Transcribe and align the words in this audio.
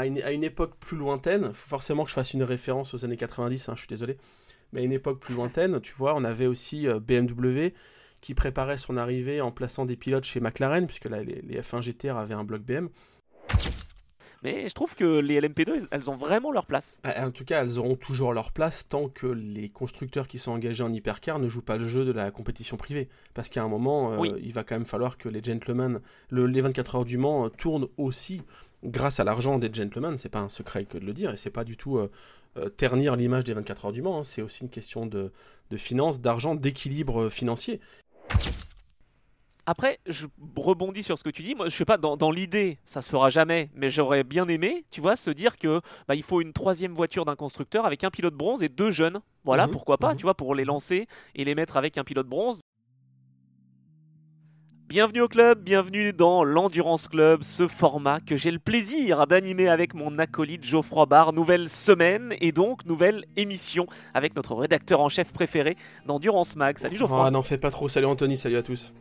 à 0.00 0.06
une, 0.06 0.20
à 0.22 0.32
une 0.32 0.44
époque 0.44 0.74
plus 0.80 0.96
lointaine, 0.96 1.52
forcément 1.52 2.04
que 2.04 2.10
je 2.10 2.14
fasse 2.14 2.34
une 2.34 2.42
référence 2.42 2.94
aux 2.94 3.04
années 3.04 3.16
90, 3.16 3.68
hein, 3.68 3.72
je 3.76 3.80
suis 3.80 3.88
désolé, 3.88 4.16
mais 4.72 4.80
à 4.80 4.84
une 4.84 4.92
époque 4.92 5.20
plus 5.20 5.34
lointaine, 5.34 5.80
tu 5.80 5.92
vois, 5.94 6.14
on 6.14 6.24
avait 6.24 6.46
aussi 6.46 6.86
euh, 6.88 6.98
BMW 7.00 7.72
qui 8.20 8.34
préparait 8.34 8.76
son 8.76 8.96
arrivée 8.96 9.40
en 9.40 9.50
plaçant 9.50 9.86
des 9.86 9.96
pilotes 9.96 10.24
chez 10.24 10.40
McLaren, 10.40 10.86
puisque 10.86 11.06
là, 11.06 11.22
les, 11.22 11.40
les 11.42 11.60
F1 11.60 11.80
GTR 11.82 12.16
avaient 12.16 12.34
un 12.34 12.44
bloc 12.44 12.62
BM. 12.62 12.88
Mais 14.42 14.68
je 14.68 14.74
trouve 14.74 14.94
que 14.94 15.18
les 15.20 15.38
LMP2, 15.38 15.86
elles 15.90 16.08
ont 16.08 16.16
vraiment 16.16 16.50
leur 16.50 16.64
place. 16.64 16.98
Ah, 17.04 17.26
En 17.26 17.30
tout 17.30 17.44
cas, 17.44 17.62
elles 17.62 17.78
auront 17.78 17.94
toujours 17.96 18.32
leur 18.32 18.52
place 18.52 18.86
tant 18.88 19.08
que 19.10 19.26
les 19.26 19.68
constructeurs 19.68 20.26
qui 20.28 20.38
sont 20.38 20.52
engagés 20.52 20.82
en 20.82 20.90
hypercar 20.92 21.38
ne 21.38 21.48
jouent 21.50 21.60
pas 21.60 21.76
le 21.76 21.86
jeu 21.86 22.06
de 22.06 22.12
la 22.12 22.30
compétition 22.30 22.78
privée. 22.78 23.10
Parce 23.34 23.50
qu'à 23.50 23.62
un 23.62 23.68
moment, 23.68 24.14
euh, 24.14 24.38
il 24.42 24.52
va 24.54 24.64
quand 24.64 24.76
même 24.76 24.86
falloir 24.86 25.18
que 25.18 25.28
les 25.28 25.42
gentlemen, 25.42 26.00
le- 26.30 26.46
les 26.46 26.62
24 26.62 26.94
heures 26.96 27.04
du 27.04 27.18
Mans, 27.18 27.46
euh, 27.46 27.48
tournent 27.50 27.88
aussi 27.98 28.40
grâce 28.84 29.20
à 29.20 29.24
l'argent 29.24 29.58
des 29.58 29.72
gentlemen. 29.72 30.16
C'est 30.16 30.28
pas 30.28 30.40
un 30.40 30.48
secret 30.48 30.84
que 30.84 30.98
de 30.98 31.04
le 31.04 31.12
dire, 31.12 31.30
et 31.30 31.36
c'est 31.36 31.50
pas 31.50 31.64
du 31.64 31.76
tout 31.76 31.98
euh, 31.98 32.10
euh, 32.56 32.68
ternir 32.68 33.16
l'image 33.16 33.44
des 33.44 33.54
24 33.54 33.86
heures 33.86 33.92
du 33.92 34.02
Mans. 34.02 34.18
hein. 34.20 34.24
C'est 34.24 34.42
aussi 34.42 34.62
une 34.64 34.70
question 34.70 35.06
de, 35.06 35.32
de 35.70 35.76
finances, 35.76 36.20
d'argent, 36.20 36.54
d'équilibre 36.54 37.22
euh, 37.22 37.28
financier. 37.30 37.80
Après, 39.66 40.00
je 40.06 40.26
rebondis 40.56 41.02
sur 41.02 41.16
ce 41.18 41.22
que 41.22 41.30
tu 41.30 41.42
dis. 41.42 41.54
Moi, 41.54 41.68
je 41.68 41.76
sais 41.76 41.84
pas, 41.84 41.98
dans, 41.98 42.16
dans 42.16 42.32
l'idée, 42.32 42.78
ça 42.84 43.02
se 43.02 43.10
fera 43.10 43.30
jamais, 43.30 43.70
mais 43.74 43.88
j'aurais 43.88 44.24
bien 44.24 44.48
aimé, 44.48 44.84
tu 44.90 45.00
vois, 45.00 45.14
se 45.16 45.30
dire 45.30 45.58
que 45.58 45.80
bah, 46.08 46.16
il 46.16 46.22
faut 46.24 46.40
une 46.40 46.52
troisième 46.52 46.92
voiture 46.92 47.24
d'un 47.24 47.36
constructeur 47.36 47.86
avec 47.86 48.02
un 48.02 48.10
pilote 48.10 48.34
bronze 48.34 48.62
et 48.64 48.68
deux 48.68 48.90
jeunes. 48.90 49.20
Voilà, 49.44 49.66
Mhm, 49.66 49.72
pourquoi 49.72 49.98
pas, 49.98 50.12
mhm. 50.12 50.16
tu 50.16 50.22
vois, 50.24 50.34
pour 50.34 50.54
les 50.56 50.64
lancer 50.64 51.06
et 51.36 51.44
les 51.44 51.54
mettre 51.54 51.76
avec 51.76 51.98
un 51.98 52.04
pilote 52.04 52.26
bronze. 52.26 52.58
Bienvenue 54.90 55.20
au 55.20 55.28
club, 55.28 55.62
bienvenue 55.62 56.12
dans 56.12 56.42
l'Endurance 56.42 57.06
Club, 57.06 57.44
ce 57.44 57.68
format 57.68 58.18
que 58.18 58.36
j'ai 58.36 58.50
le 58.50 58.58
plaisir 58.58 59.28
d'animer 59.28 59.68
avec 59.68 59.94
mon 59.94 60.18
acolyte 60.18 60.64
Geoffroy 60.64 61.06
Barr. 61.06 61.32
Nouvelle 61.32 61.68
semaine 61.68 62.34
et 62.40 62.50
donc 62.50 62.84
nouvelle 62.86 63.24
émission 63.36 63.86
avec 64.14 64.34
notre 64.34 64.56
rédacteur 64.56 65.00
en 65.00 65.08
chef 65.08 65.32
préféré 65.32 65.76
d'Endurance 66.06 66.56
Mag. 66.56 66.76
Salut 66.76 66.96
Geoffroy. 66.96 67.24
Ah, 67.24 67.30
n'en 67.30 67.44
fais 67.44 67.56
pas 67.56 67.70
trop. 67.70 67.88
Salut 67.88 68.06
Anthony, 68.06 68.36
salut 68.36 68.56
à 68.56 68.64
tous. 68.64 68.92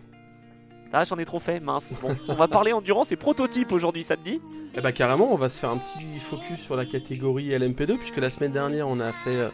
Ah, 0.93 1.05
j'en 1.05 1.17
ai 1.17 1.25
trop 1.25 1.39
fait, 1.39 1.59
mince. 1.59 1.91
Bon, 2.03 2.15
on 2.27 2.35
va 2.35 2.47
parler 2.47 2.71
endurance 2.71 3.11
et 3.11 3.15
prototype 3.15 3.71
aujourd'hui, 3.71 4.03
ça 4.03 4.15
te 4.15 4.23
dit? 4.23 4.39
Eh 4.75 4.81
bah 4.81 4.91
carrément, 4.91 5.33
on 5.33 5.37
va 5.37 5.49
se 5.49 5.59
faire 5.59 5.71
un 5.71 5.77
petit 5.77 6.19
focus 6.19 6.59
sur 6.59 6.75
la 6.75 6.85
catégorie 6.85 7.49
LMP2, 7.49 7.97
puisque 7.97 8.17
la 8.17 8.29
semaine 8.29 8.51
dernière, 8.51 8.87
on 8.87 8.99
a 8.99 9.11
fait 9.11 9.37
euh, 9.37 9.49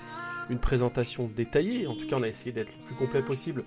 une 0.49 0.59
présentation 0.59 1.31
détaillée. 1.33 1.87
En 1.87 1.93
tout 1.93 2.05
cas, 2.09 2.17
on 2.19 2.23
a 2.23 2.27
essayé 2.27 2.51
d'être 2.51 2.73
le 2.77 2.87
plus 2.87 2.95
complet 2.95 3.21
possible 3.21 3.63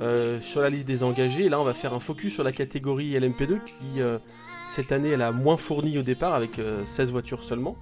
euh, 0.00 0.40
sur 0.40 0.60
la 0.60 0.70
liste 0.70 0.86
des 0.86 1.02
engagés. 1.02 1.44
Et 1.44 1.48
là, 1.48 1.60
on 1.60 1.64
va 1.64 1.74
faire 1.74 1.94
un 1.94 2.00
focus 2.00 2.34
sur 2.34 2.44
la 2.44 2.52
catégorie 2.52 3.12
LMP2, 3.14 3.60
qui 3.64 4.00
euh, 4.00 4.18
cette 4.66 4.92
année, 4.92 5.10
elle 5.10 5.22
a 5.22 5.32
moins 5.32 5.56
fourni 5.56 5.98
au 5.98 6.02
départ, 6.02 6.34
avec 6.34 6.58
euh, 6.58 6.84
16 6.84 7.12
voitures 7.12 7.42
seulement. 7.42 7.76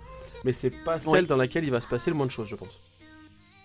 Mais 0.45 0.53
c'est 0.53 0.73
pas 0.85 0.99
celle 0.99 1.27
dans 1.27 1.37
laquelle 1.37 1.65
il 1.65 1.71
va 1.71 1.81
se 1.81 1.87
passer 1.87 2.11
le 2.11 2.17
moins 2.17 2.27
de 2.27 2.31
choses, 2.31 2.49
je 2.49 2.57
pense. 2.57 2.81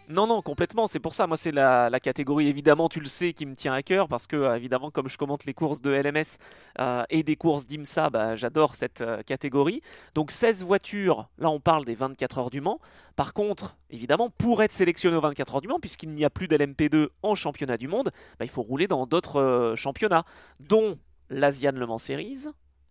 Non, 0.09 0.25
non, 0.25 0.41
complètement. 0.41 0.88
C'est 0.88 1.02
pour 1.02 1.13
ça, 1.13 1.27
moi, 1.27 1.36
c'est 1.36 1.52
la, 1.52 2.00
catégorie, 2.00 2.47
évidemment, 2.47 2.88
tu 2.88 3.02
le 3.02 3.08
sais, 3.08 3.33
qui 3.33 3.45
me 3.45 3.55
tient 3.55 3.73
à 3.73 3.83
cœur, 3.83 4.08
parce 4.08 4.25
que, 4.25 4.38
euh, 4.38 4.55
évidemment, 4.55 4.89
comme 4.89 5.09
je 5.09 5.17
commente 5.17 5.44
les 5.44 5.53
courses 5.53 5.81
de 5.81 5.91
LMS 5.91 6.38
euh, 6.80 7.03
et 7.09 7.23
des 7.23 7.36
courses 7.36 7.66
d'IMSA, 7.67 8.09
bah, 8.09 8.36
j'adore 8.38 8.75
cette 8.75 9.02
euh, 9.02 9.22
catégorie. 9.23 9.81
Donc, 10.16 10.31
16 10.31 10.64
voitures, 10.64 11.27
là, 11.38 11.49
on 11.49 11.59
parle 11.59 11.83
des 11.83 11.95
24 11.95 12.38
heures 12.38 12.49
du 12.49 12.61
Mans. 12.61 12.80
Par 13.17 13.33
contre, 13.33 13.75
évidemment, 13.89 14.30
pour 14.30 14.64
être 14.64 14.72
sélectionné 14.72 15.17
aux 15.17 15.22
24 15.22 15.55
heures 15.55 15.61
du 15.61 15.67
Mans, 15.67 15.80
puisqu'il 15.80 16.11
n'y 16.11 16.23
a 16.23 16.30
plus 16.30 16.47
d'LMP2 16.47 17.09
en 17.21 17.36
championnat 17.36 17.75
du 17.75 17.89
monde, 17.89 18.11
bah, 18.39 18.45
il 18.45 18.49
faut 18.49 18.64
rouler 18.64 18.88
dans 18.88 19.08
d'autres 19.08 19.73
championnats, 19.75 20.23
dont 20.61 20.97
l'Asian 21.30 21.73
Le 21.73 21.86
Mans 21.86 21.97
Series, 21.97 22.45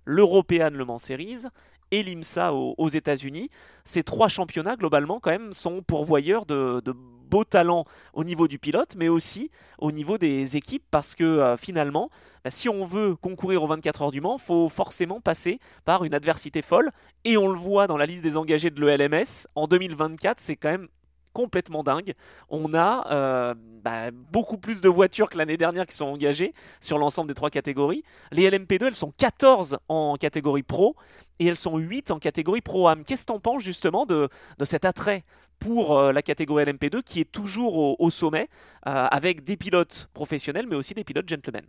l'European 0.05 0.71
Le 0.71 0.85
Mans 0.85 0.99
Series 0.99 1.47
et 1.91 2.03
l'IMSA 2.03 2.53
aux, 2.53 2.89
États-Unis. 2.89 3.51
Ces 3.85 4.03
trois 4.03 4.29
championnats, 4.29 4.77
globalement, 4.77 5.21
quand 5.21 5.31
même, 5.31 5.53
sont 5.53 5.83
pourvoyeurs 5.83 6.47
de, 6.47 6.81
de 6.85 6.93
beaux 7.27 7.45
talents 7.45 7.85
au 8.15 8.25
niveau 8.25 8.49
du 8.49 8.59
pilote, 8.59 8.95
mais 8.97 9.09
aussi 9.09 9.51
au 9.79 9.93
niveau 9.93 10.19
des 10.19 10.57
équipes, 10.57 10.85
parce 10.91 11.15
que 11.15 11.25
euh, 11.25 11.57
finalement, 11.57 12.11
bah, 12.45 12.51
si 12.51 12.69
on 12.69 12.87
veut 12.87 13.17
concourir 13.17 13.63
aux 13.63 13.67
24 13.67 14.03
heures 14.03 14.11
du 14.13 14.21
Mans, 14.21 14.39
faut 14.39 14.69
forcément 14.69 15.21
passer 15.21 15.59
par 15.85 16.05
une 16.05 16.15
adversité 16.15 16.63
folle. 16.63 16.91
Et 17.25 17.37
on 17.37 17.49
le 17.49 17.59
voit 17.59 17.87
dans 17.87 17.97
la 17.97 18.07
liste 18.07 18.23
des 18.23 18.37
engagés 18.37 18.71
de 18.71 18.85
l'ELMS, 18.85 19.47
en 19.55 19.67
2024, 19.67 20.41
c'est 20.41 20.57
quand 20.57 20.71
même 20.71 20.89
complètement 21.37 21.83
dingue. 21.83 22.15
On 22.49 22.73
a 22.73 23.07
euh, 23.13 23.55
bah, 23.85 24.11
beaucoup 24.11 24.57
plus 24.57 24.81
de 24.81 24.89
voitures 24.89 25.29
que 25.29 25.37
l'année 25.37 25.59
dernière 25.59 25.85
qui 25.85 25.95
sont 25.95 26.07
engagées 26.07 26.55
sur 26.81 26.97
l'ensemble 26.97 27.29
des 27.29 27.35
trois 27.35 27.51
catégories. 27.51 28.05
Les 28.33 28.49
LMP2, 28.51 28.87
elles 28.87 28.95
sont 28.95 29.13
14 29.19 29.77
en 29.91 30.17
catégorie 30.17 30.63
pro 30.63 30.97
et 31.39 31.47
elles 31.47 31.59
sont 31.59 31.77
8 31.77 32.11
en 32.11 32.19
catégorie 32.19 32.63
pro-am. 32.63 33.05
Qu'est-ce 33.05 33.27
que 33.27 33.33
tu 33.33 33.37
en 33.37 33.41
penses 33.41 33.63
justement 33.63 34.07
de, 34.07 34.31
cet 34.65 34.87
attrait 34.87 35.25
pour 35.59 35.99
euh, 35.99 36.11
la 36.11 36.23
catégorie 36.23 36.65
LMP2 36.65 37.03
qui 37.03 37.21
est 37.21 37.31
toujours 37.31 38.01
au, 38.01 38.11
sommet 38.11 38.49
euh, 38.87 39.07
avec 39.11 39.45
des 39.45 39.59
pilotes 39.59 40.09
professionnels 40.15 40.67
mais 40.67 40.77
aussi 40.77 40.95
des 40.95 41.05
pilotes 41.05 41.29
gentlemen? 41.29 41.67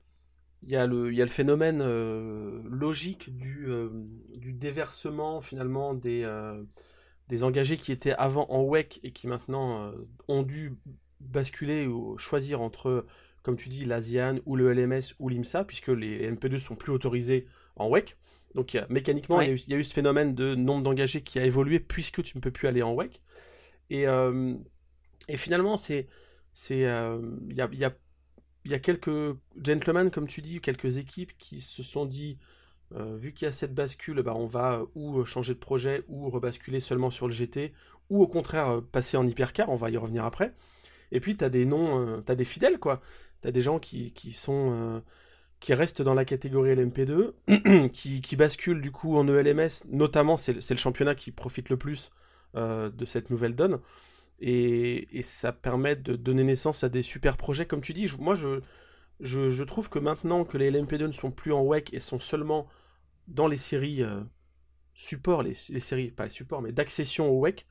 Il 0.64 0.70
y 0.70 0.78
a 0.78 0.88
le, 0.88 1.28
phénomène 1.28 1.84
logique 2.64 3.36
du, 3.36 3.68
déversement 4.54 5.42
finalement 5.42 5.94
des, 5.94 6.26
des 7.30 7.44
engagés 7.44 7.78
qui 7.78 7.92
étaient 7.92 8.14
avant 8.14 8.48
en 8.50 8.64
WEC 8.64 9.00
et 9.04 9.12
qui 9.12 9.28
maintenant 9.28 9.84
euh, 9.88 9.92
ont 10.28 10.44
dû 10.44 10.74
basculer 11.20 11.88
ou 11.88 12.18
choisir 12.18 12.62
entre, 12.62 13.06
comme 13.44 13.58
tu 13.58 13.70
dis, 13.70 13.86
l'ASIAN 13.86 14.38
ou 14.46 14.56
le 14.56 14.72
LMS 14.74 15.16
ou 15.20 15.30
l'IMSA, 15.30 15.64
puisque 15.66 15.90
les 15.90 16.26
MP2 16.32 16.60
sont 16.60 16.76
plus 16.76 16.92
autorisés 16.92 17.48
en 17.76 17.90
WEC. 17.90 18.16
Donc 18.56 18.74
il 18.74 18.78
y 18.78 18.80
a- 18.80 18.88
mécaniquement, 18.90 19.42
il, 19.42 19.48
y 19.48 19.50
a 19.50 19.54
Ouais. 19.54 19.56
eu, 19.56 19.60
il 19.68 19.72
y 19.72 19.76
a 19.76 19.78
eu 19.78 19.84
ce 19.84 19.94
phénomène 19.94 20.34
de 20.36 20.56
nombre 20.56 20.84
d'engagés 20.84 21.22
qui 21.22 21.40
a 21.40 21.46
évolué 21.46 21.80
puisque 21.80 22.24
tu 22.24 22.38
ne 22.38 22.42
peux 22.42 22.52
plus 22.52 22.68
aller 22.68 22.82
en 22.84 22.94
WEC. 22.94 23.22
Et, 23.90 24.08
euh, 24.08 24.56
et 25.28 25.38
finalement, 25.38 25.78
c'est, 25.78 26.08
euh, 26.72 27.22
il 27.50 27.56
y 27.56 27.62
a, 27.62 27.70
y 27.74 27.86
a 27.86 27.96
il 28.66 28.72
y 28.72 28.74
a 28.76 28.80
quelques 28.80 29.38
gentlemen, 29.64 30.12
comme 30.12 30.28
tu 30.28 30.42
dis, 30.42 30.60
quelques 30.62 30.98
équipes 30.98 31.32
qui 31.38 31.62
se 31.62 31.84
sont 31.84 32.06
dit, 32.06 32.38
vu 32.92 33.34
qu'il 33.34 33.46
y 33.46 33.50
a 33.50 33.52
cette 33.52 33.74
bascule, 33.74 34.22
bah, 34.22 34.34
on 34.36 34.46
va 34.46 34.80
euh, 34.80 34.86
ou 34.96 35.24
changer 35.26 35.54
de 35.54 35.60
projet, 35.60 36.04
ou 36.08 36.30
rebasculer 36.30 36.80
seulement 36.80 37.10
sur 37.10 37.28
le 37.28 37.34
GT, 37.34 37.74
ou 38.10 38.22
au 38.22 38.28
contraire 38.28 38.70
euh, 38.70 38.82
passer 38.82 39.18
en 39.18 39.26
hypercar, 39.28 39.70
on 39.70 39.76
va 39.76 39.90
y 39.90 39.98
revenir 39.98 40.26
après. 40.26 40.54
Et 41.12 41.20
puis 41.20 41.38
tu 41.38 41.44
as 41.44 41.50
des 41.50 41.66
noms, 41.66 42.00
euh, 42.08 42.22
tu 42.26 42.36
des 42.36 42.46
fidèles, 42.46 42.80
quoi. 42.80 43.02
Tu 43.42 43.48
as 43.48 43.52
des 43.52 43.62
gens 43.62 43.80
qui, 43.80 44.12
qui 44.14 44.32
sont... 44.32 44.72
euh, 44.74 45.00
qui 45.60 45.74
restent 45.74 46.02
dans 46.04 46.14
la 46.14 46.26
catégorie 46.26 46.76
LMP2, 46.76 47.90
qui, 47.92 48.22
qui 48.22 48.36
basculent 48.36 48.82
du 48.82 48.92
coup 48.92 49.18
en 49.18 49.28
ELMS, 49.28 49.86
notamment 49.90 50.38
c'est 50.38 50.54
le 50.54 50.76
championnat 50.78 51.16
qui 51.16 51.32
profite 51.32 51.70
le 51.70 51.78
plus 51.78 52.12
euh, 52.56 52.90
de 52.92 53.06
cette 53.06 53.30
nouvelle 53.32 53.56
donne 53.56 53.80
et, 54.40 55.18
et 55.18 55.24
ça 55.24 55.52
permet 55.52 55.96
de 55.96 56.16
donner 56.16 56.44
naissance 56.44 56.84
à 56.84 56.90
des 56.90 57.02
super 57.02 57.38
projets. 57.38 57.66
Comme 57.66 57.82
tu 57.82 57.94
dis, 57.94 58.08
moi 58.20 58.36
je, 58.36 58.62
je, 59.20 59.50
je 59.50 59.64
trouve 59.64 59.90
que 59.90 60.00
maintenant 60.00 60.46
que 60.46 60.58
les 60.58 60.68
LMP2 60.68 61.08
ne 61.08 61.12
sont 61.12 61.32
plus 61.32 61.54
en 61.54 61.64
WEC 61.64 61.94
et 61.94 62.00
sont 62.00 62.20
seulement 62.20 62.68
dans 63.28 63.48
les 63.48 63.58
séries 63.58 64.04
euh, 64.04 64.22
support, 64.94 65.44
les, 65.44 65.54
les 65.70 65.80
séries, 65.80 66.12
pas 66.12 66.24
les 66.24 66.30
supports, 66.30 66.62
mais 66.62 66.72
d'accession 66.72 67.30
au 67.30 67.40
WEC, 67.42 67.66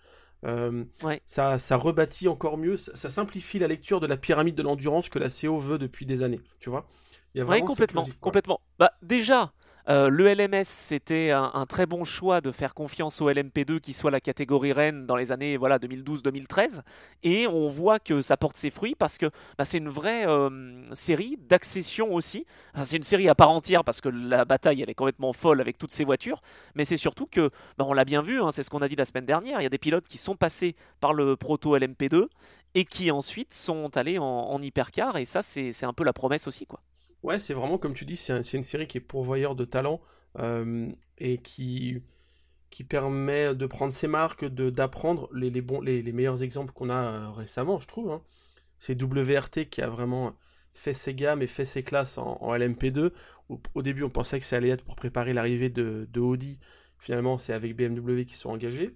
euh, 0.44 0.84
Ouais. 1.02 1.20
ça, 1.26 1.58
ça 1.58 1.76
rebâtit 1.76 2.28
encore 2.28 2.58
mieux, 2.58 2.76
ça, 2.76 2.96
ça 2.96 3.10
simplifie 3.10 3.58
la 3.58 3.68
lecture 3.68 4.00
de 4.00 4.06
la 4.06 4.16
pyramide 4.16 4.54
de 4.54 4.62
l'endurance 4.62 5.08
que 5.08 5.18
la 5.18 5.28
CO 5.30 5.58
veut 5.58 5.78
depuis 5.78 6.06
des 6.06 6.22
années, 6.22 6.40
tu 6.58 6.70
vois 6.70 6.88
Il 7.34 7.38
y 7.38 7.40
a 7.40 7.44
vraiment 7.44 7.66
complètement. 7.66 8.02
logique, 8.02 8.20
complètement. 8.20 8.60
Bah, 8.78 8.92
déjà, 9.02 9.52
euh, 9.88 10.08
le 10.08 10.32
LMS, 10.34 10.64
c'était 10.64 11.30
un, 11.30 11.64
très 11.66 11.86
bon 11.86 12.04
choix 12.04 12.40
de 12.40 12.50
faire 12.50 12.74
confiance 12.74 13.20
au 13.20 13.30
LMP2 13.30 13.78
qui 13.78 13.92
soit 13.92 14.10
la 14.10 14.20
catégorie 14.20 14.72
reine 14.72 15.06
dans 15.06 15.14
les 15.14 15.30
années 15.30 15.56
voilà, 15.56 15.78
2012-2013. 15.78 16.82
Et 17.22 17.46
on 17.46 17.68
voit 17.68 18.00
que 18.00 18.20
ça 18.20 18.36
porte 18.36 18.56
ses 18.56 18.70
fruits 18.70 18.96
parce 18.96 19.16
que 19.16 19.26
bah, 19.58 19.64
c'est 19.64 19.78
une 19.78 19.88
vraie 19.88 20.26
euh, 20.26 20.84
série 20.92 21.36
d'accession 21.48 22.12
aussi. 22.12 22.46
C'est 22.82 22.96
une 22.96 23.04
série 23.04 23.28
à 23.28 23.34
part 23.34 23.50
entière 23.50 23.84
parce 23.84 24.00
que 24.00 24.08
la 24.08 24.44
bataille, 24.44 24.82
elle 24.82 24.90
est 24.90 24.94
complètement 24.94 25.32
folle 25.32 25.60
avec 25.60 25.78
toutes 25.78 25.92
ces 25.92 26.04
voitures. 26.04 26.40
Mais 26.74 26.84
c'est 26.84 26.96
surtout 26.96 27.26
que, 27.26 27.50
bah, 27.78 27.84
on 27.88 27.92
l'a 27.92 28.04
bien 28.04 28.22
vu, 28.22 28.40
hein, 28.40 28.50
c'est 28.52 28.64
ce 28.64 28.70
qu'on 28.70 28.82
a 28.82 28.88
dit 28.88 28.96
la 28.96 29.04
semaine 29.04 29.26
dernière, 29.26 29.60
il 29.60 29.62
y 29.62 29.66
a 29.66 29.70
des 29.70 29.78
pilotes 29.78 30.08
qui 30.08 30.18
sont 30.18 30.36
passés 30.36 30.74
par 31.00 31.14
le 31.14 31.36
proto 31.36 31.78
LMP2 31.78 32.26
et 32.74 32.84
qui 32.84 33.10
ensuite 33.10 33.54
sont 33.54 33.96
allés 33.96 34.18
en, 34.18 34.24
en 34.24 34.60
hypercar. 34.60 35.16
Et 35.16 35.26
ça, 35.26 35.42
c'est 35.42 35.72
c'est 35.72 35.86
un 35.86 35.92
peu 35.92 36.04
la 36.04 36.12
promesse 36.12 36.46
aussi. 36.48 36.66
quoi. 36.66 36.80
Ouais, 37.26 37.40
c'est 37.40 37.54
vraiment 37.54 37.76
comme 37.76 37.92
tu 37.92 38.04
dis, 38.04 38.16
c'est 38.16 38.32
un- 38.32 38.42
c'est 38.44 38.56
une 38.56 38.62
série 38.62 38.86
qui 38.86 38.98
est 38.98 39.00
pourvoyeur 39.00 39.56
de 39.56 39.64
talent 39.64 40.00
euh, 40.38 40.88
et 41.18 41.38
qui, 41.38 42.00
permet 42.88 43.52
de 43.54 43.66
prendre 43.66 43.92
ses 43.92 44.06
marques, 44.06 44.44
d'apprendre 44.44 45.28
les, 45.34 45.50
meilleurs 46.12 46.42
exemples 46.44 46.72
qu'on 46.72 46.88
a 46.90 46.94
euh, 46.94 47.30
récemment, 47.30 47.80
je 47.80 47.88
trouve. 47.88 48.12
hein. 48.12 48.22
C'est 48.78 48.94
WRT 49.02 49.66
qui 49.70 49.82
a 49.82 49.88
vraiment 49.88 50.36
fait 50.72 50.94
ses 50.94 51.14
gammes 51.14 51.42
et 51.42 51.48
fait 51.48 51.64
ses 51.64 51.82
classes 51.82 52.16
en, 52.18 52.38
en 52.40 52.54
LMP2. 52.54 53.12
Au, 53.74 53.82
début, 53.82 54.04
on 54.04 54.10
pensait 54.10 54.38
que 54.38 54.44
ça 54.46 54.56
allait 54.56 54.68
être 54.68 54.84
pour 54.84 54.94
préparer 54.94 55.32
l'arrivée 55.32 55.70
de, 55.70 56.06
Audi. 56.20 56.60
Finalement, 56.98 57.38
c'est 57.38 57.54
avec 57.54 57.74
BMW 57.74 58.24
qui 58.26 58.36
sont 58.36 58.50
engagés. 58.50 58.94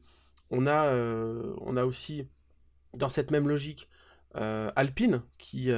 On 0.50 0.66
a, 0.68 0.86
euh, 0.86 1.54
on 1.62 1.76
a 1.76 1.84
aussi, 1.84 2.28
dans 2.96 3.08
cette 3.08 3.32
même 3.32 3.48
logique, 3.48 3.88
Alpine 4.34 5.22
qui... 5.38 5.72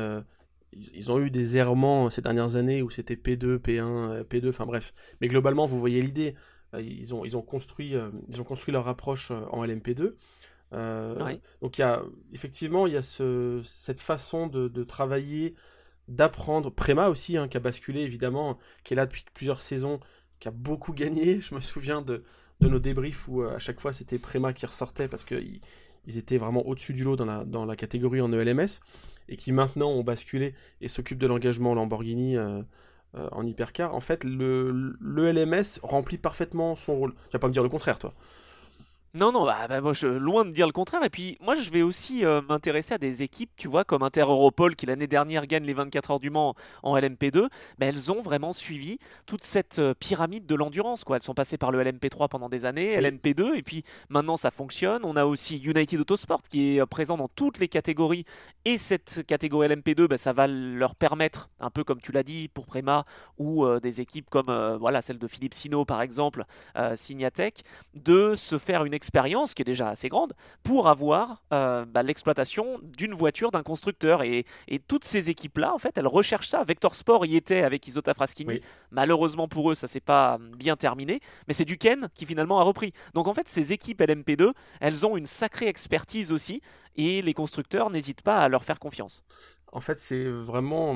ils, 0.72 0.96
ils 0.96 1.12
ont 1.12 1.18
eu 1.20 1.30
des 1.30 1.58
errements 1.58 2.10
ces 2.10 2.22
dernières 2.22 2.56
années 2.56 2.82
où 2.82 2.90
c'était 2.90 3.14
P2, 3.14 3.58
P1, 3.58 3.82
euh, 3.82 4.24
P2, 4.24 4.48
enfin 4.48 4.66
bref. 4.66 4.92
Mais 5.20 5.28
globalement, 5.28 5.66
vous 5.66 5.78
voyez 5.78 6.00
l'idée. 6.02 6.34
ils, 6.78 7.14
ont, 7.14 7.24
ils, 7.24 7.36
ont 7.36 7.42
construit, 7.42 7.94
ils 8.28 8.40
ont 8.40 8.44
construit 8.44 8.72
leur 8.72 8.88
approche 8.88 9.30
en 9.30 9.64
LMP2. 9.64 10.14
Donc 11.60 11.78
il 11.78 11.80
y 11.80 11.84
a, 11.84 12.02
effectivement, 12.32 12.86
il 12.86 12.94
y 12.94 12.96
a 12.96 13.02
ce, 13.02 13.60
cette 13.62 14.00
façon 14.00 14.46
de, 14.46 14.68
de 14.68 14.84
travailler, 14.84 15.54
d'apprendre. 16.08 16.70
Préma 16.70 17.08
aussi, 17.08 17.36
hein, 17.36 17.48
qui 17.48 17.56
a 17.56 17.60
basculé 17.60 18.00
évidemment, 18.00 18.58
qui 18.84 18.94
est 18.94 18.96
là 18.96 19.06
depuis 19.06 19.24
plusieurs 19.34 19.62
saisons, 19.62 20.00
qui 20.40 20.48
a 20.48 20.50
beaucoup 20.50 20.92
gagné. 20.92 21.40
Je 21.42 21.54
me 21.54 21.60
souviens 21.60 22.02
de, 22.02 22.22
de 22.60 22.68
nos 22.68 22.78
débriefs 22.78 23.28
où 23.28 23.42
à 23.42 23.58
chaque 23.58 23.80
fois 23.80 23.92
c'était 23.92 24.18
Préma 24.18 24.52
qui 24.52 24.66
ressortait 24.66 25.08
parce 25.08 25.24
qu'ils 25.24 25.60
ils 26.06 26.18
étaient 26.18 26.38
vraiment 26.38 26.66
au-dessus 26.66 26.92
du 26.92 27.04
lot 27.04 27.16
dans 27.16 27.26
la, 27.26 27.44
dans 27.44 27.64
la 27.64 27.76
catégorie 27.76 28.20
en 28.20 28.32
ELMS 28.32 28.80
et 29.28 29.36
qui 29.36 29.52
maintenant 29.52 29.90
ont 29.90 30.02
basculé 30.02 30.54
et 30.80 30.88
s'occupent 30.88 31.18
de 31.18 31.26
l'engagement 31.26 31.74
Lamborghini 31.74 32.36
euh, 32.36 32.62
euh, 33.14 33.28
en 33.32 33.46
hypercar. 33.46 33.94
En 33.94 34.00
fait, 34.00 34.24
le, 34.24 34.96
le 35.00 35.32
LMS 35.32 35.80
remplit 35.82 36.18
parfaitement 36.18 36.74
son 36.74 36.96
rôle. 36.96 37.12
Tu 37.12 37.32
vas 37.32 37.38
pas 37.38 37.48
me 37.48 37.52
dire 37.52 37.62
le 37.62 37.68
contraire, 37.68 37.98
toi 37.98 38.14
non, 39.14 39.30
non, 39.30 39.44
bah, 39.44 39.68
bah, 39.68 39.82
moi, 39.82 39.92
je, 39.92 40.06
loin 40.06 40.46
de 40.46 40.52
dire 40.52 40.66
le 40.66 40.72
contraire. 40.72 41.04
Et 41.04 41.10
puis, 41.10 41.36
moi, 41.42 41.54
je 41.54 41.68
vais 41.68 41.82
aussi 41.82 42.24
euh, 42.24 42.40
m'intéresser 42.48 42.94
à 42.94 42.98
des 42.98 43.22
équipes, 43.22 43.50
tu 43.58 43.68
vois, 43.68 43.84
comme 43.84 44.02
Inter 44.02 44.22
Europol, 44.22 44.74
qui 44.74 44.86
l'année 44.86 45.06
dernière 45.06 45.46
gagne 45.46 45.64
les 45.64 45.74
24 45.74 46.12
heures 46.12 46.20
du 46.20 46.30
Mans 46.30 46.54
en 46.82 46.96
LMP2. 46.96 47.48
Mais 47.78 47.88
elles 47.88 48.10
ont 48.10 48.22
vraiment 48.22 48.54
suivi 48.54 48.98
toute 49.26 49.44
cette 49.44 49.80
euh, 49.80 49.92
pyramide 49.92 50.46
de 50.46 50.54
l'endurance, 50.54 51.04
quoi. 51.04 51.16
Elles 51.16 51.22
sont 51.22 51.34
passées 51.34 51.58
par 51.58 51.70
le 51.70 51.84
LMP3 51.84 52.30
pendant 52.30 52.48
des 52.48 52.64
années, 52.64 52.98
LMP2, 52.98 53.54
et 53.54 53.62
puis 53.62 53.82
maintenant, 54.08 54.38
ça 54.38 54.50
fonctionne. 54.50 55.02
On 55.04 55.14
a 55.16 55.26
aussi 55.26 55.58
United 55.58 56.00
Autosport, 56.00 56.40
qui 56.40 56.76
est 56.76 56.80
euh, 56.80 56.86
présent 56.86 57.18
dans 57.18 57.28
toutes 57.28 57.58
les 57.58 57.68
catégories. 57.68 58.24
Et 58.64 58.78
cette 58.78 59.26
catégorie 59.26 59.68
LMP2, 59.68 60.06
bah, 60.06 60.16
ça 60.16 60.32
va 60.32 60.46
leur 60.46 60.94
permettre, 60.94 61.50
un 61.60 61.68
peu 61.68 61.84
comme 61.84 62.00
tu 62.00 62.12
l'as 62.12 62.22
dit 62.22 62.48
pour 62.48 62.64
Prema, 62.64 63.04
ou 63.36 63.66
des 63.80 64.00
équipes 64.00 64.30
comme 64.30 64.46
voilà, 64.78 65.02
celle 65.02 65.18
de 65.18 65.26
Philippe 65.26 65.52
Sino, 65.52 65.84
par 65.84 66.00
exemple, 66.00 66.44
Signatech, 66.94 67.64
de 67.94 68.36
se 68.36 68.56
faire 68.56 68.84
une 68.84 68.94
expérience 69.02 69.52
qui 69.52 69.62
est 69.62 69.64
déjà 69.64 69.88
assez 69.88 70.08
grande 70.08 70.32
pour 70.62 70.88
avoir 70.88 71.42
euh, 71.52 71.84
bah, 71.84 72.04
l'exploitation 72.04 72.78
d'une 72.84 73.14
voiture 73.14 73.50
d'un 73.50 73.64
constructeur. 73.64 74.22
Et, 74.22 74.44
toutes 74.86 75.04
ces 75.04 75.28
équipes-là, 75.28 75.74
en 75.74 75.78
fait, 75.78 75.98
elles 75.98 76.06
recherchent 76.06 76.48
ça. 76.48 76.62
Vector 76.62 76.94
Sport 76.94 77.26
y 77.26 77.34
était 77.36 77.62
avec 77.62 77.86
Isota 77.88 78.14
Fraschini. 78.14 78.60
Malheureusement 78.90 79.48
pour 79.48 79.72
eux, 79.72 79.74
ça 79.74 79.88
s'est 79.88 80.00
pas 80.00 80.38
bien 80.56 80.76
terminé. 80.76 81.20
Mais 81.48 81.54
c'est 81.54 81.64
Duquesne 81.64 82.08
qui 82.14 82.26
finalement 82.26 82.60
a 82.60 82.62
repris. 82.62 82.92
Donc 83.14 83.26
en 83.26 83.34
fait, 83.34 83.48
ces 83.48 83.72
équipes 83.72 84.00
LMP2, 84.00 84.52
elles 84.80 85.04
ont 85.04 85.16
une 85.16 85.26
sacrée 85.26 85.66
expertise 85.66 86.30
aussi. 86.30 86.62
Et 86.94 87.22
les 87.22 87.34
constructeurs 87.34 87.90
n'hésitent 87.90 88.22
pas 88.22 88.38
à 88.38 88.48
leur 88.48 88.64
faire 88.64 88.78
confiance. 88.78 89.24
En 89.72 89.80
fait, 89.80 89.98
c'est 89.98 90.24
vraiment. 90.24 90.94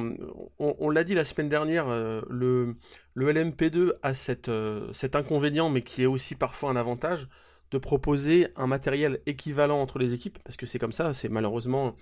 On, 0.59 0.91
l'a 0.91 1.03
dit 1.03 1.15
la 1.15 1.25
semaine 1.25 1.49
dernière, 1.49 1.89
euh, 1.89 2.21
le, 2.29 2.77
le 3.15 3.33
LMP2 3.33 3.93
a 4.03 4.13
cette, 4.13 4.51
euh, 4.51 4.93
cet 4.93 5.17
inconvénient, 5.17 5.71
mais 5.71 5.81
qui 5.81 6.03
est 6.03 6.07
aussi 6.07 6.35
parfois 6.35 6.71
un 6.71 6.77
avantage 6.77 7.27
de 7.71 7.79
proposer 7.79 8.49
un 8.57 8.67
matériel 8.67 9.21
équivalent 9.27 9.81
entre 9.81 9.99
les 9.99 10.15
équipes, 10.15 10.39
parce 10.45 10.57
que 10.57 10.67
c'est 10.67 10.79
comme 10.79 10.93
ça, 10.93 11.13
c'est 11.13 11.29
malheureusement 11.29 11.95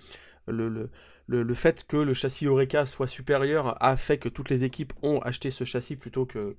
le, 0.46 0.68
le, 0.68 1.42
le, 1.42 1.54
fait 1.54 1.84
que 1.86 1.96
le 1.96 2.12
châssis 2.12 2.46
Oreca 2.46 2.84
soit 2.84 3.06
supérieur 3.06 3.82
a 3.82 3.96
fait 3.96 4.18
que 4.18 4.28
toutes 4.28 4.50
les 4.50 4.64
équipes 4.64 4.92
ont 5.02 5.20
acheté 5.20 5.50
ce 5.50 5.64
châssis 5.64 5.96
plutôt 5.96 6.26
que, 6.26 6.54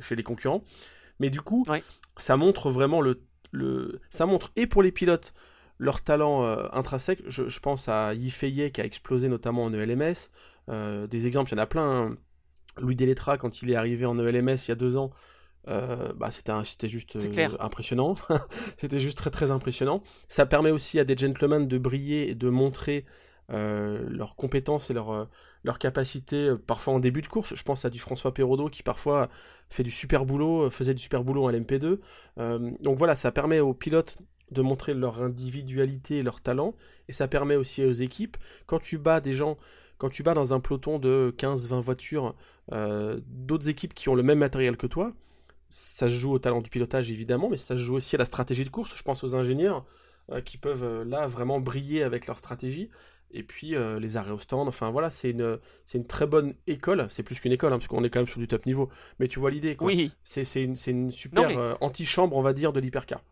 chez 0.00 0.16
les 0.16 0.22
concurrents. 0.22 0.64
Mais 1.20 1.30
du 1.30 1.40
coup, 1.40 1.66
ça 2.16 2.36
montre 2.36 2.70
vraiment 2.70 3.00
le, 3.00 3.20
le, 3.52 4.00
ça 4.10 4.24
montre 4.24 4.50
et 4.56 4.66
pour 4.66 4.82
les 4.82 4.92
pilotes 4.92 5.34
leur 5.78 6.02
talent 6.02 6.44
euh, 6.44 6.66
intrinsèque. 6.72 7.22
Je, 7.26 7.60
pense 7.60 7.88
à 7.88 8.14
Yifeye 8.14 8.72
qui 8.72 8.80
a 8.80 8.84
explosé 8.84 9.28
notamment 9.28 9.64
en 9.64 9.72
ELMS. 9.72 10.30
Euh, 10.68 11.06
des 11.06 11.26
exemples, 11.26 11.52
il 11.52 11.56
y 11.56 11.60
en 11.60 11.62
a 11.62 11.66
plein. 11.66 11.82
Hein. 11.82 12.16
Louis 12.78 12.96
Deletra, 12.96 13.38
quand 13.38 13.62
il 13.62 13.70
est 13.70 13.76
arrivé 13.76 14.06
en 14.06 14.18
ELMS 14.18 14.56
il 14.56 14.68
y 14.68 14.72
a 14.72 14.76
deux 14.76 14.96
ans, 14.96 15.10
euh, 15.66 16.12
bah, 16.14 16.30
c'était 16.30 16.88
juste 16.88 17.16
euh, 17.16 17.48
impressionnant. 17.60 18.14
c'était 18.78 18.98
juste 18.98 19.18
très 19.18 19.30
très 19.30 19.50
impressionnant. 19.50 20.02
Ça 20.28 20.46
permet 20.46 20.70
aussi 20.70 20.98
à 20.98 21.04
des 21.04 21.16
gentlemen 21.16 21.66
de 21.68 21.78
briller 21.78 22.30
et 22.30 22.34
de 22.34 22.48
montrer 22.48 23.04
euh, 23.50 24.06
leurs 24.08 24.36
compétences 24.36 24.90
et 24.90 24.94
leurs 24.94 25.28
leur 25.64 25.78
capacités, 25.78 26.52
parfois 26.66 26.94
en 26.94 27.00
début 27.00 27.20
de 27.20 27.26
course. 27.26 27.54
Je 27.54 27.62
pense 27.62 27.84
à 27.84 27.90
du 27.90 27.98
François 27.98 28.32
Perraudot 28.32 28.68
qui 28.68 28.82
parfois 28.82 29.28
fait 29.68 29.82
du 29.82 29.90
super 29.90 30.24
boulot, 30.24 30.70
faisait 30.70 30.94
du 30.94 31.02
super 31.02 31.24
boulot 31.24 31.48
à 31.48 31.52
l'MP2. 31.52 31.98
donc 32.80 32.96
voilà, 32.96 33.14
ça 33.14 33.32
permet 33.32 33.60
aux 33.60 33.74
pilotes 33.74 34.16
de 34.50 34.62
montrer 34.62 34.94
leur 34.94 35.22
individualité 35.22 36.18
et 36.18 36.22
leur 36.22 36.40
talent. 36.40 36.74
Et 37.08 37.12
ça 37.12 37.28
permet 37.28 37.56
aussi 37.56 37.84
aux 37.84 37.92
équipes, 37.92 38.36
quand 38.66 38.78
tu 38.78 38.98
bats 38.98 39.20
des 39.20 39.34
gens 39.34 39.58
quand 39.98 40.10
tu 40.10 40.22
bats 40.22 40.32
dans 40.34 40.54
un 40.54 40.60
peloton 40.60 41.00
de 41.00 41.34
15-20 41.36 41.80
voitures, 41.80 42.36
d'autres 42.70 43.68
équipes 43.68 43.94
qui 43.94 44.08
ont 44.08 44.14
le 44.14 44.22
même 44.22 44.38
matériel 44.38 44.76
que 44.76 44.86
toi, 44.86 45.12
ça 45.68 46.08
se 46.08 46.14
joue 46.14 46.32
au 46.32 46.38
talent 46.38 46.60
du 46.60 46.70
pilotage 46.70 47.10
évidemment, 47.10 47.48
mais 47.50 47.56
ça 47.56 47.76
se 47.76 47.80
joue 47.80 47.94
aussi 47.94 48.16
à 48.16 48.18
la 48.18 48.24
stratégie 48.24 48.64
de 48.64 48.70
course. 48.70 48.96
Je 48.96 49.02
pense 49.02 49.22
aux 49.24 49.36
ingénieurs 49.36 49.84
euh, 50.30 50.40
qui 50.40 50.58
peuvent 50.58 50.84
euh, 50.84 51.04
là 51.04 51.26
vraiment 51.26 51.60
briller 51.60 52.02
avec 52.02 52.26
leur 52.26 52.38
stratégie. 52.38 52.90
Et 53.30 53.42
puis 53.42 53.74
euh, 53.74 54.00
les 54.00 54.16
arrêts 54.16 54.30
au 54.30 54.38
stand, 54.38 54.68
enfin 54.68 54.90
voilà, 54.90 55.10
c'est 55.10 55.30
une, 55.30 55.58
c'est 55.84 55.98
une 55.98 56.06
très 56.06 56.26
bonne 56.26 56.54
école. 56.66 57.06
C'est 57.10 57.22
plus 57.22 57.38
qu'une 57.40 57.52
école, 57.52 57.72
hein, 57.72 57.78
parce 57.78 57.88
qu'on 57.88 58.02
est 58.02 58.10
quand 58.10 58.20
même 58.20 58.28
sur 58.28 58.38
du 58.38 58.48
top 58.48 58.64
niveau. 58.64 58.88
Mais 59.18 59.28
tu 59.28 59.38
vois 59.38 59.50
l'idée, 59.50 59.76
quoi. 59.76 59.86
Oui. 59.86 60.12
C'est, 60.22 60.42
une, 60.62 60.76
une, 60.86 61.10
super 61.10 61.76
antichambre, 61.82 62.36
on 62.36 62.42
va 62.42 62.54
dire, 62.54 62.72
de 62.72 62.80
l'hypercar. 62.80 63.22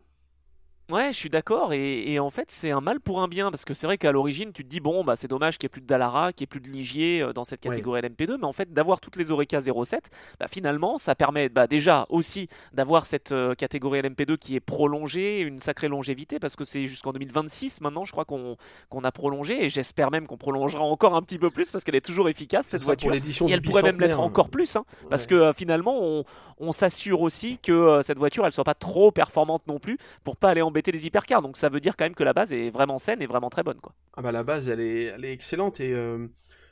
Ouais, 0.89 1.11
je 1.11 1.17
suis 1.17 1.29
d'accord. 1.29 1.73
Et, 1.73 2.17
en 2.17 2.29
fait, 2.29 2.49
c'est 2.49 2.71
un 2.71 2.79
mal 2.79 3.01
pour 3.01 3.21
un 3.21 3.27
bien. 3.27 3.51
Parce 3.51 3.65
que 3.65 3.73
c'est 3.73 3.85
vrai 3.87 3.97
qu'à 3.97 4.13
l'origine, 4.13 4.53
tu 4.53 4.63
te 4.63 4.69
dis, 4.69 4.79
bon, 4.79 5.03
bah, 5.03 5.17
c'est 5.17 5.27
dommage 5.27 5.57
qu'il 5.57 5.65
n'y 5.65 5.71
ait 5.71 5.75
plus 5.75 5.81
de 5.81 5.85
Dallara, 5.85 6.31
qu'il 6.31 6.43
n'y 6.43 6.45
ait 6.45 6.47
plus 6.47 6.61
de 6.61 6.69
Ligier 6.69 7.21
euh, 7.21 7.33
dans 7.33 7.43
cette 7.43 7.59
catégorie 7.59 8.01
LMP2. 8.01 8.37
Mais 8.39 8.45
en 8.45 8.53
fait, 8.53 8.71
d'avoir 8.71 9.01
toutes 9.01 9.17
les 9.17 9.29
Oreca 9.31 9.59
07, 9.61 10.09
bah, 10.39 10.47
finalement, 10.49 10.97
ça 10.97 11.13
permet 11.13 11.49
bah, 11.49 11.67
déjà 11.67 12.05
aussi 12.09 12.47
d'avoir 12.71 13.05
cette 13.05 13.33
euh, 13.33 13.53
catégorie 13.53 13.99
LMP2 13.99 14.37
qui 14.37 14.55
est 14.55 14.61
prolongée, 14.61 15.41
une 15.41 15.59
sacrée 15.59 15.89
longévité. 15.89 16.39
Parce 16.39 16.55
que 16.55 16.63
c'est 16.63 16.87
jusqu'en 16.87 17.11
2026 17.11 17.81
maintenant, 17.81 18.05
je 18.05 18.13
crois 18.13 18.25
qu'on 18.25 18.55
a 19.03 19.11
prolongé. 19.11 19.65
Et 19.65 19.69
j'espère 19.69 20.09
même 20.09 20.25
qu'on 20.25 20.37
prolongera 20.37 20.83
encore 20.83 21.15
un 21.15 21.21
petit 21.21 21.37
peu 21.37 21.49
plus 21.49 21.69
parce 21.69 21.83
qu'elle 21.83 21.95
est 21.95 22.05
toujours 22.05 22.29
efficace, 22.29 22.67
cette 22.67 22.83
voiture. 22.83 23.13
Et 23.13 23.21
elle 23.51 23.61
pourrait 23.61 23.83
même 23.83 23.99
l'être 23.99 24.21
encore 24.21 24.49
plus. 24.49 24.77
Hein, 24.77 24.85
parce 25.09 25.27
que 25.27 25.35
euh, 25.35 25.53
finalement, 25.53 25.97
on, 25.99 26.23
on 26.59 26.71
s'assure 26.71 27.19
aussi 27.21 27.57
que 27.57 27.99
cette 28.03 28.17
voiture, 28.17 28.45
elle 28.45 28.53
soit 28.53 28.63
pas 28.63 28.73
trop 28.73 29.11
performante 29.11 29.67
non 29.67 29.79
plus 29.79 29.97
pour 30.23 30.37
pas 30.37 30.51
aller 30.51 30.61
en 30.61 30.71
des 30.81 31.05
hypercars. 31.05 31.41
Donc 31.41 31.57
ça 31.57 31.69
veut 31.69 31.79
dire 31.79 31.95
quand 31.97 32.05
même 32.05 32.15
que 32.15 32.23
la 32.23 32.33
base 32.33 32.51
est 32.53 32.69
vraiment 32.69 32.97
saine 32.97 33.21
et 33.21 33.27
vraiment 33.27 33.49
très 33.49 33.63
bonne. 33.63 33.79
Quoi. 33.79 33.93
Ah 34.15 34.21
bah 34.21 34.31
la 34.31 34.43
base, 34.43 34.69
elle 34.69 34.79
est, 34.79 35.03
elle 35.03 35.25
est 35.25 35.33
excellente. 35.33 35.79
Et 35.79 35.93
euh, 35.93 36.27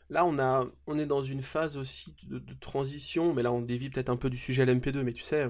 là, 0.09 0.25
on, 0.25 0.37
a, 0.39 0.65
on 0.87 0.97
est 0.97 1.05
dans 1.05 1.21
une 1.21 1.41
phase 1.41 1.77
aussi 1.77 2.15
de, 2.23 2.41
transition. 2.59 3.33
Mais 3.33 3.43
là, 3.43 3.51
on 3.51 3.61
dévie 3.61 3.89
peut-être 3.89 4.09
un 4.09 4.17
peu 4.17 4.29
du 4.29 4.37
sujet 4.37 4.65
LMP2. 4.65 5.01
Mais 5.01 5.13
tu 5.13 5.23
sais, 5.23 5.49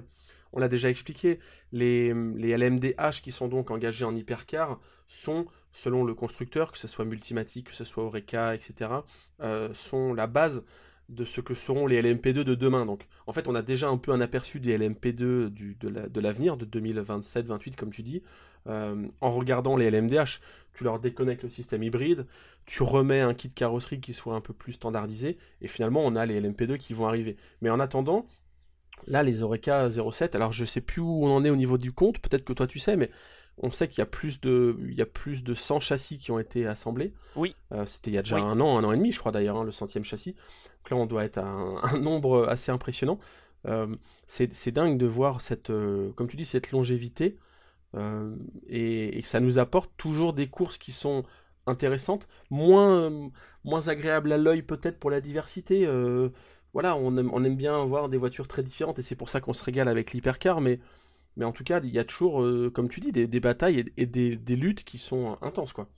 on 0.53 0.59
l'a 0.59 0.67
déjà 0.67 0.89
expliqué. 0.89 1.39
Les, 1.71 2.13
les 2.13 2.57
LMDH 2.57 3.21
qui 3.21 3.31
sont 3.31 3.47
donc 3.47 3.71
engagés 3.71 4.05
en 4.05 4.15
hypercar 4.15 4.79
sont, 5.07 5.45
selon 5.71 6.03
le 6.03 6.13
constructeur, 6.13 6.71
que 6.71 6.77
ce 6.77 6.87
soit 6.87 7.05
Multimatic, 7.05 7.67
que 7.67 7.75
ce 7.75 7.85
soit 7.85 8.03
Oreca, 8.03 8.55
etc., 8.55 8.91
euh, 9.41 9.73
sont 9.73 10.13
la 10.13 10.27
base 10.27 10.63
de 11.09 11.23
ce 11.23 11.41
que 11.41 11.53
seront 11.53 11.87
les 11.87 12.01
LMP2 12.01 12.43
de 12.43 12.55
demain. 12.55 12.85
Donc, 12.85 13.07
en 13.27 13.31
fait, 13.31 13.47
on 13.47 13.55
a 13.55 13.61
déjà 13.61 13.89
un 13.89 13.97
peu 13.97 14.11
un 14.11 14.21
aperçu 14.21 14.59
des 14.59 14.77
LMP2 14.77 15.49
du, 15.49 15.77
de 15.79 16.19
l'avenir, 16.19 16.57
de, 16.57 16.65
2027-28, 16.65 17.75
comme 17.75 17.91
tu 17.91 18.03
dis. 18.03 18.23
Euh, 18.67 19.07
en 19.21 19.29
regardant 19.29 19.77
les 19.77 19.91
LMDH, 19.91 20.39
tu 20.73 20.83
leur 20.83 20.99
déconnectes 20.99 21.43
le 21.43 21.51
système 21.51 21.83
hybride, 21.83 22.25
tu 22.65 22.81
remets 22.81 23.21
un 23.21 23.35
kit 23.35 23.49
carrosserie 23.49 23.99
qui 23.99 24.11
soit 24.11 24.33
un 24.33 24.41
peu 24.41 24.53
plus 24.53 24.73
standardisé, 24.73 25.37
et 25.61 25.67
finalement, 25.67 26.01
on 26.03 26.15
a 26.15 26.25
les 26.25 26.41
LMP2 26.41 26.77
qui 26.77 26.93
vont 26.93 27.05
arriver. 27.05 27.37
Mais 27.61 27.69
en 27.69 27.79
attendant, 27.79 28.25
là, 29.05 29.21
les 29.21 29.43
Oreca 29.43 29.87
07, 29.89 30.35
alors 30.35 30.51
je 30.51 30.65
sais 30.65 30.81
plus 30.81 31.01
où 31.01 31.25
on 31.25 31.31
en 31.31 31.45
est 31.45 31.51
au 31.51 31.55
niveau 31.55 31.77
du 31.77 31.91
compte, 31.91 32.19
peut-être 32.19 32.43
que 32.43 32.53
toi 32.53 32.65
tu 32.65 32.79
sais, 32.79 32.97
mais 32.97 33.11
on 33.57 33.69
sait 33.69 33.87
qu'il 33.87 33.99
y 33.99 34.01
a 34.01 34.05
plus 34.05 34.41
de, 34.41 34.77
il 34.81 34.95
y 34.95 35.01
a 35.01 35.05
plus 35.05 35.43
de 35.43 35.53
100 35.53 35.79
châssis 35.79 36.17
qui 36.17 36.31
ont 36.31 36.39
été 36.39 36.67
assemblés. 36.67 37.13
Oui. 37.35 37.55
Euh, 37.71 37.85
c'était 37.85 38.11
il 38.11 38.13
y 38.15 38.17
a 38.17 38.21
déjà 38.21 38.37
un 38.37 38.59
an, 38.59 38.77
un 38.77 38.83
an 38.83 38.91
et 38.91 38.97
demi, 38.97 39.11
je 39.11 39.19
crois 39.19 39.31
d'ailleurs, 39.31 39.57
hein, 39.57 39.63
le 39.63 39.71
centième 39.71 40.03
châssis. 40.03 40.33
Donc 40.33 40.89
là, 40.91 40.97
on 40.97 41.05
doit 41.05 41.23
être 41.23 41.37
à 41.37 41.45
un, 41.45 41.97
nombre 41.99 42.47
assez 42.49 42.71
impressionnant. 42.71 43.19
Euh, 43.65 43.95
c'est 44.27 44.71
dingue 44.71 44.97
de 44.97 45.07
voir 45.07 45.41
cette, 45.41 45.69
euh, 45.69 46.11
comme 46.13 46.27
tu 46.27 46.37
dis, 46.37 46.45
cette 46.45 46.71
longévité. 46.71 47.37
Et, 48.67 49.21
ça 49.23 49.39
nous 49.39 49.57
apporte 49.57 49.89
toujours 49.95 50.33
des 50.33 50.47
courses 50.47 50.77
qui 50.77 50.91
sont 50.91 51.23
intéressantes, 51.65 52.27
moins, 52.49 53.31
moins 53.63 53.87
agréables 53.87 54.33
à 54.33 54.37
l'œil 54.37 54.63
peut-être 54.63 54.99
pour 54.99 55.09
la 55.09 55.21
diversité. 55.21 55.87
voilà, 56.73 56.97
on 56.97 57.15
aime, 57.15 57.29
on 57.31 57.41
aime 57.45 57.55
bien 57.55 57.85
voir 57.85 58.09
des 58.09 58.17
voitures 58.17 58.49
très 58.49 58.63
différentes 58.63 58.99
et 58.99 59.01
c'est 59.01 59.15
pour 59.15 59.29
ça 59.29 59.39
qu'on 59.39 59.53
se 59.53 59.63
régale 59.63 59.87
avec 59.87 60.11
l'hypercar, 60.11 60.59
mais 60.59 60.81
mais 61.35 61.45
en 61.45 61.51
tout 61.51 61.63
cas, 61.63 61.79
il 61.83 61.89
y 61.89 61.99
a 61.99 62.05
toujours, 62.05 62.41
euh, 62.41 62.71
comme 62.73 62.89
tu 62.89 62.99
dis, 62.99 63.11
des, 63.11 63.39
batailles 63.39 63.85
et, 63.97 64.05
des, 64.05 64.55
luttes 64.55 64.83
qui 64.83 64.97
sont 64.97 65.37
intenses, 65.41 65.73
quoi. 65.73 65.89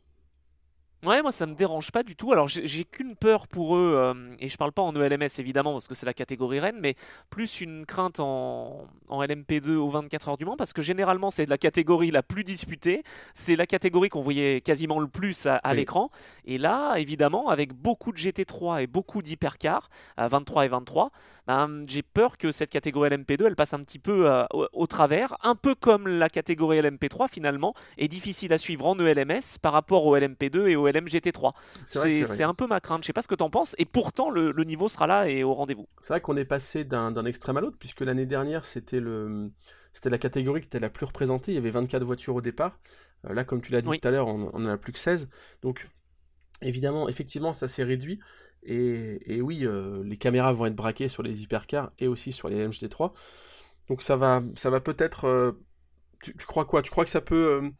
Ouais, 1.05 1.21
moi 1.21 1.31
ça 1.31 1.45
me 1.45 1.53
dérange 1.53 1.91
pas 1.91 2.01
du 2.01 2.15
tout. 2.15 2.31
Alors 2.31 2.47
j'ai 2.47 2.83
qu'une 2.83 3.15
peur 3.15 3.47
pour 3.47 3.77
eux, 3.77 3.93
euh, 3.95 4.35
et 4.39 4.49
je 4.49 4.57
parle 4.57 4.71
pas 4.71 4.81
en 4.81 4.95
ELMS 4.95 5.29
évidemment 5.37 5.73
parce 5.73 5.87
que 5.87 5.93
c'est 5.93 6.07
la 6.07 6.13
catégorie 6.13 6.59
Rennes, 6.59 6.79
mais 6.81 6.95
plus 7.29 7.61
une 7.61 7.85
crainte 7.85 8.19
en, 8.19 8.87
en 9.07 9.23
LMP2 9.23 9.75
aux 9.75 9.89
24 9.91 10.29
heures 10.29 10.37
du 10.37 10.45
Mans 10.45 10.57
parce 10.57 10.73
que 10.73 10.81
généralement 10.81 11.29
c'est 11.29 11.45
la 11.45 11.59
catégorie 11.59 12.09
la 12.09 12.23
plus 12.23 12.43
disputée, 12.43 13.03
c'est 13.35 13.55
la 13.55 13.67
catégorie 13.67 14.09
qu'on 14.09 14.21
voyait 14.21 14.59
quasiment 14.59 14.99
le 14.99 15.07
plus 15.07 15.45
à, 15.45 15.73
l'écran. 15.75 16.09
Et 16.45 16.57
là, 16.57 16.95
évidemment, 16.95 17.49
avec 17.49 17.73
beaucoup 17.73 18.11
de 18.11 18.17
GT3 18.17 18.81
et 18.81 18.87
beaucoup 18.87 19.21
d'hypercars 19.21 19.89
à 20.17 20.27
23 20.27 20.65
et 20.65 20.67
23, 20.67 21.11
ben, 21.45 21.83
j'ai 21.87 22.01
peur 22.01 22.37
que 22.37 22.51
cette 22.51 22.71
catégorie 22.71 23.09
LMP2 23.11 23.45
elle 23.45 23.55
passe 23.55 23.73
un 23.73 23.79
petit 23.79 23.99
peu 23.99 24.29
euh, 24.29 24.45
au, 24.73 24.87
travers, 24.87 25.37
un 25.43 25.55
peu 25.55 25.75
comme 25.75 26.07
la 26.07 26.29
catégorie 26.29 26.81
LMP3 26.81 27.29
finalement, 27.29 27.75
est 27.99 28.07
difficile 28.07 28.51
à 28.51 28.57
suivre 28.57 28.87
en 28.87 28.99
ELMS 28.99 29.59
par 29.61 29.73
rapport 29.73 30.05
au 30.05 30.17
LMP2 30.17 30.67
et 30.67 30.75
au 30.75 30.86
LMGT3. 30.91 31.53
C'est 31.85 32.43
un 32.43 32.53
peu 32.53 32.67
ma 32.67 32.79
crainte, 32.79 33.03
je 33.03 33.07
sais 33.07 33.13
pas 33.13 33.21
ce 33.21 33.27
que 33.27 33.35
tu 33.35 33.43
en 33.43 33.49
penses, 33.49 33.75
et 33.77 33.85
pourtant 33.85 34.29
le, 34.29 34.51
niveau 34.63 34.89
sera 34.89 35.07
là 35.07 35.29
et 35.29 35.43
au 35.43 35.53
rendez-vous. 35.53 35.87
C'est 36.01 36.13
vrai 36.13 36.21
qu'on 36.21 36.37
est 36.37 36.45
passé 36.45 36.83
d'un 36.83 37.25
extrême 37.25 37.57
à 37.57 37.61
l'autre, 37.61 37.77
puisque 37.79 38.01
l'année 38.01 38.25
dernière 38.25 38.65
c'était 38.65 38.99
le 38.99 39.51
c'était 39.93 40.09
la 40.09 40.19
catégorie 40.19 40.61
qui 40.61 40.67
était 40.67 40.79
la 40.79 40.89
plus 40.89 41.05
représentée, 41.05 41.53
il 41.53 41.55
y 41.55 41.57
avait 41.57 41.71
24 41.71 42.03
voitures 42.03 42.35
au 42.35 42.41
départ. 42.41 42.79
Euh, 43.25 43.33
là, 43.33 43.43
comme 43.43 43.61
tu 43.61 43.71
l'as 43.71 43.81
dit 43.81 43.89
tout 43.89 44.07
à 44.07 44.11
l'heure, 44.11 44.27
on, 44.27 44.51
on 44.53 44.65
en 44.65 44.67
a 44.67 44.77
plus 44.77 44.93
que 44.93 44.99
16. 44.99 45.27
Donc, 45.63 45.89
évidemment, 46.61 47.09
effectivement, 47.09 47.53
ça 47.53 47.67
s'est 47.67 47.83
réduit. 47.83 48.19
Et, 48.63 49.41
oui, 49.41 49.65
euh, 49.65 50.03
les 50.03 50.17
caméras 50.17 50.51
vont 50.51 50.65
être 50.65 50.75
braquées 50.75 51.07
sur 51.07 51.23
les 51.23 51.43
hypercars 51.43 51.89
et 51.99 52.07
aussi 52.07 52.31
sur 52.31 52.49
les 52.49 52.67
MGT3. 52.67 53.13
Donc 53.87 54.01
ça 54.01 54.17
va, 54.17 54.43
ça 54.55 54.69
va 54.69 54.81
peut-être. 54.81 55.25
Euh, 55.25 55.53
tu, 56.21 56.33
crois 56.45 56.65
quoi? 56.65 56.81
Tu 56.81 56.91
crois 56.91 57.05
que 57.05 57.09
ça 57.09 57.21
peut 57.21 57.71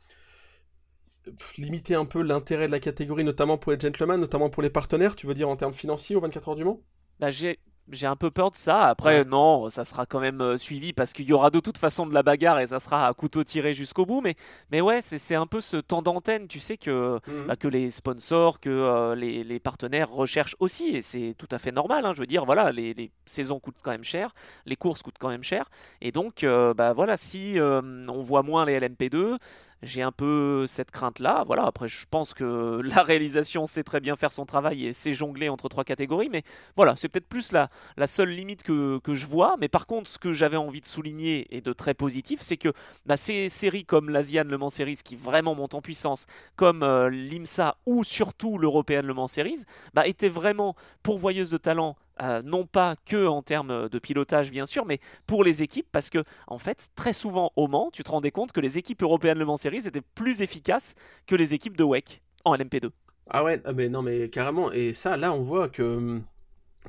limiter 1.58 1.96
un 1.96 2.06
peu 2.06 2.22
l'intérêt 2.22 2.68
de 2.68 2.72
la 2.72 2.80
catégorie, 2.80 3.24
notamment 3.24 3.58
pour 3.58 3.72
les 3.72 3.80
gentlemen, 3.80 4.20
notamment 4.20 4.50
pour 4.50 4.64
les 4.64 4.70
partenaires 4.70 5.16
Tu 5.16 5.28
veux 5.28 5.34
dire 5.34 5.50
en 5.50 5.56
termes 5.56 5.74
financiers 5.74 6.16
au 6.16 6.22
24 6.22 6.50
heures 6.50 6.56
du 6.56 6.64
Mans? 6.64 6.80
Bah, 7.20 7.32
j'ai 7.32 7.60
j'ai 7.92 8.08
un 8.08 8.16
peu 8.16 8.32
peur 8.32 8.52
de 8.52 8.56
ça. 8.56 8.86
Après, 8.86 9.24
non, 9.26 9.70
ça 9.70 9.86
sera 9.86 10.06
quand 10.06 10.20
même 10.20 10.42
euh, 10.42 10.58
suivi 10.58 10.94
parce 10.94 11.14
qu'il 11.14 11.26
y 11.26 11.34
aura 11.34 11.50
de 11.50 11.60
toute 11.60 11.78
façon 11.78 12.06
de 12.06 12.14
la 12.14 12.24
bagarre 12.24 12.60
et 12.60 12.68
ça 12.68 12.80
sera 12.80 13.08
à 13.08 13.14
couteau 13.14 13.44
tiré 13.44 13.74
jusqu'au 13.74 14.06
bout. 14.06 14.22
Mais, 14.22 14.36
mais 14.72 14.82
ouais, 14.82 15.02
c'est 15.02 15.36
un 15.36 15.48
peu 15.48 15.62
ce 15.62 15.78
temps 15.78 16.02
d'antenne, 16.02 16.48
tu 16.48 16.60
sais, 16.60 16.78
que, 16.78 17.20
mhm. 17.28 17.48
bah, 17.48 17.56
que 17.56 17.68
les 17.68 17.90
sponsors, 17.90 18.60
que 18.60 18.70
euh, 18.70 19.16
les, 19.16 19.44
les, 19.44 19.60
partenaires 19.60 20.10
recherchent 20.10 20.56
aussi. 20.60 20.96
Et 20.98 21.02
c'est 21.02 21.34
tout 21.38 21.48
à 21.52 21.60
fait 21.60 21.72
normal. 21.72 22.06
Hein. 22.06 22.14
je 22.14 22.20
veux 22.20 22.28
dire, 22.28 22.46
voilà, 22.46 22.72
les, 22.72 22.94
les, 22.94 23.12
saisons 23.26 23.60
coûtent 23.60 23.82
quand 23.84 23.92
même 23.92 24.04
cher, 24.04 24.34
les 24.66 24.76
courses 24.76 25.02
coûtent 25.02 25.18
quand 25.20 25.30
même 25.30 25.44
cher. 25.44 25.70
Et 26.02 26.12
donc, 26.12 26.44
euh, 26.44 26.74
bah 26.74 26.94
voilà, 26.94 27.18
si 27.18 27.58
on 27.60 28.22
voit 28.22 28.44
moins 28.44 28.66
les 28.66 28.80
LMP2, 28.80 29.38
j'ai 29.84 30.02
un 30.02 30.12
peu 30.12 30.66
cette 30.68 30.92
crainte-là. 30.92 31.44
Voilà, 31.46 31.66
après, 31.66 31.88
je 31.88 32.06
pense 32.10 32.34
que 32.34 32.82
la 32.84 33.04
réalisation 33.04 33.66
sait 33.66 33.84
très 33.84 34.00
bien 34.00 34.16
faire 34.16 34.32
son 34.32 34.46
travail 34.46 34.86
et 34.86 34.94
sait 34.94 35.14
jongler 35.14 35.50
entre 35.50 35.70
trois 35.70 35.84
catégories, 35.84 36.30
mais 36.30 36.44
voilà, 36.76 36.96
c'est 36.96 37.10
peut-être 37.10 37.28
plus 37.28 37.52
la, 37.52 37.70
seule 38.08 38.30
limite 38.30 38.64
que, 38.64 39.00
que, 39.00 39.16
je 39.16 39.26
vois. 39.26 39.56
Mais 39.60 39.68
par 39.68 39.88
contre, 39.88 40.10
ce 40.10 40.18
que 40.18 40.34
j'avais 40.34 40.58
envie 40.58 40.82
de 40.82 40.86
souligner 40.86 41.48
et 41.56 41.62
de 41.62 41.74
très 41.74 41.94
positif, 41.94 42.40
c'est 42.42 42.58
que 42.58 42.70
bah, 43.06 43.18
ces 43.18 43.50
séries 43.50 43.86
comme 43.86 44.10
l'Asian 44.10 44.44
Le 44.46 44.58
Mans 44.58 44.70
Series 44.70 45.00
qui 45.04 45.16
vraiment 45.16 45.56
montent 45.56 45.74
en 45.74 45.82
puissance, 45.82 46.26
comme 46.56 46.84
euh, 46.84 47.10
l'IMSA 47.10 47.78
ou 47.86 48.04
surtout 48.04 48.58
l'European 48.58 49.02
Le 49.04 49.14
Mans 49.14 49.28
Series, 49.28 49.64
bah, 49.94 50.08
étaient 50.08 50.30
vraiment 50.30 50.76
pourvoyeuses 51.04 51.52
de 51.52 51.58
talent 51.58 51.96
euh, 52.22 52.42
non 52.44 52.66
pas 52.66 52.96
que 53.06 53.28
en 53.28 53.42
termes 53.42 53.90
de 53.90 54.00
pilotage 54.00 54.52
bien 54.52 54.66
sûr, 54.66 54.86
mais 54.86 55.00
pour 55.26 55.44
les 55.44 55.64
équipes, 55.64 55.88
parce 55.92 56.10
que 56.10 56.24
en 56.48 56.58
fait, 56.58 56.90
très 56.96 57.14
souvent 57.14 57.52
au 57.56 57.68
Mans, 57.68 57.90
tu 57.92 58.04
te 58.04 58.12
rendais 58.12 58.32
compte 58.32 58.52
que 58.52 58.62
les 58.62 58.78
équipes 58.78 59.04
européennes 59.04 59.40
Le 59.40 59.46
Mans 59.46 59.58
Series 59.58 59.88
étaient 59.88 60.02
plus 60.16 60.42
efficaces 60.42 60.96
que 61.26 61.36
les 61.36 61.54
équipes 61.54 61.78
de 61.78 61.84
WEC 61.84 62.22
en 62.46 62.56
LMP2. 62.56 62.90
Ah 63.30 63.44
ouais, 63.44 63.62
ah 63.66 63.74
mais 63.74 63.90
non 63.90 64.02
mais 64.02 64.30
carrément, 64.30 64.72
et 64.72 64.94
ça 64.94 65.18
là 65.18 65.34
on 65.34 65.42
voit 65.42 65.70
que 65.70 65.84
hum, 65.84 66.24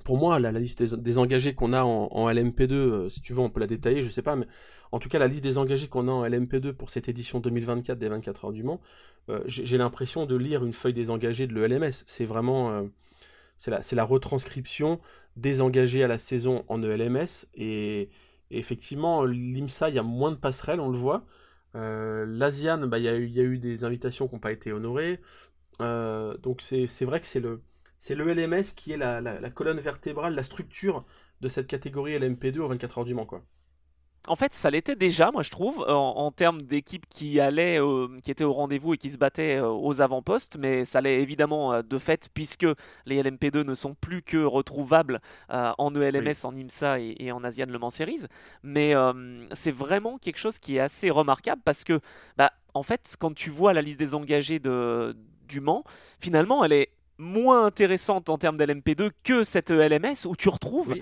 pour 0.04 0.18
moi, 0.18 0.38
la, 0.38 0.52
liste 0.52 0.82
des, 0.82 1.18
engagés 1.18 1.54
qu'on 1.54 1.73
a 1.73 1.82
en, 1.82 2.30
LMP2, 2.30 2.73
euh, 2.73 3.08
si 3.08 3.20
tu 3.20 3.32
veux, 3.32 3.40
on 3.40 3.50
peut 3.50 3.61
la 3.61 3.66
détailler, 3.66 4.02
je 4.02 4.08
sais 4.08 4.23
pas, 4.23 4.37
mais 4.37 4.47
en 4.92 4.99
tout 4.99 5.08
cas, 5.08 5.18
la 5.18 5.26
liste 5.26 5.42
des 5.42 5.58
engagés 5.58 5.88
qu'on 5.88 6.08
a 6.08 6.12
en 6.12 6.25
LMP2 6.25 6.73
pour 6.73 6.90
cette 6.90 7.08
édition 7.08 7.40
2024 7.40 7.99
des 7.99 8.08
24 8.08 8.47
heures 8.47 8.52
du 8.52 8.62
Mans, 8.62 8.80
euh, 9.28 9.42
j'ai 9.47 9.76
l'impression 9.76 10.25
de 10.26 10.37
lire 10.37 10.64
une 10.64 10.73
feuille 10.73 10.94
des 10.94 11.11
engagés 11.11 11.47
de 11.47 11.54
l'ELMS. 11.54 11.92
C'est 12.06 12.25
vraiment 12.25 12.85
c'est 13.59 13.95
la, 13.95 14.05
retranscription 14.05 15.00
des 15.37 15.61
engagés 15.61 16.03
à 16.03 16.09
la 16.09 16.19
saison 16.19 16.65
en 16.69 16.83
ELMS. 16.83 17.47
Et, 17.55 18.09
effectivement, 18.50 19.25
l'IMSA, 19.25 19.91
il 19.91 19.97
y 19.97 19.99
a 19.99 20.03
moins 20.03 20.31
de 20.31 20.37
passerelles, 20.37 20.81
on 20.81 20.88
le 20.88 20.97
voit. 20.97 21.27
Euh, 21.75 22.25
L'ASIAN, 22.27 22.87
bah, 22.87 22.99
il, 22.99 23.05
y 23.05 23.09
a 23.09 23.17
eu, 23.17 23.59
des 23.59 23.85
invitations 23.85 24.29
qui 24.29 24.35
n'ont 24.35 24.41
pas 24.41 24.53
été 24.53 24.73
honorées. 24.73 25.21
Euh, 25.81 26.37
donc 26.38 26.61
c'est 26.61 27.05
vrai 27.05 27.21
que 27.21 27.27
c'est 27.27 27.41
le, 27.41 27.61
LMS 28.11 28.75
qui 28.75 28.93
est 28.93 28.97
la, 28.97 29.21
la, 29.21 29.50
colonne 29.50 29.79
vertébrale, 29.81 30.35
la 30.35 30.43
structure 30.43 31.05
de 31.41 31.49
cette 31.49 31.67
catégorie 31.67 32.17
LMP2 32.17 32.59
aux 32.61 32.69
24 32.69 32.99
heures 32.99 33.05
du 33.05 33.15
Mans. 33.15 33.27
Quoi 33.27 33.45
en 34.28 34.37
fait, 34.37 34.54
ça 34.54 34.70
l'était 34.70 34.97
déjà, 34.97 35.30
moi 35.30 35.42
je 35.42 35.50
trouve, 35.50 35.85
en, 35.88 36.30
termes 36.30 36.62
d'équipes 36.62 37.06
qui 37.08 37.38
étaient 37.40 38.44
au 38.44 38.52
rendez-vous 38.52 38.94
et 38.94 38.99
qui 38.99 39.11
se 39.11 39.18
battaient 39.18 39.56
euh, 39.56 39.68
aux 39.68 40.00
avant-postes, 40.00 40.56
mais 40.58 40.85
ça 40.85 41.00
l'est 41.00 41.20
évidemment 41.20 41.73
euh, 41.73 41.82
de 41.82 41.99
fait 41.99 42.28
puisque 42.32 42.66
les 43.06 43.23
LMP2 43.23 43.64
ne 43.64 43.75
sont 43.75 43.94
plus 43.94 44.23
que 44.23 44.37
retrouvables 44.37 45.20
euh, 45.50 45.73
en 45.78 45.94
ELMS, 45.94 46.44
en 46.44 46.54
IMSA 46.54 47.00
et, 47.00 47.32
en 47.32 47.42
Asian 47.44 47.66
Le 47.68 47.78
Mans 47.78 47.90
Series. 47.90 48.26
Mais 48.62 48.94
c'est 49.52 49.73
vraiment 49.73 50.18
quelque 50.18 50.38
chose 50.38 50.58
qui 50.58 50.76
est 50.76 50.80
assez 50.80 51.11
remarquable 51.11 51.62
parce 51.64 51.85
que, 51.85 52.00
bah, 52.37 52.52
en 52.75 52.82
fait, 52.82 53.16
quand 53.18 53.35
tu 53.35 53.50
vois 53.50 53.73
la 53.73 53.82
liste 53.82 53.99
des 53.99 54.14
engagés 54.14 54.58
de, 54.58 55.16
du 55.47 55.61
Mans, 55.61 55.85
finalement, 56.20 56.64
elle 56.64 56.73
est 56.73 56.90
moins 57.19 57.67
intéressante 57.67 58.29
en 58.31 58.39
termes 58.39 58.57
d'LMP2 58.57 59.11
que 59.25 59.45
cette 59.45 59.71
LMS 59.71 60.27
où 60.27 60.37
tu 60.37 60.49
retrouves 60.49 60.95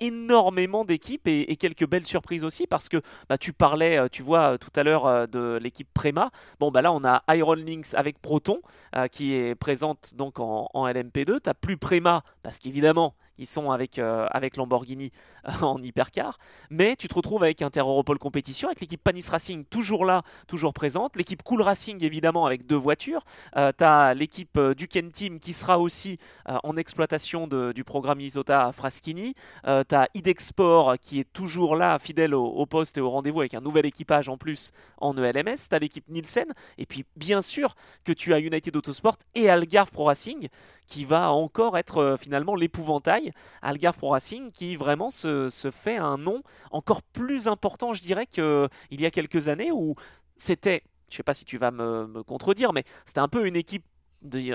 énormément 0.00 0.84
d'équipes 0.84 1.26
et, 1.26 1.56
quelques 1.56 1.86
belles 1.86 2.06
surprises 2.06 2.44
aussi 2.44 2.66
parce 2.66 2.88
que 2.88 3.00
bah, 3.28 3.38
tu 3.38 3.52
parlais, 3.52 3.98
euh, 3.98 4.08
tu 4.10 4.22
vois, 4.22 4.58
tout 4.58 4.70
à 4.74 4.82
l'heure 4.82 5.06
euh, 5.06 5.26
de 5.26 5.58
l'équipe 5.62 5.88
Prema. 5.94 6.30
Bon, 6.58 6.70
bah 6.70 6.82
là, 6.82 6.92
on 6.92 7.04
a 7.04 7.22
Iron 7.34 7.54
Lynx 7.54 7.94
avec 7.94 8.20
Proton 8.20 8.60
euh, 8.96 9.06
qui 9.06 9.34
est 9.34 9.54
présente 9.54 10.14
donc 10.14 10.40
en, 10.40 10.68
en 10.74 10.86
LMP2. 10.86 11.40
Tu 11.40 11.50
plus 11.60 11.76
Prema 11.76 12.22
parce 12.42 12.58
qu'évidemment, 12.58 13.14
ils 13.38 13.46
sont 13.46 13.70
avec, 13.70 13.98
euh, 13.98 14.26
Lamborghini 14.56 15.10
en 15.62 15.80
hypercar. 15.82 16.38
Mais 16.70 16.96
tu 16.96 17.08
te 17.08 17.14
retrouves 17.14 17.42
avec 17.42 17.62
Inter 17.62 17.80
Europol 17.80 18.18
Compétition, 18.18 18.68
avec 18.68 18.80
l'équipe 18.80 19.02
Panis 19.02 19.24
Racing 19.28 19.64
toujours 19.64 20.04
là, 20.04 20.22
toujours 20.46 20.72
présente. 20.72 21.16
L'équipe 21.16 21.42
Cool 21.42 21.62
Racing, 21.62 22.02
évidemment, 22.04 22.46
avec 22.46 22.66
deux 22.66 22.76
voitures. 22.76 23.24
Euh, 23.56 23.72
tu 23.76 23.84
as 23.84 24.14
l'équipe 24.14 24.56
euh, 24.56 24.74
Duken 24.74 25.10
Team 25.10 25.40
qui 25.40 25.52
sera 25.52 25.78
aussi 25.78 26.18
en 26.46 26.76
exploitation 26.76 27.46
du 27.46 27.84
programme 27.84 28.20
Isota 28.20 28.72
Fraschini. 28.72 29.34
tu 29.64 29.94
as 29.94 30.08
Idexport 30.14 30.98
qui 31.00 31.20
est 31.20 31.32
toujours 31.32 31.76
là, 31.76 31.98
fidèle 31.98 32.34
au, 32.34 32.66
poste 32.66 32.98
et 32.98 33.00
au 33.00 33.10
rendez-vous, 33.10 33.40
avec 33.40 33.54
un 33.54 33.60
nouvel 33.60 33.86
équipage 33.86 34.28
en 34.28 34.36
plus 34.36 34.72
en 34.98 35.16
ELMS. 35.16 35.56
Tu 35.70 35.78
l'équipe 35.78 36.08
Nielsen. 36.08 36.46
Et 36.78 36.86
puis, 36.86 37.04
bien 37.16 37.42
sûr, 37.42 37.74
que 38.04 38.12
tu 38.12 38.34
as 38.34 38.38
United 38.38 38.76
Autosport 38.76 39.16
et 39.34 39.48
Algarve 39.48 39.90
Pro 39.90 40.04
Racing 40.04 40.48
qui 40.92 41.06
va 41.06 41.32
encore 41.32 41.78
être 41.78 42.16
finalement 42.20 42.54
l'épouvantail 42.54 43.32
Algarve 43.62 43.96
Pro 43.96 44.10
Racing 44.10 44.52
qui 44.52 44.76
vraiment 44.76 45.08
se, 45.08 45.48
fait 45.72 45.96
un 45.96 46.18
nom 46.18 46.42
encore 46.70 47.02
plus 47.02 47.48
important, 47.48 47.94
je 47.94 48.02
dirais, 48.02 48.26
qu'il 48.26 48.68
y 48.90 49.06
a 49.06 49.10
quelques 49.10 49.48
années 49.48 49.72
où 49.72 49.94
c'était, 50.36 50.82
je 51.10 51.16
sais 51.16 51.22
pas 51.22 51.32
si 51.32 51.46
tu 51.46 51.56
vas 51.56 51.70
me, 51.70 52.06
me 52.06 52.22
contredire, 52.22 52.74
mais 52.74 52.84
c'était 53.06 53.20
un 53.20 53.28
peu 53.28 53.46
une 53.46 53.56
équipe 53.56 53.86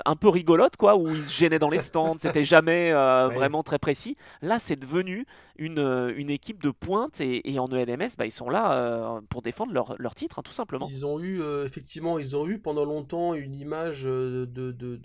un 0.06 0.16
peu 0.16 0.30
rigolote 0.30 0.78
quoi 0.78 0.98
où 0.98 1.10
ils 1.10 1.26
se 1.26 1.38
gênaient 1.38 1.60
dans 1.60 1.70
les 1.70 1.80
stands 1.80 2.18
c'était 2.18 2.44
jamais 2.44 2.92
euh, 2.92 3.28
vraiment 3.28 3.64
très 3.64 3.80
précis. 3.80 4.16
Là 4.42 4.60
c'est 4.60 4.76
devenu 4.76 5.26
une, 5.58 5.80
euh, 5.80 6.14
une 6.16 6.30
équipe 6.30 6.62
de 6.64 6.70
pointe 6.70 7.20
et, 7.20 7.52
et 7.52 7.60
en 7.60 7.68
ELMS 7.68 8.10
bah, 8.18 8.26
ils 8.26 8.32
sont 8.32 8.50
là 8.50 8.74
euh, 8.74 9.22
pour 9.30 9.42
défendre 9.42 9.74
leur, 9.74 9.96
leur 10.00 10.16
titre 10.16 10.40
hein, 10.40 10.44
tout 10.44 10.54
simplement. 10.54 10.88
Ils 10.90 11.06
ont 11.06 11.20
eu 11.20 11.42
effectivement 11.64 12.20
ils 12.20 12.36
ont 12.36 12.48
eu 12.48 12.60
pendant 12.60 12.86
longtemps 12.86 13.34
une 13.34 13.56
image 13.56 14.04
de, 14.04 14.46
de, 14.46 15.00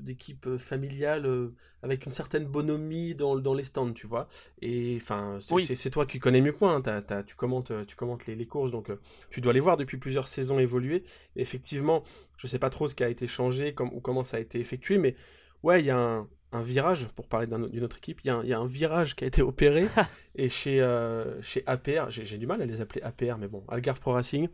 d'équipe 0.00 0.56
familiale 0.56 1.50
avec 1.82 2.06
une 2.06 2.12
certaine 2.12 2.44
bonhomie 2.44 3.14
dans, 3.14 3.36
dans 3.36 3.54
les 3.54 3.64
stands 3.64 3.92
tu 3.92 4.06
vois. 4.06 4.28
Et 4.62 4.98
enfin 5.00 5.38
c'est, 5.60 5.90
toi 5.90 6.06
qui 6.06 6.18
connais 6.18 6.40
mieux 6.40 6.52
que 6.52 6.64
moi 6.64 6.80
hein, 6.84 7.22
tu 7.26 7.34
commentes 7.34 7.72
tu 7.86 7.96
commentes 7.96 8.26
les, 8.26 8.34
les 8.34 8.46
courses 8.46 8.70
donc 8.70 8.90
tu 9.30 9.40
dois 9.40 9.52
les 9.52 9.60
voir 9.60 9.76
depuis 9.76 9.98
plusieurs 9.98 10.28
saisons 10.28 10.58
évoluer 10.58 11.04
et 11.36 11.40
effectivement 11.40 12.02
je 12.38 12.46
sais 12.46 12.58
pas 12.58 12.70
trop 12.70 12.88
ce 12.88 12.94
qui 12.94 13.04
a 13.04 13.08
été 13.08 13.26
changé 13.26 13.74
comme, 13.74 13.90
ou 13.98 14.00
comment 14.00 14.24
ça 14.24 14.38
a 14.38 14.40
été 14.40 14.58
effectué, 14.58 14.98
mais 14.98 15.14
ouais, 15.62 15.80
il 15.80 15.86
y 15.86 15.90
a 15.90 16.24
un, 16.52 16.62
virage, 16.62 17.08
pour 17.14 17.26
parler 17.26 17.46
d'une 17.46 17.84
autre 17.84 17.98
équipe, 17.98 18.20
il 18.24 18.28
y, 18.28 18.52
a 18.52 18.58
un 18.58 18.66
virage 18.66 19.14
qui 19.14 19.24
a 19.24 19.26
été 19.26 19.42
opéré, 19.42 19.86
et 20.34 20.48
chez, 20.48 20.80
euh, 20.80 21.40
chez 21.42 21.62
APR, 21.66 22.06
j'ai 22.08 22.38
du 22.38 22.46
mal 22.46 22.62
à 22.62 22.66
les 22.66 22.80
appeler 22.80 23.02
APR, 23.02 23.36
mais 23.38 23.48
bon, 23.48 23.64
Algarve 23.68 24.00
Pro 24.00 24.12
Racing, 24.12 24.48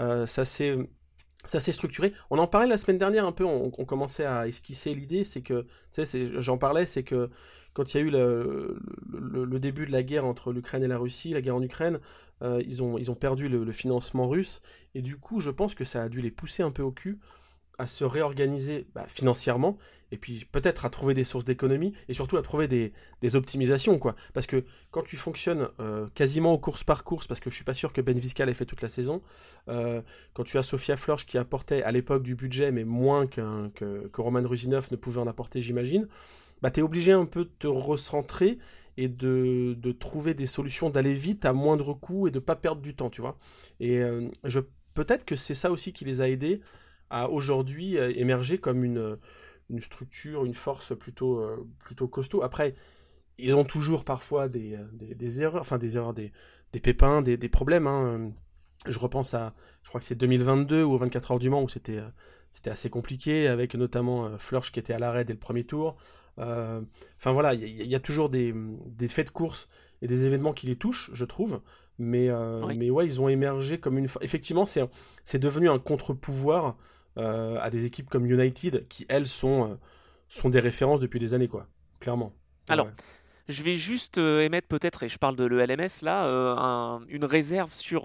euh, 0.00 0.26
ça 0.26 0.44
s'est 0.44 1.72
structuré. 1.72 2.12
On 2.30 2.38
en 2.38 2.46
parlait 2.46 2.66
la 2.66 2.76
semaine 2.76 2.98
dernière 2.98 3.24
un 3.24 3.32
peu, 3.32 3.44
on, 3.44 3.70
commençait 3.70 4.26
à 4.26 4.46
esquisser 4.46 4.92
l'idée, 4.92 5.24
c'est 5.24 5.42
que, 5.42 5.66
tu 5.92 6.04
sais, 6.04 6.26
j'en 6.40 6.58
parlais, 6.58 6.86
c'est 6.86 7.04
que 7.04 7.30
quand 7.72 7.94
il 7.94 7.96
y 7.96 8.00
a 8.00 8.02
eu 8.04 8.10
le, 8.10 8.78
le, 9.08 9.58
début 9.58 9.86
de 9.86 9.92
la 9.92 10.02
guerre 10.02 10.26
entre 10.26 10.52
l'Ukraine 10.52 10.82
et 10.82 10.88
la 10.88 10.98
Russie, 10.98 11.30
la 11.30 11.40
guerre 11.40 11.56
en 11.56 11.62
Ukraine, 11.62 12.00
euh, 12.42 12.62
ils, 12.66 12.82
ont, 12.82 12.98
ils 12.98 13.10
ont 13.10 13.14
perdu 13.14 13.48
le, 13.48 13.72
financement 13.72 14.28
russe, 14.28 14.60
et 14.94 15.02
du 15.02 15.16
coup, 15.16 15.40
je 15.40 15.50
pense 15.50 15.74
que 15.74 15.84
ça 15.84 16.02
a 16.02 16.08
dû 16.08 16.20
les 16.20 16.30
pousser 16.30 16.62
un 16.62 16.70
peu 16.70 16.82
au 16.82 16.90
cul. 16.90 17.18
À 17.78 17.86
se 17.86 18.04
réorganiser 18.04 18.86
bah, 18.94 19.06
financièrement 19.08 19.78
et 20.10 20.18
puis 20.18 20.46
peut-être 20.50 20.84
à 20.84 20.90
trouver 20.90 21.14
des 21.14 21.24
sources 21.24 21.44
d'économie 21.44 21.94
et 22.08 22.12
surtout 22.12 22.36
à 22.36 22.42
trouver 22.42 22.68
des, 22.68 22.92
optimisations 23.36 23.98
quoi. 23.98 24.14
Parce 24.34 24.46
que 24.46 24.64
quand 24.90 25.02
tu 25.02 25.16
fonctionnes 25.16 25.68
euh, 25.80 26.06
quasiment 26.14 26.52
aux 26.52 26.58
courses 26.58 26.84
par 26.84 27.02
course 27.04 27.26
parce 27.26 27.40
que 27.40 27.50
je 27.50 27.54
suis 27.54 27.64
pas 27.64 27.74
sûr 27.74 27.92
que 27.92 28.00
Ben 28.00 28.18
Viscal 28.18 28.48
ait 28.48 28.54
fait 28.54 28.66
toute 28.66 28.82
la 28.82 28.88
saison 28.88 29.22
euh, 29.68 30.02
quand 30.34 30.44
tu 30.44 30.58
as 30.58 30.62
Sofia 30.62 30.96
Florsch 30.96 31.24
qui 31.24 31.38
apportait 31.38 31.82
à 31.82 31.92
l'époque 31.92 32.22
du 32.22 32.34
budget 32.34 32.72
mais 32.72 32.84
moins 32.84 33.26
que, 33.26 33.68
que 33.68 34.20
Roman 34.20 34.46
Rusinov 34.46 34.88
ne 34.90 34.96
pouvait 34.96 35.20
en 35.20 35.26
apporter 35.26 35.60
j'imagine 35.60 36.08
bah 36.60 36.70
tu 36.70 36.80
es 36.80 36.82
obligé 36.82 37.12
un 37.12 37.26
peu 37.26 37.44
de 37.44 37.50
te 37.58 37.66
recentrer 37.66 38.58
et 38.96 39.08
de, 39.08 39.76
trouver 39.98 40.34
des 40.34 40.46
solutions 40.46 40.90
d'aller 40.90 41.14
vite 41.14 41.44
à 41.44 41.52
moindre 41.52 41.94
coût 41.94 42.28
et 42.28 42.30
de 42.30 42.38
pas 42.38 42.56
perdre 42.56 42.82
du 42.82 42.94
temps 42.94 43.10
tu 43.10 43.20
vois. 43.20 43.38
Et 43.80 43.98
euh, 43.98 44.28
je 44.44 44.60
peut-être 44.94 45.24
que 45.24 45.36
c'est 45.36 45.54
ça 45.54 45.70
aussi 45.70 45.92
qui 45.92 46.04
les 46.04 46.20
a 46.20 46.28
aidés 46.28 46.60
aujourd'hui 47.30 47.96
émerger 47.96 48.58
comme 48.58 48.84
une 48.84 49.18
une 49.72 49.80
structure, 49.80 50.44
une 50.44 50.54
force 50.54 50.96
plutôt, 50.96 51.38
euh, 51.38 51.66
plutôt 51.84 52.06
costaud. 52.06 52.42
Après, 52.42 52.74
ils 53.38 53.56
ont 53.56 53.64
toujours 53.64 54.04
parfois 54.04 54.48
des, 54.48 54.74
euh, 54.74 54.84
des, 54.92 55.42
erreurs, 55.42 55.62
enfin 55.62 55.78
des 55.78 55.96
erreurs, 55.96 56.14
des, 56.14 56.32
des 56.72 56.80
pépins, 56.80 57.22
des, 57.22 57.36
problèmes. 57.48 57.86
Hein. 57.86 58.32
Je 58.86 58.98
repense 58.98 59.34
à, 59.34 59.54
je 59.82 59.88
crois 59.88 60.00
que 60.00 60.06
c'est 60.06 60.14
2022 60.14 60.82
ou 60.82 60.96
24 60.98 61.32
heures 61.32 61.38
du 61.38 61.50
Mans 61.50 61.62
où 61.62 61.68
c'était 61.68 61.98
euh, 61.98 62.08
c'était 62.50 62.70
assez 62.70 62.90
compliqué, 62.90 63.48
avec 63.48 63.74
notamment 63.74 64.36
Flurch 64.36 64.72
qui 64.72 64.78
était 64.78 64.92
à 64.92 64.98
l'arrêt 64.98 65.24
dès 65.24 65.32
le 65.32 65.38
premier 65.38 65.64
tour. 65.64 65.96
Enfin 66.36 67.32
voilà, 67.32 67.54
il 67.54 67.86
y, 67.86 67.94
a 67.94 67.98
toujours 67.98 68.28
des, 68.28 68.54
des, 68.88 69.08
faits 69.08 69.28
de 69.28 69.32
course 69.32 69.70
et 70.02 70.06
des 70.06 70.26
événements 70.26 70.52
qui 70.52 70.66
les 70.66 70.76
touchent, 70.76 71.10
je 71.14 71.24
trouve. 71.24 71.62
Mais, 71.98 72.28
mais 72.76 72.90
ouais, 72.90 73.06
ils 73.06 73.22
ont 73.22 73.28
émergé 73.30 73.80
comme 73.80 73.96
une. 73.96 74.06
Effectivement, 74.20 74.66
c'est 74.66 75.38
devenu 75.38 75.70
un 75.70 75.78
contre-pouvoir 75.78 76.76
euh, 77.18 77.58
à 77.60 77.68
des 77.68 77.84
équipes 77.84 78.08
comme 78.08 78.24
United 78.24 78.86
qui, 78.88 79.04
elles, 79.10 79.26
sont, 79.26 79.72
euh, 79.72 79.74
sont 80.28 80.48
des 80.48 80.60
références 80.60 80.98
depuis 80.98 81.20
des 81.20 81.34
années, 81.34 81.48
quoi. 81.48 81.66
Clairement. 82.00 82.32
Alors. 82.68 82.88
Je 83.48 83.64
vais 83.64 83.74
juste 83.74 84.18
euh, 84.18 84.42
émettre 84.42 84.68
peut-être, 84.68 85.02
et 85.02 85.08
je 85.08 85.18
parle 85.18 85.34
de 85.34 85.44
l'ELMS 85.44 85.90
là, 86.02 87.00
une 87.08 87.24
réserve 87.24 87.74
sur 87.74 88.04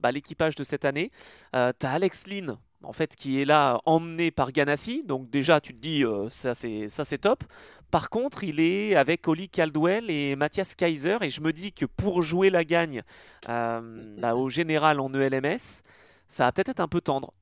bah, 0.00 0.12
l'équipage 0.12 0.54
de 0.54 0.62
cette 0.62 0.84
année. 0.84 1.10
tu 1.52 1.58
as 1.58 1.90
Alex 1.90 2.28
Lynn, 2.28 2.56
en 2.84 2.92
fait, 2.92 3.16
qui 3.16 3.42
est 3.42 3.44
là 3.44 3.80
emmené 3.84 4.30
par 4.30 4.52
Ganassi. 4.52 5.02
Donc 5.02 5.28
déjà, 5.28 5.60
tu 5.60 5.74
te 5.74 5.80
dis, 5.80 6.04
ça 6.30 6.54
c'est 6.54 6.88
ça 6.88 7.04
c'est 7.04 7.18
top. 7.18 7.42
Par 7.90 8.10
contre, 8.10 8.44
il 8.44 8.60
est 8.60 8.94
avec 8.94 9.26
Oli 9.26 9.48
Caldwell 9.48 10.08
et 10.08 10.36
Mathias 10.36 10.76
Kaiser, 10.76 11.18
et 11.20 11.30
je 11.30 11.40
me 11.40 11.52
dis 11.52 11.72
que 11.72 11.84
pour 11.84 12.22
jouer 12.22 12.48
la 12.48 12.62
gagne 12.62 13.02
bah, 13.48 14.36
au 14.36 14.48
général 14.48 15.00
en 15.00 15.12
ELMS, 15.12 15.82
ça 16.28 16.44
va 16.44 16.52
peut-être 16.52 16.68
être 16.68 16.80
un 16.80 16.88
peu 16.88 17.00
tendre. 17.00 17.34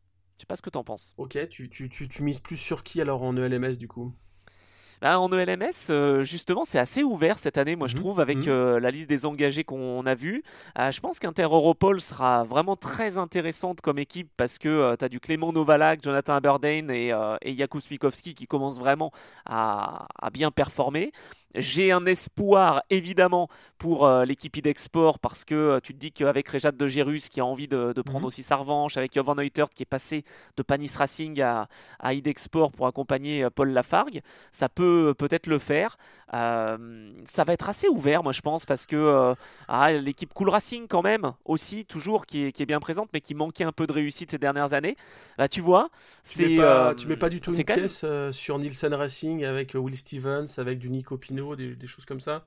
Je 0.45 0.47
sais 0.47 0.49
pas 0.49 0.57
ce 0.57 0.63
que 0.63 0.69
tu 0.69 0.77
en 0.77 0.85
penses. 0.85 1.15
Ok, 1.17 1.39
tu, 1.49 1.71
tu, 1.71 1.89
tu, 1.89 2.07
tu, 2.07 2.23
mises 2.23 2.39
plus 2.39 2.59
sur 2.59 2.83
qui 2.83 3.01
alors 3.01 3.23
en 3.23 3.35
ELMS 3.35 3.79
du 3.79 3.89
coup? 3.89 4.13
Bah, 5.01 5.19
En 5.19 5.33
ELMS, 5.33 5.89
euh, 5.89 6.23
justement, 6.23 6.67
c'est 6.67 6.79
assez 6.79 7.03
ouvert 7.03 7.39
cette 7.39 7.57
année, 7.57 7.77
moi 7.77 7.89
je 7.89 7.95
mhm, 7.95 8.01
trouve, 8.01 8.21
avec 8.21 8.37
mhm. 8.37 8.49
euh, 8.49 8.79
la 8.79 8.91
liste 8.91 9.09
des 9.09 9.25
engagés 9.25 9.65
qu'on 9.65 10.05
a 10.05 10.15
vus. 10.15 10.43
Euh, 10.79 10.91
je 10.91 11.01
pense 11.01 11.19
qu'Inter 11.19 11.45
Europol 11.45 11.99
sera 12.03 12.45
vraiment 12.45 12.77
très 12.77 13.17
intéressante 13.17 13.81
comme 13.81 13.99
équipe 13.99 14.31
parce 14.37 14.59
que 14.59 14.95
tu 14.97 15.05
as 15.07 15.09
du 15.09 15.19
Clément 15.19 15.51
Novalak, 15.51 16.03
Jonathan 16.03 16.35
Aberdeen 16.35 16.91
et, 16.91 17.13
et 17.41 17.55
Jakub 17.55 17.81
Smikowski 17.81 18.35
qui 18.35 18.47
commencent 18.47 18.81
vraiment 18.81 19.13
à, 19.47 20.09
à 20.21 20.29
bien 20.29 20.51
performer. 20.51 21.11
J'ai 21.55 21.93
un 21.93 22.05
espoir 22.07 22.83
évidemment 22.91 23.49
pour 23.79 24.07
euh, 24.07 24.25
l'équipe 24.25 24.57
idexport 24.57 25.19
parce 25.19 25.45
que 25.45 25.55
euh, 25.55 25.81
tu 25.81 25.95
te 25.95 25.99
dis 25.99 26.11
qu'avec 26.11 26.49
Rejat 26.49 26.73
de 26.73 26.87
Gérus 26.87 27.29
qui 27.29 27.41
a 27.41 27.45
envie 27.45 27.69
de, 27.69 27.93
prendre 28.03 28.21
mhm. 28.21 28.27
aussi 28.27 28.43
sa 28.43 28.57
revanche, 28.57 28.97
avec 28.97 29.15
Jovan 29.15 29.37
Neutert 29.37 29.71
qui 29.71 29.83
est 29.83 29.87
passé 29.87 30.25
de 30.57 30.63
Panis 30.63 30.91
Racing 30.97 31.41
à, 31.41 31.69
à 32.01 32.15
idexport 32.15 32.73
pour 32.73 32.87
accompagner 32.87 33.45
euh, 33.45 33.51
Paul 33.51 33.71
Lafargue, 33.71 34.21
ça 34.53 34.69
peut 34.69 35.15
peut-être 35.17 35.47
le 35.47 35.59
faire. 35.59 35.97
Ça 36.33 37.45
va 37.45 37.53
être 37.53 37.69
assez 37.69 37.89
ouvert, 37.89 38.23
moi 38.23 38.33
je 38.33 38.41
pense, 38.41 38.67
parce 38.67 38.87
que 38.87 39.35
ah, 39.69 39.93
l'équipe 39.93 40.33
Cool 40.35 40.49
Racing 40.49 40.87
quand 40.89 41.03
même 41.03 41.33
aussi 41.45 41.85
toujours 41.85 42.27
qui 42.27 42.47
est, 42.47 42.67
bien 42.67 42.81
présente, 42.81 43.11
mais 43.13 43.21
qui 43.21 43.35
manquait 43.35 43.65
un 43.65 43.73
peu 43.73 43.87
de 43.87 43.93
réussite 43.93 44.31
ces 44.31 44.39
dernières 44.39 44.73
années. 44.73 44.97
Bah, 45.39 45.49
tu 45.49 45.61
vois, 45.61 45.91
c'est 46.23 46.45
tu, 46.45 46.61
mets 46.61 46.95
tu 46.97 47.07
mets 47.09 47.17
pas 47.17 47.29
du 47.29 47.41
tout 47.41 47.53
une 47.53 47.65
pièce 47.65 48.05
sur 48.31 48.59
Nielsen 48.59 48.95
Racing 48.95 49.45
avec 49.45 49.75
Will 49.75 49.97
Stevens, 49.97 50.47
avec 50.59 50.79
du 50.79 50.91
Nico 50.91 51.17
Pino 51.17 51.57
des, 51.57 51.87
choses 51.87 52.05
comme 52.05 52.21
ça? 52.21 52.47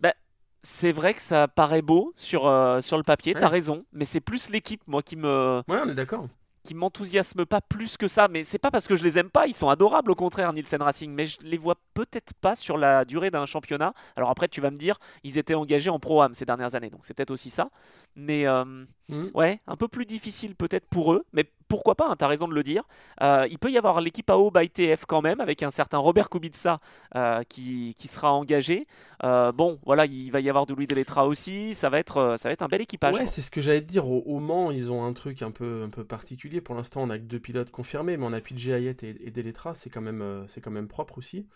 Bah, 0.00 0.14
c'est 0.62 0.92
vrai 0.92 1.14
que 1.14 1.22
ça 1.22 1.48
paraît 1.48 1.82
beau 1.82 2.12
sur, 2.16 2.46
euh, 2.46 2.80
sur 2.80 2.96
le 2.96 3.02
papier, 3.02 3.34
t'as 3.34 3.48
raison, 3.48 3.84
mais 3.92 4.04
c'est 4.04 4.20
plus 4.20 4.50
l'équipe, 4.50 4.82
moi, 4.86 5.02
qui 5.02 5.16
me. 5.16 5.62
Ouais, 5.68 5.78
on 5.84 5.88
est 5.88 5.94
d'accord. 5.94 6.28
Qui 6.66 6.74
m'enthousiasme 6.74 7.46
pas 7.46 7.60
plus 7.60 7.96
que 7.96 8.08
ça, 8.08 8.26
mais 8.26 8.42
c'est 8.42 8.58
pas 8.58 8.72
parce 8.72 8.88
que 8.88 8.96
je 8.96 9.04
les 9.04 9.18
aime 9.18 9.30
pas, 9.30 9.46
ils 9.46 9.54
sont 9.54 9.68
adorables 9.68 10.10
au 10.10 10.16
contraire, 10.16 10.52
Nielsen 10.52 10.82
Racing, 10.82 11.12
mais 11.12 11.24
je 11.24 11.38
les 11.42 11.58
vois 11.58 11.76
peut-être 11.94 12.34
pas 12.40 12.56
sur 12.56 12.76
la 12.76 13.04
durée 13.04 13.30
d'un 13.30 13.46
championnat. 13.46 13.94
Alors 14.16 14.30
après, 14.30 14.48
tu 14.48 14.60
vas 14.60 14.72
me 14.72 14.76
dire, 14.76 14.98
ils 15.22 15.38
étaient 15.38 15.54
engagés 15.54 15.90
en 15.90 16.00
Pro-Am 16.00 16.34
ces 16.34 16.44
dernières 16.44 16.74
années, 16.74 16.90
donc 16.90 17.02
c'est 17.04 17.14
peut-être 17.14 17.30
aussi 17.30 17.50
ça. 17.50 17.70
Mais 18.16 18.48
euh, 18.48 18.84
mmh. 19.08 19.24
ouais, 19.34 19.60
un 19.66 19.76
peu 19.76 19.88
plus 19.88 20.06
difficile 20.06 20.54
peut-être 20.54 20.86
pour 20.86 21.12
eux, 21.12 21.24
mais 21.32 21.44
pourquoi 21.68 21.94
pas, 21.94 22.08
hein, 22.08 22.16
tu 22.16 22.24
as 22.24 22.28
raison 22.28 22.48
de 22.48 22.54
le 22.54 22.62
dire. 22.62 22.84
Euh, 23.22 23.46
il 23.50 23.58
peut 23.58 23.70
y 23.70 23.78
avoir 23.78 24.00
l'équipe 24.00 24.28
AO 24.30 24.50
by 24.50 24.68
TF 24.68 25.04
quand 25.06 25.22
même, 25.22 25.40
avec 25.40 25.62
un 25.62 25.70
certain 25.70 25.98
Robert 25.98 26.28
Kubica 26.30 26.80
euh, 27.14 27.42
qui, 27.44 27.94
qui, 27.96 28.08
sera 28.08 28.32
engagé. 28.32 28.86
Euh, 29.24 29.52
bon, 29.52 29.78
voilà, 29.84 30.06
il 30.06 30.30
va 30.30 30.40
y 30.40 30.48
avoir 30.48 30.66
de 30.66 30.74
Louis 30.74 30.86
Deletra 30.86 31.26
aussi, 31.26 31.74
ça 31.74 31.90
va 31.90 31.98
être, 31.98 32.36
ça 32.38 32.48
va 32.48 32.52
être 32.52 32.62
un 32.62 32.68
bel 32.68 32.80
équipage. 32.80 33.16
Ouais, 33.16 33.26
c'est 33.26 33.42
ce 33.42 33.50
que 33.50 33.60
j'allais 33.60 33.80
te 33.80 33.86
dire. 33.86 34.08
Au, 34.08 34.38
Mans, 34.38 34.70
ils 34.70 34.92
ont 34.92 35.04
un 35.04 35.12
truc 35.12 35.42
un 35.42 35.50
peu, 35.50 35.82
un 35.82 35.90
peu 35.90 36.04
particulier. 36.04 36.60
Pour 36.60 36.74
l'instant, 36.74 37.02
on 37.02 37.10
a 37.10 37.18
que 37.18 37.24
deux 37.24 37.40
pilotes 37.40 37.70
confirmés, 37.70 38.16
mais 38.16 38.26
on 38.26 38.32
a 38.32 38.40
PJ 38.40 38.68
Hayet 38.68 38.96
et, 39.02 39.16
et 39.26 39.30
Deletra, 39.30 39.74
c'est 39.74 39.90
quand, 39.90 40.00
même, 40.00 40.44
c'est 40.48 40.60
quand 40.60 40.70
même 40.70 40.88
propre 40.88 41.18
aussi. 41.18 41.46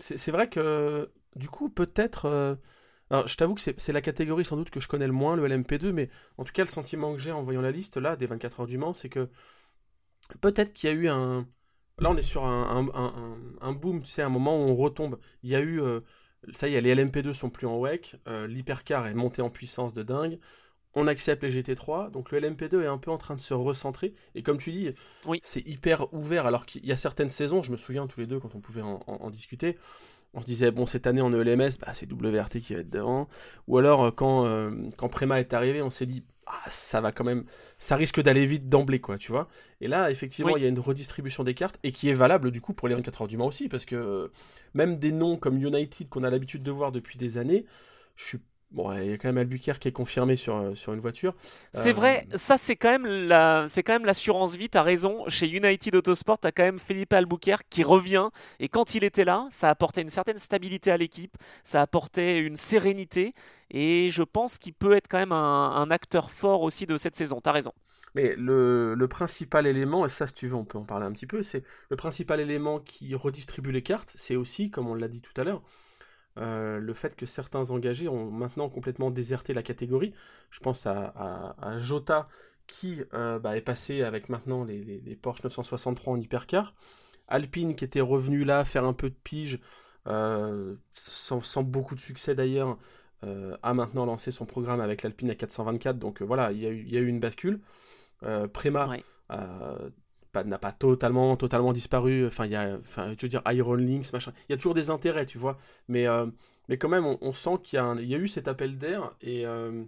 C'est 0.00 0.30
vrai 0.30 0.48
que, 0.48 1.10
du 1.36 1.48
coup, 1.48 1.68
peut-être 1.68 2.58
alors, 3.10 3.26
je 3.26 3.36
t'avoue 3.36 3.54
que 3.54 3.60
c'est 3.60 3.92
la 3.92 4.00
catégorie 4.02 4.44
sans 4.44 4.56
doute 4.56 4.70
que 4.70 4.80
je 4.80 4.88
connais 4.88 5.06
le 5.06 5.12
moins, 5.12 5.34
le 5.34 5.48
LMP2, 5.48 5.92
mais 5.92 6.10
en 6.36 6.44
tout 6.44 6.52
cas, 6.52 6.62
le 6.62 6.68
sentiment 6.68 7.14
que 7.14 7.18
j'ai 7.18 7.32
en 7.32 7.42
voyant 7.42 7.62
la 7.62 7.70
liste, 7.70 7.96
là, 7.96 8.16
des 8.16 8.26
24 8.26 8.60
heures 8.60 8.66
du 8.66 8.76
Mans, 8.76 8.92
c'est 8.92 9.08
que 9.08 9.28
peut-être 10.40 10.72
qu'il 10.72 10.90
y 10.90 10.92
a 10.92 10.96
eu 10.96 11.08
un. 11.08 11.46
Là, 12.00 12.10
on 12.10 12.16
est 12.16 12.22
sur 12.22 12.44
un, 12.44 12.88
un, 13.60 13.72
boom, 13.72 14.02
tu 14.02 14.10
sais, 14.10 14.22
un 14.22 14.28
moment 14.28 14.56
où 14.56 14.62
on 14.68 14.76
retombe. 14.76 15.18
Il 15.42 15.50
y 15.50 15.56
a 15.56 15.60
eu. 15.60 15.80
Euh, 15.80 16.00
ça 16.52 16.68
y 16.68 16.74
est, 16.74 16.80
les 16.80 16.94
LMP2 16.94 17.32
sont 17.32 17.50
plus 17.50 17.66
en 17.66 17.78
WEC, 17.78 18.16
euh, 18.28 18.46
l'hypercar 18.46 19.06
est 19.06 19.14
monté 19.14 19.42
en 19.42 19.50
puissance 19.50 19.92
de 19.92 20.04
dingue, 20.04 20.38
on 20.94 21.08
accepte 21.08 21.42
les 21.42 21.50
GT3, 21.50 22.12
donc 22.12 22.30
le 22.30 22.38
LMP2 22.38 22.82
est 22.82 22.86
un 22.86 22.98
peu 22.98 23.10
en 23.10 23.18
train 23.18 23.34
de 23.34 23.40
se 23.40 23.54
recentrer, 23.54 24.14
et 24.36 24.44
comme 24.44 24.58
tu 24.58 24.70
dis, 24.70 24.92
oui. 25.26 25.40
c'est 25.42 25.66
hyper 25.66 26.12
ouvert, 26.14 26.46
alors 26.46 26.64
qu'il 26.64 26.86
y 26.86 26.92
a 26.92 26.96
certaines 26.96 27.28
saisons, 27.28 27.62
je 27.62 27.72
me 27.72 27.76
souviens 27.76 28.06
tous 28.06 28.20
les 28.20 28.28
deux 28.28 28.38
quand 28.38 28.54
on 28.54 28.60
pouvait 28.60 28.82
en 28.82 29.30
discuter, 29.30 29.76
on 30.34 30.40
se 30.40 30.46
disait, 30.46 30.70
bon, 30.70 30.86
cette 30.86 31.06
année 31.06 31.20
en 31.20 31.32
ELMS, 31.32 31.78
bah, 31.80 31.92
c'est 31.94 32.10
WRT 32.10 32.60
qui 32.60 32.74
va 32.74 32.80
être 32.80 32.90
devant. 32.90 33.28
Ou 33.66 33.78
alors, 33.78 34.04
euh, 34.04 34.10
quand, 34.10 34.44
euh, 34.46 34.70
quand 34.96 35.08
Prema 35.08 35.40
est 35.40 35.54
arrivé, 35.54 35.82
on 35.82 35.90
s'est 35.90 36.06
dit, 36.06 36.24
ah, 36.46 36.62
ça 36.68 37.00
va 37.00 37.12
quand 37.12 37.24
même, 37.24 37.44
ça 37.78 37.96
risque 37.96 38.20
d'aller 38.20 38.46
vite 38.46 38.68
d'emblée, 38.68 39.00
quoi, 39.00 39.18
tu 39.18 39.32
vois. 39.32 39.48
Et 39.80 39.88
là, 39.88 40.10
effectivement, 40.10 40.56
il 40.56 40.62
y 40.62 40.66
a 40.66 40.68
une 40.68 40.78
redistribution 40.78 41.44
des 41.44 41.54
cartes, 41.54 41.78
et 41.82 41.92
qui 41.92 42.08
est 42.08 42.14
valable, 42.14 42.50
du 42.50 42.60
coup, 42.60 42.72
pour 42.72 42.88
les 42.88 42.94
24 42.94 43.22
heures 43.22 43.28
du 43.28 43.36
Mans 43.36 43.46
aussi, 43.46 43.68
parce 43.68 43.84
que 43.84 43.96
euh, 43.96 44.28
même 44.74 44.96
des 44.96 45.12
noms 45.12 45.36
comme 45.36 45.62
United, 45.62 46.08
qu'on 46.08 46.22
a 46.22 46.30
l'habitude 46.30 46.62
de 46.62 46.70
voir 46.70 46.92
depuis 46.92 47.18
des 47.18 47.38
années, 47.38 47.64
je 48.16 48.24
suis 48.26 48.38
Bon, 48.70 48.92
il 48.92 49.06
y 49.06 49.12
a 49.12 49.16
quand 49.16 49.28
même 49.28 49.38
Albuquerque 49.38 49.80
qui 49.80 49.88
est 49.88 49.92
confirmé 49.92 50.36
sur, 50.36 50.56
euh, 50.56 50.74
sur 50.74 50.92
une 50.92 51.00
voiture. 51.00 51.34
C'est 51.72 51.92
vrai, 51.92 52.26
euh, 52.34 52.38
ça 52.38 52.58
c'est 52.58 52.76
quand 52.76 52.90
même 52.90 53.06
la, 53.06 53.66
c'est 53.66 53.82
quand 53.82 53.94
même 53.94 54.04
l'assurance 54.04 54.56
vie. 54.56 54.68
T'as 54.68 54.82
raison. 54.82 55.24
Chez 55.28 55.48
United 55.48 55.94
Autosport, 55.94 56.38
t'as 56.38 56.52
quand 56.52 56.64
même 56.64 56.78
Philippe 56.78 57.14
Albuquerque 57.14 57.66
qui 57.70 57.82
revient. 57.82 58.28
Et 58.60 58.68
quand 58.68 58.94
il 58.94 59.04
était 59.04 59.24
là, 59.24 59.46
ça 59.50 59.70
apportait 59.70 60.02
une 60.02 60.10
certaine 60.10 60.38
stabilité 60.38 60.90
à 60.90 60.98
l'équipe, 60.98 61.34
ça 61.64 61.80
apportait 61.80 62.40
une 62.40 62.56
sérénité. 62.56 63.32
Et 63.70 64.10
je 64.10 64.22
pense 64.22 64.58
qu'il 64.58 64.74
peut 64.74 64.94
être 64.94 65.08
quand 65.08 65.18
même 65.18 65.32
un, 65.32 65.90
acteur 65.90 66.30
fort 66.30 66.62
aussi 66.62 66.84
de 66.84 66.98
cette 66.98 67.16
saison. 67.16 67.40
T'as 67.40 67.52
raison. 67.52 67.72
Mais 68.14 68.34
le, 68.36 68.94
le, 68.94 69.08
principal 69.08 69.66
élément, 69.66 70.04
et 70.04 70.08
ça 70.08 70.26
si 70.26 70.34
tu 70.34 70.46
veux 70.46 70.54
on 70.54 70.64
peut 70.64 70.78
en 70.78 70.84
parler 70.84 71.06
un 71.06 71.12
petit 71.12 71.26
peu, 71.26 71.42
c'est 71.42 71.62
le 71.90 71.96
principal 71.96 72.40
élément 72.40 72.80
qui 72.80 73.14
redistribue 73.14 73.72
les 73.72 73.82
cartes, 73.82 74.12
c'est 74.14 74.36
aussi, 74.36 74.70
comme 74.70 74.88
on 74.88 74.94
l'a 74.94 75.08
dit 75.08 75.20
tout 75.20 75.38
à 75.38 75.44
l'heure, 75.44 75.62
euh, 76.38 76.78
le 76.78 76.94
fait 76.94 77.16
que 77.16 77.26
certains 77.26 77.70
engagés 77.70 78.08
ont 78.08 78.30
maintenant 78.30 78.68
complètement 78.68 79.10
déserté 79.10 79.52
la 79.54 79.62
catégorie. 79.62 80.14
Je 80.50 80.60
pense 80.60 80.86
à, 80.86 81.78
Jota 81.78 82.28
qui 82.66 83.02
euh, 83.14 83.38
bah, 83.38 83.56
est 83.56 83.62
passé 83.62 84.02
avec 84.02 84.28
maintenant 84.28 84.64
les, 84.64 85.18
Porsche 85.20 85.42
963 85.44 86.14
en 86.14 86.20
hypercar. 86.20 86.74
Alpine 87.28 87.74
qui 87.74 87.84
était 87.84 88.00
revenu 88.00 88.44
là 88.44 88.64
faire 88.64 88.84
un 88.84 88.92
peu 88.92 89.10
de 89.10 89.16
pige, 89.22 89.60
euh, 90.06 90.76
sans, 90.94 91.62
beaucoup 91.62 91.94
de 91.94 92.00
succès 92.00 92.34
d'ailleurs, 92.34 92.78
a 93.62 93.74
maintenant 93.74 94.06
lancé 94.06 94.30
son 94.30 94.46
programme 94.46 94.80
avec 94.80 95.02
l'Alpine 95.02 95.30
à 95.30 95.34
424. 95.34 95.98
Donc 95.98 96.22
voilà, 96.22 96.52
il 96.52 96.60
y, 96.60 96.96
a 96.96 97.00
eu 97.00 97.06
une 97.06 97.20
bascule. 97.20 97.60
Prema 98.52 98.96
n'a 100.34 100.58
pas 100.58 100.72
totalement, 100.72 101.36
totalement 101.36 101.72
disparu. 101.72 102.26
Enfin, 102.26 102.46
il 102.46 102.52
y 102.52 102.56
a, 102.56 102.76
enfin, 102.78 103.14
je 103.16 103.22
veux 103.22 103.28
dire, 103.28 103.42
Iron 103.46 103.74
Links, 103.74 104.12
machin. 104.12 104.32
Il 104.48 104.52
y 104.52 104.54
a 104.54 104.56
toujours 104.56 104.74
des 104.74 104.90
intérêts, 104.90 105.26
tu 105.26 105.38
vois. 105.38 105.58
Mais, 105.88 106.06
euh, 106.06 106.26
mais 106.68 106.78
quand 106.78 106.88
même, 106.88 107.04
on, 107.04 107.32
sent 107.32 107.58
qu'il 107.62 107.78
y, 107.78 107.80
a 107.80 107.94
il 107.98 108.06
y 108.08 108.14
a 108.14 108.18
eu 108.18 108.28
cet 108.28 108.48
appel 108.48 108.78
d'air 108.78 109.14
et, 109.20 109.46
euh, 109.46 109.84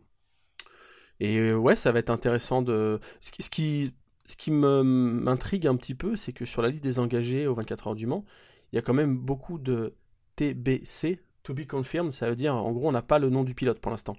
et 1.20 1.52
ouais, 1.52 1.76
ça 1.76 1.92
va 1.92 1.98
être 1.98 2.10
intéressant 2.10 2.62
de. 2.62 2.98
Ce 3.20 3.30
qui, 3.50 3.92
ce 4.24 4.36
qui 4.36 4.50
m'intrigue 4.50 5.66
un 5.66 5.76
petit 5.76 5.94
peu, 5.94 6.16
c'est 6.16 6.32
que 6.32 6.44
sur 6.44 6.62
la 6.62 6.68
liste 6.68 6.82
des 6.82 6.98
engagés 6.98 7.46
aux 7.46 7.54
24 7.54 7.88
heures 7.88 7.94
du 7.94 8.06
Mans, 8.06 8.24
il 8.72 8.76
y 8.76 8.78
a 8.78 8.82
quand 8.82 8.94
même 8.94 9.16
beaucoup 9.18 9.58
de 9.58 9.94
TBC, 10.36 11.20
to 11.42 11.54
be 11.54 11.66
confirmed, 11.66 12.12
ça 12.12 12.28
veut 12.28 12.36
dire 12.36 12.54
en 12.54 12.70
gros 12.72 12.88
on 12.88 12.92
n'a 12.92 13.02
pas 13.02 13.18
le 13.18 13.30
nom 13.30 13.44
du 13.44 13.54
pilote 13.54 13.80
pour 13.80 13.90
l'instant. 13.90 14.14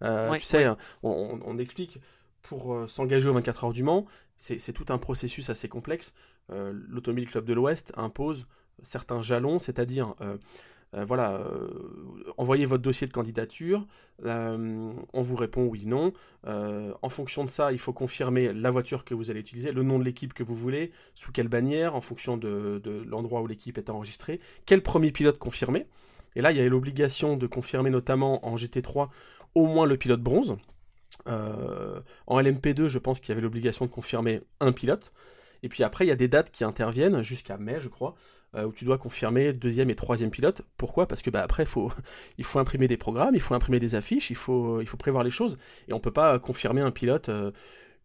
tu 0.00 0.40
sais, 0.40 0.66
on, 1.02 1.58
explique 1.58 1.98
pour 2.44 2.88
s'engager 2.88 3.28
aux 3.28 3.34
24 3.34 3.64
heures 3.64 3.72
du 3.72 3.82
Mans, 3.82 4.06
c'est 4.36 4.72
tout 4.72 4.86
un 4.90 4.98
processus 4.98 5.50
assez 5.50 5.68
complexe. 5.68 6.14
L'Automobile 6.50 7.26
Club 7.26 7.44
de 7.44 7.52
l'Ouest 7.52 7.92
impose 7.96 8.46
certains 8.82 9.22
jalons, 9.22 9.58
c'est-à-dire 9.58 10.14
euh, 10.94 11.04
voilà, 11.04 11.32
euh, 11.32 11.68
envoyez 12.36 12.66
votre 12.66 12.82
dossier 12.82 13.06
de 13.06 13.12
candidature, 13.12 13.86
euh, 14.24 14.92
on 15.12 15.22
vous 15.22 15.36
répond 15.36 15.64
oui, 15.64 15.86
non. 15.86 16.12
en 16.46 17.08
fonction 17.08 17.44
de 17.44 17.50
ça, 17.50 17.72
il 17.72 17.78
faut 17.78 17.92
confirmer 17.92 18.52
la 18.52 18.70
voiture 18.70 19.04
que 19.04 19.14
vous 19.14 19.30
allez 19.30 19.40
utiliser, 19.40 19.72
le 19.72 19.82
nom 19.82 19.98
de 19.98 20.04
l'équipe 20.04 20.32
que 20.32 20.42
vous 20.42 20.54
voulez, 20.54 20.92
sous 21.14 21.32
quelle 21.32 21.48
bannière, 21.48 21.96
en 21.96 22.00
fonction 22.00 22.36
de, 22.36 22.80
l'endroit 23.08 23.40
où 23.42 23.46
l'équipe 23.46 23.78
est 23.78 23.90
enregistrée, 23.90 24.40
quel 24.66 24.82
premier 24.82 25.10
pilote 25.10 25.38
confirmé. 25.38 25.86
Et 26.36 26.42
là, 26.42 26.52
il 26.52 26.58
y 26.58 26.60
a 26.60 26.68
l'obligation 26.68 27.36
de 27.36 27.46
confirmer 27.46 27.90
notamment 27.90 28.46
en 28.46 28.56
GT3 28.56 29.08
au 29.54 29.66
moins 29.66 29.86
le 29.86 29.96
pilote 29.96 30.20
bronze. 30.20 30.56
En 31.26 32.40
LMP2, 32.40 32.88
je 32.88 32.98
pense 32.98 33.20
qu'il 33.20 33.30
y 33.30 33.32
avait 33.32 33.40
l'obligation 33.40 33.86
de 33.86 33.90
confirmer 33.90 34.42
un 34.60 34.72
pilote. 34.72 35.12
Et 35.64 35.68
puis 35.68 35.82
après, 35.82 36.04
il 36.04 36.08
y 36.08 36.12
a 36.12 36.16
des 36.16 36.28
dates 36.28 36.50
qui 36.50 36.62
interviennent 36.62 37.22
jusqu'à 37.22 37.56
mai, 37.56 37.78
je 37.80 37.88
crois, 37.88 38.14
euh, 38.54 38.66
où 38.66 38.72
tu 38.72 38.84
dois 38.84 38.98
confirmer 38.98 39.52
deuxième 39.54 39.88
et 39.88 39.94
troisième 39.94 40.30
pilote. 40.30 40.60
Pourquoi? 40.76 41.08
Parce 41.08 41.22
que 41.22 41.30
bah, 41.30 41.42
après, 41.42 41.64
il 42.38 42.44
faut 42.44 42.58
imprimer 42.58 42.86
des 42.86 42.98
programmes, 42.98 43.34
il 43.34 43.40
faut 43.40 43.54
imprimer 43.54 43.80
des 43.80 43.94
affiches, 43.94 44.30
il 44.30 44.36
faut, 44.36 44.82
prévoir 44.98 45.24
les 45.24 45.30
choses. 45.30 45.58
Et 45.88 45.94
on 45.94 46.00
peut 46.00 46.12
pas 46.12 46.38
confirmer 46.38 46.82
un 46.82 46.90
pilote 46.90 47.30
euh, 47.30 47.50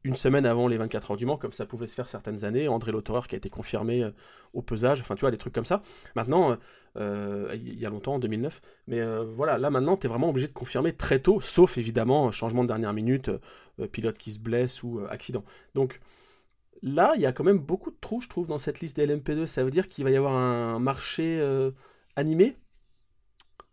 une 0.04 0.16
semaine 0.16 0.46
avant 0.46 0.68
les 0.68 0.78
24 0.78 1.12
heures 1.12 1.18
du 1.18 1.26
Mans, 1.26 1.38
comme 1.38 1.52
ça 1.52 1.66
pouvait 1.66 1.88
se 1.88 1.96
faire 1.96 2.08
certaines 2.08 2.46
années. 2.46 2.68
André 2.68 2.92
Lautereur 2.92 3.28
qui 3.28 3.36
a 3.36 3.38
été 3.38 3.50
confirmé 3.50 4.04
euh, 4.04 4.12
au 4.54 4.62
pesage, 4.62 5.02
enfin 5.02 5.16
tu 5.16 5.22
vois, 5.22 5.32
des 5.32 5.38
trucs 5.38 5.54
comme 5.54 5.66
ça. 5.66 5.82
Maintenant, 6.16 6.58
il 6.96 7.80
y 7.80 7.86
a 7.86 7.90
longtemps, 7.90 8.16
en 8.16 8.20
2009, 8.20 8.62
mais 8.88 9.00
voilà, 9.24 9.58
là 9.58 9.70
maintenant, 9.70 9.96
tu 9.96 10.08
vraiment 10.08 10.30
obligé 10.30 10.48
de 10.48 10.54
confirmer 10.54 10.92
très 10.92 11.20
tôt, 11.20 11.40
sauf 11.40 11.78
évidemment 11.78 12.32
changement 12.32 12.64
de 12.64 12.68
dernière 12.68 12.94
minute, 12.94 13.30
pilote 13.92 14.18
qui 14.18 14.32
se 14.32 14.40
blesse 14.40 14.84
ou 14.84 15.00
accident. 15.10 15.46
Donc, 15.76 16.02
Là, 16.82 17.14
il 17.16 17.22
y 17.22 17.26
a 17.26 17.32
quand 17.34 17.44
même 17.44 17.60
beaucoup 17.60 17.92
de 17.92 17.98
trous, 18.00 18.22
je 18.22 18.30
trouve, 18.30 18.48
dans 18.48 18.58
cette 18.58 18.80
liste 18.80 18.96
des 18.96 19.06
LMP2. 19.06 19.46
Ça 19.46 19.64
veut 19.64 19.72
dire 19.72 19.88
qu'il 19.88 20.04
va 20.04 20.12
y 20.12 20.16
avoir 20.16 20.34
un 20.34 20.80
marché 20.80 21.40
euh, 21.40 21.72
animé? 22.16 22.58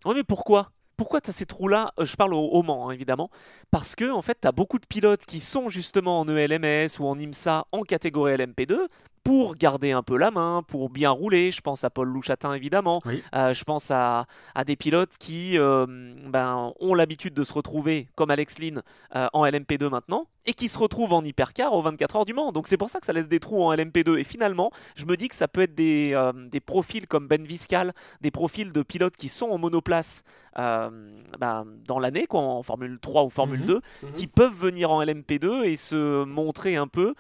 Oui, 0.05 0.15
mais 0.17 0.25
pourquoi? 0.25 0.73
Pourquoi 0.97 1.21
tu 1.21 1.31
as 1.31 1.33
ces 1.33 1.47
trous-là 1.47 1.93
euh, 1.99 2.05
Je 2.05 2.17
parle 2.17 2.35
au, 2.35 2.63
Mans, 2.63 2.89
hein, 2.89 2.93
évidemment. 2.93 3.31
Parce 3.71 3.95
que, 3.95 4.11
en 4.11 4.23
fait, 4.23 4.39
tu 4.41 4.49
as 4.49 4.53
beaucoup 4.53 4.79
de 4.79 4.87
pilotes 4.87 5.25
qui 5.25 5.41
sont 5.41 5.69
justement 5.69 6.21
en 6.21 6.29
ELMS 6.29 6.89
ou 6.99 7.07
en 7.07 7.19
IMSA 7.19 7.67
en 7.73 7.83
catégorie 7.83 8.35
LMP2, 8.35 8.89
pour 9.27 9.57
garder 9.57 9.91
un 9.91 10.05
peu 10.05 10.17
la 10.17 10.31
main, 10.31 10.63
pour 10.69 10.89
bien 10.89 11.11
rouler. 11.11 11.51
Je 11.51 11.61
pense 11.61 11.83
à 11.83 11.91
Paul 11.91 12.09
Louchatin 12.09 12.55
évidemment. 12.55 13.03
Euh, 13.35 13.53
je 13.53 13.65
pense 13.65 13.91
à, 13.91 14.27
des 14.65 14.77
pilotes 14.77 15.17
qui 15.19 15.59
euh, 15.59 15.85
ben, 16.29 16.73
ont 16.79 16.95
l'habitude 16.95 17.35
de 17.35 17.43
se 17.43 17.53
retrouver, 17.53 18.07
comme 18.15 18.31
Alex 18.31 18.61
Lynn, 18.61 18.83
euh, 19.17 19.27
en 19.33 19.45
LMP2 19.45 19.89
maintenant, 19.89 20.29
et 20.45 20.55
qui 20.55 20.69
se 20.69 20.79
retrouvent 20.79 21.13
en 21.13 21.25
hypercar 21.25 21.73
aux 21.73 21.83
24 21.83 22.17
heures 22.17 22.25
du 22.25 22.35
Mans. 22.35 22.53
Donc 22.53 22.69
c'est 22.69 22.77
pour 22.77 22.89
ça 22.89 23.01
que 23.01 23.07
ça 23.07 23.13
laisse 23.13 23.27
des 23.27 23.41
trous 23.41 23.65
en 23.65 23.75
LMP2. 23.75 24.17
Et 24.17 24.23
finalement, 24.23 24.71
je 24.95 25.07
me 25.07 25.17
dis 25.17 25.27
que 25.27 25.35
ça 25.35 25.49
peut 25.49 25.63
être 25.63 25.75
des, 25.75 26.17
des 26.53 26.61
profils 26.61 27.09
comme 27.09 27.27
Ben 27.27 27.43
Viscal, 27.43 27.93
des 28.21 28.31
profils 28.31 28.71
de 28.73 28.83
pilotes 28.83 29.17
qui 29.17 29.29
sont 29.29 29.49
en 29.49 29.59
monoplace 29.59 30.23
ben, 30.55 31.67
dans 31.85 31.99
l'année, 31.99 32.27
en 32.31 32.63
Formule 32.63 32.99
3 33.01 33.25
ou 33.25 33.31
Formule 33.31 33.67
2, 33.67 33.75
mhm. 33.75 33.81
mhm. 34.03 34.13
qui 34.13 34.29
peuvent 34.29 34.57
venir 34.57 34.93
en 34.93 35.03
LMP2 35.03 35.65
et 35.65 35.77
se 35.77 36.23
montrer 36.25 36.77
un 36.77 36.87
peu 36.87 37.15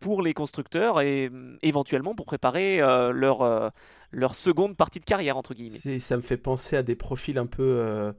pour 0.00 0.22
les 0.22 0.34
constructeurs 0.34 1.00
et 1.00 1.30
éventuellement 1.62 2.14
pour 2.14 2.26
préparer 2.26 2.80
euh, 2.80 3.12
leur, 3.12 3.42
euh, 3.42 3.68
leur 4.10 4.34
seconde 4.34 4.76
partie 4.76 5.00
de 5.00 5.04
carrière, 5.04 5.36
entre 5.36 5.54
guillemets. 5.54 5.98
Ça 5.98 6.16
me 6.16 6.22
fait 6.22 6.36
penser 6.36 6.76
à 6.76 6.82
des 6.82 6.96
profils 6.96 7.38
un 7.38 7.46
peu 7.46 8.12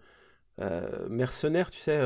euh, 0.61 1.07
mercenaires, 1.09 1.71
tu 1.71 1.79
sais. 1.79 1.99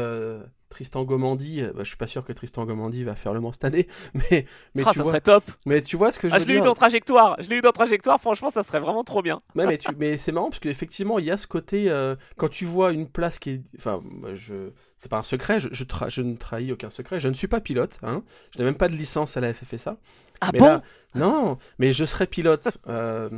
Tristan 0.69 1.05
Gomandi, 1.05 1.61
bah, 1.61 1.83
je 1.83 1.87
suis 1.87 1.97
pas 1.97 2.07
sûr 2.07 2.25
que 2.25 2.33
Tristan 2.33 2.65
Gomandi 2.65 3.05
va 3.05 3.15
faire 3.15 3.33
le 3.33 3.39
Mans 3.39 3.53
cette 3.53 3.63
année, 3.63 3.87
mais, 4.13 4.45
mais 4.75 4.83
ah, 4.85 4.91
tu 4.91 4.97
ça 4.97 5.03
vois, 5.03 5.11
serait 5.13 5.21
top. 5.21 5.45
Mais 5.65 5.81
tu 5.81 5.95
vois 5.95 6.11
ce 6.11 6.19
que 6.19 6.27
je 6.27 6.33
ah, 6.33 6.37
veux 6.37 6.43
je 6.43 6.49
l'ai 6.49 6.55
eu 6.55 6.61
dans 6.61 6.75
trajectoire, 6.75 7.37
je 7.41 7.49
l'ai 7.49 7.55
eu 7.55 7.61
dans 7.61 7.71
trajectoire. 7.71 8.19
Franchement, 8.19 8.49
ça 8.49 8.63
serait 8.63 8.81
vraiment 8.81 9.05
trop 9.05 9.21
bien. 9.21 9.39
mais, 9.55 9.77
tu, 9.77 9.89
mais 9.97 10.17
c'est 10.17 10.33
marrant 10.33 10.49
parce 10.49 10.59
qu'effectivement, 10.59 11.19
il 11.19 11.25
y 11.25 11.31
a 11.31 11.37
ce 11.37 11.47
côté 11.47 11.89
quand 12.35 12.49
tu 12.49 12.65
vois 12.65 12.91
une 12.91 13.07
place 13.07 13.39
qui 13.39 13.51
est, 13.51 13.61
enfin, 13.77 14.01
je, 14.33 14.71
c'est 14.97 15.09
pas 15.09 15.17
un 15.19 15.23
secret, 15.23 15.59
je, 15.59 15.69
je, 15.71 16.21
ne 16.21 16.35
trahis 16.35 16.71
aucun 16.71 16.89
secret, 16.89 17.19
je 17.19 17.29
ne 17.29 17.33
suis 17.33 17.47
pas 17.47 17.61
pilote, 17.61 17.99
hein, 18.03 18.23
je 18.53 18.59
n'ai 18.59 18.65
même 18.65 18.75
pas 18.75 18.89
de 18.89 18.95
licence 18.95 19.37
à 19.37 19.41
la 19.41 19.53
FFSA. 19.53 19.97
Ah 20.41 20.51
bon? 20.51 20.81
Non, 21.15 21.57
mais 21.79 21.91
je 21.91 22.05
serai 22.05 22.27
pilote 22.27 22.77
euh, 22.87 23.29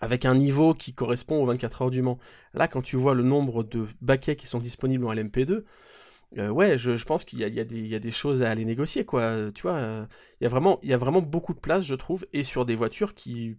avec 0.00 0.24
un 0.24 0.34
niveau 0.34 0.74
qui 0.74 0.92
correspond 0.92 1.42
aux 1.42 1.46
24 1.46 1.82
heures 1.82 1.90
du 1.90 2.02
Mans. 2.02 2.18
Là, 2.54 2.68
quand 2.68 2.82
tu 2.82 2.96
vois 2.96 3.14
le 3.14 3.22
nombre 3.22 3.62
de 3.62 3.86
baquets 4.00 4.36
qui 4.36 4.46
sont 4.46 4.58
disponibles 4.58 5.06
en 5.06 5.14
LMP2, 5.14 5.64
euh, 6.38 6.48
ouais, 6.48 6.76
je, 6.76 7.04
pense 7.04 7.24
qu'il 7.24 7.40
y, 7.40 7.42
y, 7.42 7.94
a 7.94 7.98
des 7.98 8.10
choses 8.10 8.42
à 8.42 8.50
aller 8.50 8.64
négocier, 8.64 9.04
quoi. 9.04 9.50
Tu 9.52 9.62
vois, 9.62 9.76
euh, 9.76 10.06
il, 10.40 10.44
y 10.44 10.46
a 10.46 10.50
vraiment, 10.50 10.78
il 10.82 10.90
y 10.90 10.92
a 10.92 10.96
vraiment 10.96 11.22
beaucoup 11.22 11.54
de 11.54 11.60
place, 11.60 11.84
je 11.84 11.94
trouve, 11.94 12.26
et 12.32 12.42
sur 12.42 12.64
des 12.64 12.74
voitures 12.74 13.14
qui, 13.14 13.56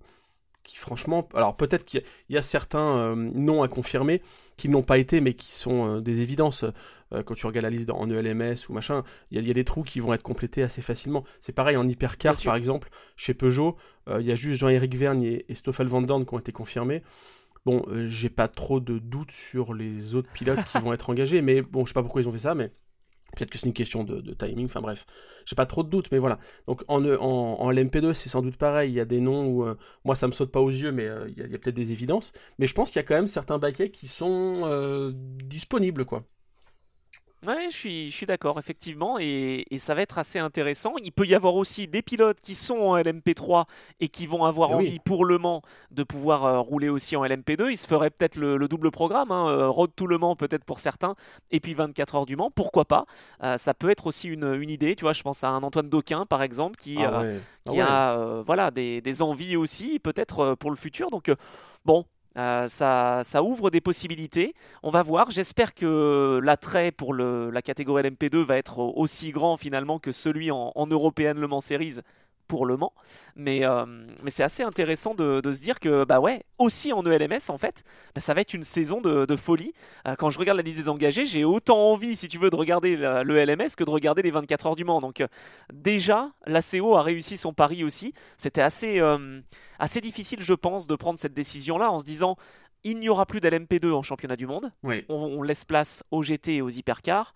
qui 0.68 0.78
franchement, 0.78 1.28
alors 1.34 1.56
peut-être 1.56 1.86
qu'il 1.86 2.04
y, 2.30 2.38
a 2.38 2.42
certains 2.42 2.98
euh, 2.98 3.16
noms 3.16 3.64
à 3.64 3.70
confirmer 3.70 4.22
qui 4.58 4.68
n'ont 4.68 4.84
pas 4.84 4.98
été, 4.98 5.22
mais 5.22 5.34
qui 5.34 5.54
sont 5.54 5.88
euh, 5.90 6.02
des 6.02 6.22
évidences. 6.22 6.66
Euh, 7.14 7.24
quand 7.24 7.36
tu 7.36 7.46
regardes 7.46 7.64
la 7.64 7.70
liste 7.70 7.90
en 7.90 8.10
ELMS 8.10 8.56
ou 8.68 8.74
machin, 8.74 9.04
il 9.32 9.48
y, 9.48 9.50
a 9.50 9.54
des 9.54 9.64
trous 9.64 9.84
qui 9.84 10.02
vont 10.02 10.14
être 10.14 10.24
complétés 10.24 10.62
assez 10.62 10.82
facilement. 10.82 11.24
C'est 11.40 11.54
pareil 11.54 11.78
en 11.78 11.88
hypercar, 11.88 12.36
par 12.44 12.58
exemple, 12.58 12.90
chez 13.16 13.34
Peugeot, 13.34 13.78
il 14.10 14.26
y 14.26 14.32
a 14.32 14.36
juste 14.36 14.60
Jean-Éric 14.60 14.94
Vergne 14.96 15.24
et, 15.24 15.56
Stoffel 15.56 15.88
Van 15.88 16.02
Dorn 16.02 16.26
qui 16.26 16.34
ont 16.34 16.40
été 16.40 16.52
confirmés. 16.52 17.02
Bon, 17.66 17.86
j'ai 18.06 18.30
pas 18.30 18.50
trop 18.50 18.82
de 18.82 19.00
doutes 19.00 19.32
sur 19.32 19.74
les 19.74 20.16
autres 20.16 20.30
pilotes 20.32 20.64
qui 20.66 20.80
vont 20.80 20.92
être 20.92 21.10
engagés, 21.10 21.42
mais 21.42 21.62
bon, 21.62 21.86
je 21.86 21.92
sais 21.92 21.94
pas 21.94 22.04
pourquoi 22.04 22.22
ils 22.22 22.28
ont 22.28 22.34
fait 22.34 22.40
ça, 22.40 22.56
mais 22.56 22.72
Peut-être 23.36 23.50
que 23.50 23.58
c'est 23.58 23.68
une 23.68 23.74
question 23.74 24.04
de, 24.04 24.34
timing, 24.34 24.66
enfin 24.66 24.82
bref, 24.82 25.06
j'ai 25.46 25.56
pas 25.56 25.66
trop 25.66 25.84
de 25.84 25.90
doutes, 25.90 26.12
mais 26.12 26.18
voilà. 26.18 26.40
Donc 26.68 26.84
en, 26.88 27.04
en, 27.06 27.20
en 27.20 27.72
LMP2, 27.72 28.14
c'est 28.14 28.30
sans 28.30 28.42
doute 28.42 28.58
pareil, 28.58 28.92
il 28.92 28.96
y 28.96 29.00
a 29.00 29.06
des 29.06 29.20
noms 29.20 29.46
où 29.46 29.64
euh, 29.64 29.78
moi 30.06 30.16
ça 30.16 30.28
me 30.28 30.32
saute 30.32 30.52
pas 30.52 30.62
aux 30.62 30.70
yeux, 30.70 30.92
mais 30.92 31.08
euh, 31.08 31.30
il 31.30 31.38
y 31.38 31.56
a, 31.56 31.58
peut-être 31.60 31.76
des 31.76 31.92
évidences. 31.92 32.32
Mais 32.58 32.68
je 32.68 32.74
pense 32.74 32.90
qu'il 32.90 32.98
y 32.98 33.00
a 33.00 33.04
quand 33.04 33.16
même 33.16 33.28
certains 33.28 33.60
baquets 33.60 33.92
qui 33.92 34.08
sont 34.08 34.62
euh, 34.64 35.12
disponibles, 35.14 36.06
quoi. 36.06 36.24
Ouais, 37.48 37.70
je 37.72 37.78
suis, 37.78 38.12
je 38.12 38.14
suis 38.14 38.26
d'accord, 38.26 38.60
effectivement, 38.60 39.18
et, 39.22 39.66
ça 39.80 39.96
va 39.96 40.02
être 40.02 40.18
assez 40.18 40.38
intéressant. 40.38 40.96
Il 41.02 41.14
peut 41.14 41.26
y 41.26 41.34
avoir 41.34 41.56
aussi 41.56 41.88
des 41.88 42.02
pilotes 42.02 42.42
qui 42.42 42.56
sont 42.56 42.78
en 42.78 42.98
LMP3 42.98 43.64
et 44.02 44.10
qui 44.10 44.28
vont 44.28 44.44
avoir 44.44 44.72
eh 44.72 44.76
envie 44.76 45.00
pour 45.00 45.24
Le 45.24 45.38
Mans 45.38 45.62
de 45.92 46.04
pouvoir 46.04 46.44
euh, 46.44 46.60
rouler 46.60 46.90
aussi 46.90 47.16
en 47.16 47.24
LMP2. 47.24 47.72
Il 47.72 47.78
se 47.78 47.88
ferait 47.88 48.10
peut-être 48.10 48.36
le, 48.36 48.68
double 48.68 48.92
programme, 48.92 49.32
hein, 49.32 49.48
euh, 49.48 49.70
Road 49.70 49.92
to 49.96 50.08
Le 50.08 50.18
Mans 50.18 50.36
peut-être 50.36 50.66
pour 50.66 50.82
certains, 50.82 51.16
et 51.50 51.62
puis 51.62 51.74
24 51.74 52.16
heures 52.16 52.26
du 52.26 52.36
Mans, 52.36 52.52
pourquoi 52.52 52.84
pas 52.84 53.06
euh, 53.44 53.58
Ça 53.58 53.74
peut 53.74 53.90
être 53.90 54.08
aussi 54.08 54.28
une, 54.28 54.54
une, 54.56 54.70
idée, 54.70 54.98
tu 54.98 55.06
vois, 55.06 55.14
je 55.14 55.24
pense 55.24 55.46
à 55.46 55.50
un 55.50 55.64
Antoine 55.64 55.90
Doquin 55.90 56.26
par 56.26 56.44
exemple, 56.44 56.76
qui, 56.76 56.98
ah 57.02 57.24
qui 57.64 57.80
ah 57.80 58.12
a 58.12 58.42
voilà, 58.42 58.72
des, 58.72 59.00
des 59.00 59.22
envies 59.22 59.56
aussi, 59.56 60.00
peut-être 60.00 60.56
pour 60.56 60.70
le 60.70 60.76
futur. 60.76 61.12
Donc, 61.12 61.32
bon, 61.86 62.04
euh, 62.38 62.68
ça, 62.68 63.44
ouvre 63.44 63.70
des 63.70 63.82
possibilités. 63.82 64.54
On 64.84 64.92
va 64.92 65.04
voir. 65.04 65.32
J'espère 65.32 65.74
que 65.74 66.40
l'attrait 66.44 66.92
pour 66.92 67.14
la 67.14 67.62
catégorie 67.62 68.04
LMP2 68.04 68.44
va 68.46 68.58
être 68.58 68.80
aussi 68.80 69.32
grand 69.32 69.58
finalement 69.58 70.00
que 70.00 70.12
celui 70.12 70.52
en, 70.52 70.72
en 70.76 70.88
Le 70.88 71.48
Mans 71.48 71.62
Series 71.62 72.02
pour 72.48 72.66
Le 72.66 72.78
Mans. 72.78 72.94
Mais, 73.36 73.66
euh, 73.66 73.86
mais 74.24 74.30
c'est 74.30 74.44
assez 74.44 74.64
intéressant 74.64 75.14
de, 75.14 75.42
se 75.44 75.62
dire 75.62 75.80
que, 75.80 76.06
bah 76.06 76.20
ouais, 76.20 76.44
aussi 76.58 76.94
en 76.94 77.06
ELMS, 77.06 77.50
en 77.50 77.58
fait, 77.58 77.84
bah, 78.16 78.22
ça 78.22 78.34
va 78.34 78.42
être 78.42 78.54
une 78.54 78.64
saison 78.64 79.02
de, 79.02 79.36
folie. 79.36 79.74
Euh, 80.08 80.16
quand 80.16 80.30
je 80.30 80.40
regarde 80.40 80.58
la 80.58 80.64
liste 80.64 80.78
des 80.78 80.90
engagés, 80.90 81.26
j'ai 81.26 81.44
autant 81.44 81.92
envie, 81.92 82.16
si 82.16 82.28
tu 82.28 82.38
veux, 82.38 82.50
de 82.50 82.56
regarder 82.56 82.96
le 82.96 83.46
LMS 83.46 83.76
que 83.78 83.84
de 83.84 83.90
regarder 83.90 84.22
les 84.22 84.32
24 84.32 84.68
heures 84.68 84.76
du 84.76 84.84
Mans. 84.84 85.00
Donc, 85.00 85.22
euh, 85.22 85.28
déjà, 85.72 86.32
la 86.46 86.62
CO 86.62 86.96
a 86.96 87.04
réussi 87.04 87.38
son 87.38 87.54
pari 87.54 87.84
aussi. 87.84 88.14
C'était 88.38 88.62
assez, 88.62 89.00
assez 89.80 90.02
difficile, 90.02 90.42
je 90.42 90.54
pense, 90.54 90.88
de 90.88 90.96
prendre 90.96 91.20
cette 91.20 91.34
décision-là 91.34 91.92
en 91.92 92.00
se 92.00 92.06
disant 92.06 92.36
il 92.84 93.00
n'y 93.00 93.10
aura 93.10 93.26
plus 93.26 93.40
d'LMP2 93.40 93.92
en 93.92 94.02
championnat 94.02 94.36
du 94.36 94.48
monde. 94.48 94.72
On, 94.84 95.04
on, 95.10 95.42
laisse 95.42 95.66
place 95.66 96.04
aux 96.12 96.24
GT 96.24 96.56
et 96.56 96.62
aux 96.62 96.70
hypercars. 96.70 97.34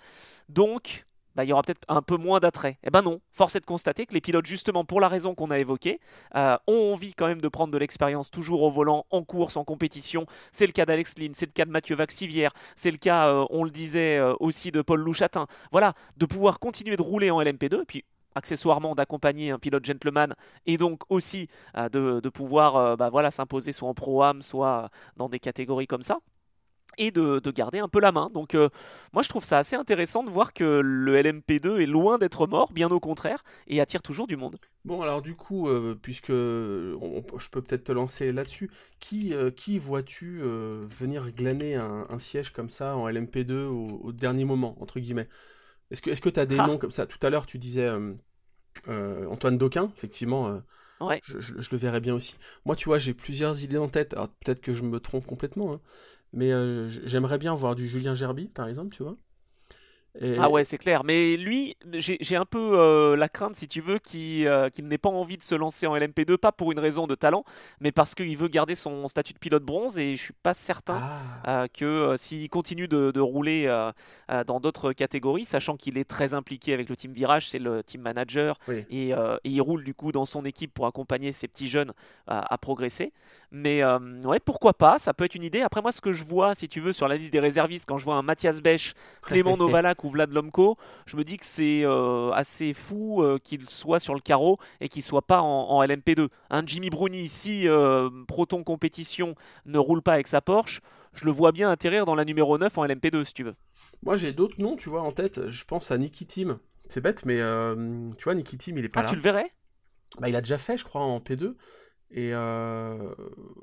Donc, 0.50 1.06
bah, 1.36 1.44
il 1.44 1.50
y 1.50 1.54
aura 1.54 1.62
peut-être 1.62 1.82
un 1.88 2.02
peu 2.02 2.18
moins 2.18 2.40
d'attrait. 2.40 2.78
Eh 2.84 2.90
ben 2.90 3.02
non, 3.02 3.22
force 3.32 3.56
est 3.56 3.60
de 3.60 3.66
constater 3.66 4.06
que 4.06 4.14
les 4.14 4.22
pilotes, 4.22 4.46
justement 4.46 4.84
pour 4.86 5.00
la 5.00 5.08
raison 5.08 5.36
qu'on 5.36 5.52
a 5.52 5.60
évoquée, 5.60 6.00
euh, 6.36 6.58
ont 6.68 6.94
envie 6.94 7.14
quand 7.14 7.28
même 7.28 7.42
de 7.42 7.48
prendre 7.48 7.72
de 7.72 7.78
l'expérience 7.78 8.32
toujours 8.32 8.64
au 8.64 8.72
volant, 8.72 9.06
en 9.12 9.24
course, 9.24 9.58
en 9.58 9.64
compétition. 9.64 10.26
C'est 10.52 10.66
le 10.66 10.72
cas 10.72 10.86
d'Alex 10.86 11.18
Lynn, 11.18 11.34
c'est 11.34 11.46
le 11.46 11.52
cas 11.52 11.66
de 11.66 11.72
Mathieu 11.72 11.96
Vaxivière, 11.96 12.52
c'est 12.76 12.92
le 12.92 12.98
cas, 12.98 13.30
euh, 13.30 13.46
on 13.50 13.64
le 13.64 13.72
disait 13.72 14.18
euh, 14.18 14.34
aussi, 14.40 14.72
de 14.72 14.82
Paul 14.82 15.00
Louchatin. 15.00 15.48
Voilà, 15.72 15.94
de 16.18 16.26
pouvoir 16.26 16.60
continuer 16.60 16.98
de 16.98 17.02
rouler 17.02 17.32
en 17.32 17.42
LMP2, 17.42 17.86
puis 17.86 18.04
accessoirement 18.34 18.96
d'accompagner 18.96 19.52
un 19.52 19.60
pilote 19.60 19.84
gentleman 19.84 20.34
et 20.66 20.78
donc 20.78 21.02
aussi 21.10 21.50
de, 21.76 22.30
pouvoir 22.30 22.96
bah, 22.96 23.10
voilà, 23.10 23.30
s'imposer 23.30 23.74
soit 23.74 23.90
en 23.90 23.94
pro-am, 23.94 24.42
soit 24.42 24.90
dans 25.18 25.28
des 25.28 25.40
catégories 25.40 25.86
comme 25.86 26.02
ça. 26.02 26.20
Et 26.98 27.12
de, 27.12 27.40
garder 27.52 27.80
un 27.80 27.88
peu 27.88 28.00
la 28.00 28.12
main. 28.12 28.30
Donc 28.34 28.56
euh, 28.56 28.70
moi 29.14 29.24
je 29.24 29.30
trouve 29.30 29.44
ça 29.44 29.58
assez 29.58 29.76
intéressant 29.76 30.24
de 30.24 30.30
voir 30.30 30.54
que 30.54 30.82
le 30.84 31.22
LMP2 31.22 31.82
est 31.82 31.86
loin 31.86 32.18
d'être 32.18 32.48
mort, 32.48 32.72
bien 32.72 32.90
au 32.90 33.00
contraire, 33.00 33.44
et 33.68 33.82
attire 33.82 34.02
toujours 34.02 34.28
du 34.28 34.38
monde. 34.38 34.58
Bon 34.86 35.02
alors 35.02 35.22
du 35.22 35.34
coup, 35.34 35.68
euh, 35.68 35.98
puisque 36.02 36.32
je 36.32 37.50
peux 37.52 37.62
peut-être 37.62 37.86
te 37.86 37.92
lancer 37.92 38.32
là-dessus, 38.32 38.70
qui, 39.00 39.34
euh, 39.34 39.52
qui 39.52 39.78
vois-tu 39.78 40.42
venir 40.42 41.32
glaner 41.32 41.76
un, 41.76 42.20
siège 42.20 42.52
comme 42.52 42.70
ça 42.70 42.96
en 42.96 43.10
LMP2 43.10 43.66
au, 43.66 44.12
dernier 44.12 44.46
moment, 44.46 44.76
entre 44.80 45.00
guillemets? 45.00 45.28
Est-ce 45.90 46.22
que 46.22 46.30
tu 46.30 46.40
as 46.40 46.46
des 46.46 46.60
ah. 46.60 46.68
noms 46.68 46.78
comme 46.78 46.92
ça? 46.92 47.06
Tout 47.06 47.20
à 47.22 47.30
l'heure 47.30 47.46
tu 47.46 47.58
disais 47.58 47.90
Antoine 48.88 49.58
Doquin, 49.58 49.92
effectivement. 49.96 50.62
Ouais. 51.02 51.20
Je, 51.24 51.54
le 51.72 51.78
verrais 51.78 52.00
bien 52.00 52.14
aussi. 52.14 52.36
Moi, 52.66 52.76
tu 52.76 52.86
vois, 52.86 53.00
j'ai 53.00 53.14
plusieurs 53.14 53.64
idées 53.64 53.78
en 53.78 53.88
tête. 53.88 54.14
Alors, 54.14 54.30
peut-être 54.30 54.62
que 54.62 54.72
je 54.72 54.84
me 54.84 55.00
trompe 55.00 55.26
complètement. 55.26 55.74
Hein. 55.74 55.82
Mais 56.34 56.52
euh, 56.52 56.88
j'aimerais 57.06 57.38
bien 57.38 57.54
voir 57.56 57.76
du 57.76 57.88
Julien 57.88 58.16
Gerby, 58.16 58.48
par 58.48 58.68
exemple, 58.68 58.96
tu 58.96 59.04
vois. 59.04 59.18
Ah 60.20 60.50
ouais, 60.50 60.64
c'est 60.64 60.78
clair. 60.78 61.04
Mais 61.04 61.38
lui, 61.38 61.76
j'ai 61.94 62.36
un 62.36 62.46
peu 62.46 62.80
euh, 62.80 63.16
la 63.16 63.30
crainte, 63.30 63.56
si 63.56 63.68
tu 63.68 63.82
veux, 63.82 64.00
euh, 64.16 64.70
qu'il 64.70 64.88
n'ait 64.88 64.98
pas 64.98 65.10
envie 65.10 65.38
de 65.38 65.44
se 65.44 65.56
lancer 65.56 65.88
en 65.88 65.96
LMP2, 65.96 66.38
pas 66.38 66.52
pour 66.52 66.72
une 66.72 66.80
raison 66.80 67.08
de 67.08 67.16
talent, 67.16 67.46
mais 67.80 67.92
parce 67.92 68.14
qu'il 68.14 68.36
veut 68.38 68.50
garder 68.50 68.76
son 68.76 69.08
statut 69.08 69.34
de 69.34 69.40
pilote 69.40 69.64
bronze. 69.64 69.98
Et 69.98 70.16
je 70.16 70.22
suis 70.22 70.34
pas 70.34 70.54
certain 70.54 71.02
ah. 71.46 71.68
que 71.74 72.16
s'il 72.18 72.50
continue 72.50 72.88
de, 72.88 73.20
rouler 73.22 73.68
dans 74.48 74.60
d'autres 74.60 74.94
catégories, 74.94 75.46
sachant 75.46 75.78
qu'il 75.78 75.98
est 75.98 76.10
très 76.10 76.34
impliqué 76.34 76.74
avec 76.74 76.90
le 76.90 76.96
team 76.96 77.14
Virage, 77.14 77.50
c'est 77.50 77.60
le 77.60 77.84
team 77.84 78.02
manager, 78.02 78.58
et, 78.90 79.14
il 79.44 79.62
roule 79.62 79.84
du 79.84 79.94
coup 79.94 80.12
dans 80.12 80.26
son 80.26 80.44
équipe 80.46 80.74
pour 80.74 80.88
accompagner 80.88 81.34
ces 81.34 81.48
petits 81.48 81.68
jeunes 81.68 81.94
à 82.28 82.58
progresser. 82.58 83.14
Mais 83.52 83.84
ouais, 84.26 84.40
pourquoi 84.40 84.74
pas 84.74 85.00
Ça 85.00 85.14
peut 85.14 85.24
être 85.24 85.36
une 85.36 85.44
idée. 85.44 85.62
Après 85.62 85.82
moi, 85.82 85.92
ce 85.92 86.02
que 86.02 86.14
je 86.14 86.24
vois, 86.24 86.56
si 86.56 86.68
tu 86.68 86.82
veux, 86.82 86.94
sur 86.94 87.08
la 87.08 87.16
liste 87.16 87.32
des 87.32 87.40
réservistes, 87.40 87.86
quand 87.88 87.98
je 87.98 88.06
vois 88.06 88.16
un 88.16 88.22
Mathias 88.22 88.62
Bech, 88.62 88.94
Clément 89.22 89.58
Ou 90.04 90.10
Vlad 90.10 90.34
Lomko, 90.34 90.78
je 91.06 91.18
me 91.18 91.24
dis 91.24 91.38
que 91.38 91.46
c'est 91.46 91.84
euh, 91.84 92.32
assez 92.32 92.74
fou 92.74 93.22
euh, 93.22 93.38
qu'il 93.38 93.70
soit 93.70 94.00
sur 94.00 94.14
le 94.14 94.20
carreau 94.20 94.58
et 94.80 94.90
qu'il 94.90 95.04
soit 95.04 95.22
pas 95.22 95.42
en, 95.42 95.84
LMP2. 95.84 96.28
Un 96.50 96.66
Jimmy 96.66 96.90
Bruni 96.90 97.20
ici, 97.24 97.68
euh, 97.68 98.10
Proton 98.28 98.64
Compétition, 98.64 99.36
ne 99.66 99.78
roule 99.78 100.02
pas 100.02 100.14
avec 100.14 100.28
sa 100.28 100.42
Porsche. 100.42 100.82
Je 101.14 101.26
le 101.26 101.32
vois 101.32 101.52
bien 101.52 101.70
atterrir 101.70 102.06
dans 102.06 102.16
la 102.16 102.26
numéro 102.26 102.58
9 102.58 102.78
en 102.78 102.86
LMP2 102.86 103.26
si 103.26 103.34
tu 103.34 103.44
veux. 103.44 103.56
Moi 104.04 104.16
j'ai 104.16 104.32
d'autres 104.32 104.60
noms, 104.60 104.76
tu 104.76 104.90
vois, 104.90 105.02
en 105.02 105.12
tête. 105.12 105.50
Je 105.50 105.66
pense 105.66 105.92
à 105.92 105.98
Niki 105.98 106.26
Team. 106.26 106.58
C'est 106.88 107.02
bête, 107.02 107.26
mais 107.26 107.38
tu 108.18 108.24
vois, 108.24 108.36
Niki 108.36 108.58
Team, 108.58 108.78
il 108.78 108.86
est 108.86 108.90
pas 108.90 109.02
ah, 109.02 109.04
là. 109.04 109.10
tu 109.10 109.16
le 109.16 109.22
verrais? 109.22 109.52
Bah, 110.20 110.30
il 110.30 110.36
a 110.36 110.42
déjà 110.42 110.58
fait, 110.58 110.78
je 110.78 110.84
crois, 110.84 111.02
en 111.02 111.20
P2. 111.20 111.56
Et 112.12 112.34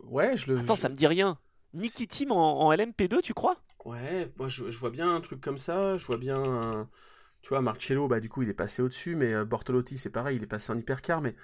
ouais, 0.04 0.36
je 0.36 0.52
le. 0.52 0.60
Attends, 0.60 0.76
ça 0.76 0.88
me 0.88 0.94
dit 0.94 1.06
rien. 1.06 1.38
Niki 1.74 2.06
Team 2.06 2.32
en 2.32 2.72
LMP2, 2.72 3.20
tu 3.22 3.34
crois? 3.34 3.56
Ouais, 3.88 4.30
moi 4.36 4.48
je, 4.48 4.64
vois 4.78 4.90
bien 4.90 5.14
un 5.14 5.20
truc 5.20 5.40
comme 5.40 5.56
ça, 5.58 5.96
je 5.96 6.06
vois 6.06 6.18
bien 6.18 6.88
Tu 7.42 7.50
vois, 7.50 7.62
Marcello, 7.62 8.08
bah 8.08 8.20
du 8.20 8.28
coup 8.30 8.42
il 8.42 8.50
est 8.50 8.54
passé 8.54 8.82
au-dessus, 8.82 9.16
mais 9.16 9.34
euh, 9.34 9.44
Bortolotti 9.46 9.98
c'est 9.98 10.10
pareil, 10.10 10.36
il 10.38 10.44
est 10.44 10.46
passé 10.46 10.72
en 10.72 10.78
hypercar, 10.78 11.20
mais 11.22 11.34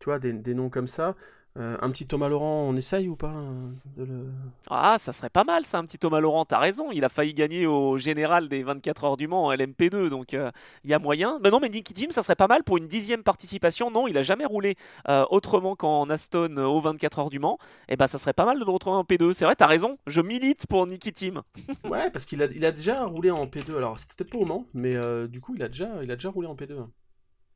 tu 0.00 0.06
vois, 0.06 0.18
des, 0.20 0.32
des 0.34 0.54
noms 0.54 0.70
comme 0.70 0.88
ça. 0.88 1.16
Euh, 1.56 1.76
un 1.80 1.90
petit 1.90 2.04
Thomas 2.04 2.28
Laurent, 2.28 2.66
on 2.68 2.74
essaye 2.74 3.08
ou 3.08 3.14
pas 3.14 3.28
hein, 3.28 3.74
de 3.96 4.02
le... 4.02 4.26
Ah, 4.70 4.96
ça 4.98 5.12
serait 5.12 5.30
pas 5.30 5.44
mal 5.44 5.64
ça, 5.64 5.78
un 5.78 5.84
petit 5.84 5.98
Thomas 5.98 6.18
Laurent, 6.18 6.44
t'as 6.44 6.58
raison, 6.58 6.90
il 6.90 7.04
a 7.04 7.08
failli 7.08 7.32
gagner 7.32 7.64
au 7.64 7.96
général 7.96 8.48
des 8.48 8.64
24 8.64 9.04
heures 9.04 9.16
du 9.16 9.28
Mans 9.28 9.44
en 9.44 9.54
LMP2, 9.54 10.08
donc 10.08 10.32
il 10.32 10.40
euh, 10.40 10.50
y 10.82 10.92
a 10.92 10.98
moyen. 10.98 11.38
Mais 11.44 11.50
non, 11.50 11.60
mais 11.60 11.68
Nicky 11.68 11.94
Team, 11.94 12.10
ça 12.10 12.24
serait 12.24 12.34
pas 12.34 12.48
mal 12.48 12.64
pour 12.64 12.76
une 12.76 12.88
dixième 12.88 13.22
participation. 13.22 13.88
Non, 13.92 14.08
il 14.08 14.18
a 14.18 14.22
jamais 14.22 14.44
roulé 14.44 14.74
euh, 15.08 15.24
autrement 15.30 15.76
qu'en 15.76 16.10
Aston 16.10 16.56
au 16.56 16.80
24 16.80 17.20
heures 17.20 17.30
du 17.30 17.38
Mans. 17.38 17.58
Et 17.88 17.92
eh 17.92 17.96
ben 17.96 18.08
ça 18.08 18.18
serait 18.18 18.32
pas 18.32 18.46
mal 18.46 18.58
de 18.58 18.64
le 18.64 18.72
retrouver 18.72 18.96
en 18.96 19.04
P2. 19.04 19.32
C'est 19.32 19.44
vrai, 19.44 19.54
t'as 19.54 19.68
raison, 19.68 19.92
je 20.08 20.20
milite 20.20 20.66
pour 20.66 20.84
Nicky 20.88 21.12
Team. 21.12 21.42
ouais, 21.84 22.10
parce 22.10 22.24
qu'il 22.24 22.42
a, 22.42 22.46
il 22.46 22.64
a 22.64 22.72
déjà 22.72 23.04
roulé 23.04 23.30
en 23.30 23.46
P2, 23.46 23.76
alors 23.76 24.00
c'était 24.00 24.16
peut-être 24.16 24.32
pas 24.32 24.38
au 24.38 24.44
Mans, 24.44 24.66
mais 24.74 24.96
du 25.28 25.40
coup 25.40 25.54
il 25.54 25.62
a, 25.62 25.68
déjà, 25.68 26.02
il 26.02 26.10
a 26.10 26.16
déjà 26.16 26.30
roulé 26.30 26.48
en 26.48 26.56
P2. 26.56 26.84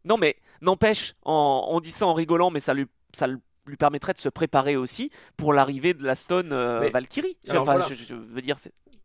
Non, 0.04 0.16
mais 0.16 0.36
n'empêche, 0.60 1.14
on 1.24 1.80
dit 1.82 1.90
ça 1.90 2.06
en 2.06 2.14
rigolant, 2.14 2.50
mais 2.50 2.60
ça 2.60 2.74
lui, 2.74 2.86
ça 3.12 3.26
le 3.26 3.40
lui 3.68 3.76
permettrait 3.76 4.12
de 4.12 4.18
se 4.18 4.28
préparer 4.28 4.76
aussi 4.76 5.10
pour 5.36 5.52
l'arrivée 5.52 5.94
de 5.94 6.04
la 6.04 6.14
Stone 6.14 6.52
euh, 6.52 6.88
Valkyrie. 6.92 7.36
je, 7.46 8.14
veux 8.14 8.40
dire, 8.40 8.56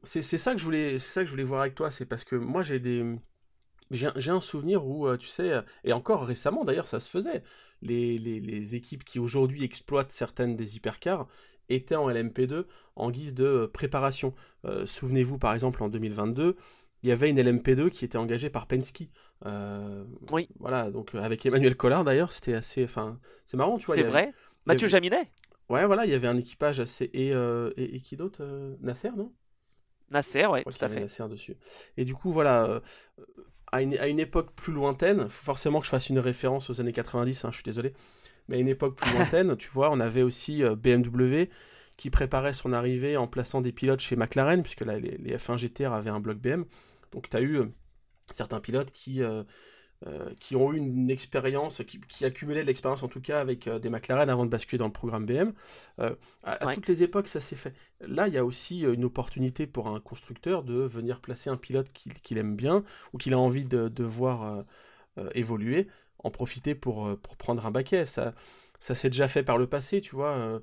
c'est 0.03 0.21
ça 0.21 0.53
que 0.53 0.59
je 0.59 0.63
voulais, 0.63 0.99
c'est 0.99 1.11
ça 1.11 1.21
que 1.21 1.25
je 1.25 1.31
voulais 1.31 1.43
voir 1.43 1.61
avec 1.61 1.75
toi, 1.75 1.91
c'est 1.91 2.05
parce 2.05 2.23
que 2.23 2.35
moi 2.35 2.61
j'ai 2.61 2.79
des, 2.79 3.05
j'ai 3.91 4.31
un 4.31 4.41
souvenir 4.41 4.85
où 4.85 5.07
euh, 5.07 5.17
tu 5.17 5.27
sais, 5.27 5.51
et 5.83 5.93
encore 5.93 6.25
récemment 6.25 6.63
d'ailleurs 6.63 6.87
ça 6.87 6.99
se 6.99 7.09
faisait, 7.09 7.43
les, 7.81 8.17
les, 8.17 8.75
équipes 8.75 9.03
qui 9.03 9.19
aujourd'hui 9.19 9.63
exploitent 9.63 10.11
certaines 10.11 10.55
des 10.55 10.77
hypercars 10.77 11.27
étaient 11.69 11.95
en 11.95 12.09
LMP2 12.09 12.65
en 12.95 13.11
guise 13.11 13.33
de 13.33 13.45
euh, 13.45 13.67
préparation. 13.67 14.33
Souvenez-vous 14.85 15.37
par 15.37 15.53
exemple 15.53 15.83
en 15.83 15.89
2022 15.89 16.55
il 17.03 17.09
y 17.09 17.11
avait 17.11 17.29
une 17.29 17.39
LMP2 17.39 17.89
qui 17.89 18.05
était 18.05 18.17
engagée 18.17 18.49
par 18.49 18.65
Penske. 18.65 19.09
oui. 20.31 20.47
Voilà, 20.59 20.89
donc 20.89 21.13
avec 21.15 21.45
Emmanuel 21.45 21.75
Collard 21.75 22.05
d'ailleurs, 22.05 22.31
c'était 22.31 22.53
assez. 22.53 22.85
Enfin, 22.85 23.19
c'est 23.45 23.57
marrant, 23.57 23.77
tu 23.77 23.87
vois. 23.87 23.95
C'est 23.95 24.03
vrai. 24.03 24.33
Mathieu 24.67 24.87
Jaminet 24.87 25.29
Ouais, 25.69 25.85
voilà, 25.85 26.05
il 26.05 26.11
y 26.11 26.13
avait 26.13 26.27
un 26.27 26.37
équipage 26.37 26.79
assez. 26.79 27.09
Et, 27.13 27.33
euh, 27.33 27.71
et, 27.77 28.01
qui 28.01 28.17
d'autre 28.17 28.43
euh, 28.43 28.75
Nasser, 28.81 29.11
non? 29.15 29.31
Nasser, 30.09 30.45
ouais, 30.45 30.63
tout 30.63 30.73
à 30.81 30.89
fait. 30.89 30.99
Nasser 30.99 31.27
dessus. 31.29 31.55
Et 31.97 32.05
du 32.05 32.13
coup, 32.13 32.31
voilà, 32.31 32.65
euh, 32.65 32.79
à, 33.71 33.81
une, 33.81 33.97
à, 33.97 34.07
une, 34.07 34.19
époque 34.19 34.53
plus 34.55 34.73
lointaine, 34.73 35.27
forcément 35.29 35.79
que 35.79 35.85
je 35.85 35.91
fasse 35.91 36.09
une 36.09 36.19
référence 36.19 36.69
aux 36.69 36.81
années 36.81 36.91
90, 36.91 37.45
hein, 37.45 37.49
je 37.51 37.55
suis 37.55 37.63
désolé, 37.63 37.93
mais 38.47 38.57
à 38.57 38.59
une 38.59 38.67
époque 38.67 38.97
plus 38.97 39.11
lointaine, 39.17 39.55
tu 39.57 39.69
vois, 39.69 39.89
on 39.89 39.99
avait 39.99 40.21
aussi 40.21 40.63
BMW 40.63 41.49
qui 41.97 42.09
préparait 42.09 42.53
son 42.53 42.73
arrivée 42.73 43.17
en 43.17 43.27
plaçant 43.27 43.61
des 43.61 43.71
pilotes 43.71 44.01
chez 44.01 44.15
McLaren, 44.15 44.61
puisque 44.61 44.81
là, 44.81 44.99
les, 44.99 45.17
les 45.17 45.37
F1 45.37 45.57
GTR 45.57 45.93
avaient 45.93 46.09
un 46.09 46.19
bloc 46.19 46.37
BM. 46.37 46.65
Donc, 47.11 47.29
tu 47.29 47.37
as 47.37 47.41
eu 47.41 47.61
certains 48.31 48.59
pilotes 48.59 48.91
qui 48.91 49.21
euh, 49.21 49.43
qui 50.39 50.55
ont 50.55 50.73
eu 50.73 50.77
une 50.77 51.09
expérience, 51.09 51.81
qui, 51.87 51.99
qui 52.01 52.25
accumulaient 52.25 52.61
de 52.61 52.67
l'expérience 52.67 53.03
en 53.03 53.07
tout 53.07 53.21
cas 53.21 53.39
avec 53.39 53.67
euh, 53.67 53.79
des 53.79 53.89
McLaren 53.89 54.29
avant 54.29 54.45
de 54.45 54.49
basculer 54.49 54.77
dans 54.77 54.87
le 54.87 54.91
programme 54.91 55.25
BM. 55.25 55.53
Euh, 55.99 56.15
à, 56.43 56.73
toutes 56.73 56.87
les 56.87 57.03
époques, 57.03 57.27
ça 57.27 57.39
s'est 57.39 57.55
fait. 57.55 57.73
Là, 58.01 58.27
il 58.27 58.33
y 58.33 58.37
a 58.37 58.43
aussi 58.43 58.81
une 58.81 59.05
opportunité 59.05 59.65
pour 59.65 59.87
un 59.87 59.99
constructeur 59.99 60.63
de 60.63 60.73
venir 60.73 61.21
placer 61.21 61.49
un 61.49 61.57
pilote 61.57 61.87
qu'il 61.93 62.37
aime 62.37 62.55
bien 62.55 62.83
ou 63.13 63.17
qu'il 63.17 63.33
a 63.33 63.39
envie 63.39 63.65
de, 63.65 63.87
de 63.87 64.03
voir 64.03 64.65
évoluer, 65.35 65.87
en 66.19 66.31
profiter 66.31 66.75
pour, 66.75 67.17
pour 67.19 67.37
prendre 67.37 67.65
un 67.65 67.71
baquet. 67.71 68.05
Ça, 68.05 68.33
ça 68.79 68.95
s'est 68.95 69.09
déjà 69.09 69.29
fait 69.29 69.43
par 69.43 69.57
le 69.57 69.67
passé, 69.67 70.01
tu 70.01 70.15
vois. 70.15 70.61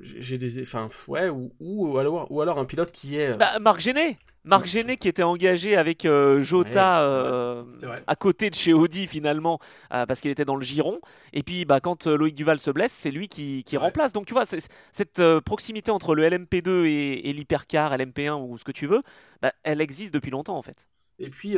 j'ai 0.00 0.36
des 0.36 0.60
enfin 0.60 0.88
ouais 1.08 1.30
ou, 1.30 1.54
ou, 1.60 1.96
alors 1.96 2.30
ou 2.30 2.42
alors 2.42 2.58
un 2.58 2.66
pilote 2.66 2.92
qui 2.92 3.16
est 3.16 3.34
bah, 3.38 3.58
Marc 3.58 3.80
Géné 3.80 4.18
Marc 4.46 4.66
Géné 4.66 4.96
qui 4.96 5.08
était 5.08 5.24
engagé 5.24 5.76
avec 5.76 6.04
euh, 6.04 6.40
Jota 6.40 7.02
euh, 7.02 7.64
à 8.06 8.14
côté 8.14 8.48
de 8.48 8.54
chez 8.54 8.72
Audi 8.72 9.08
finalement 9.08 9.58
euh, 9.92 10.06
parce 10.06 10.20
qu'il 10.20 10.30
était 10.30 10.44
dans 10.44 10.54
le 10.54 10.62
giron. 10.62 11.00
Et 11.32 11.42
puis 11.42 11.64
bah, 11.64 11.80
quand 11.80 12.06
Loïc 12.06 12.34
Duval 12.34 12.60
se 12.60 12.70
blesse, 12.70 12.92
c'est 12.92 13.10
lui 13.10 13.28
qui, 13.28 13.64
remplace. 13.76 14.12
Donc 14.12 14.26
tu 14.26 14.34
vois, 14.34 14.44
cette 14.46 15.22
proximité 15.40 15.90
entre 15.90 16.14
le 16.14 16.28
LMP2 16.28 16.86
et, 16.86 17.32
l'hypercar, 17.32 17.96
LMP1 17.96 18.40
ou 18.40 18.56
ce 18.56 18.64
que 18.64 18.72
tu 18.72 18.86
veux, 18.86 19.02
bah, 19.42 19.52
elle 19.64 19.80
existe 19.80 20.14
depuis 20.14 20.30
longtemps 20.30 20.56
en 20.56 20.62
fait. 20.62 20.86
Et 21.18 21.30
puis, 21.30 21.56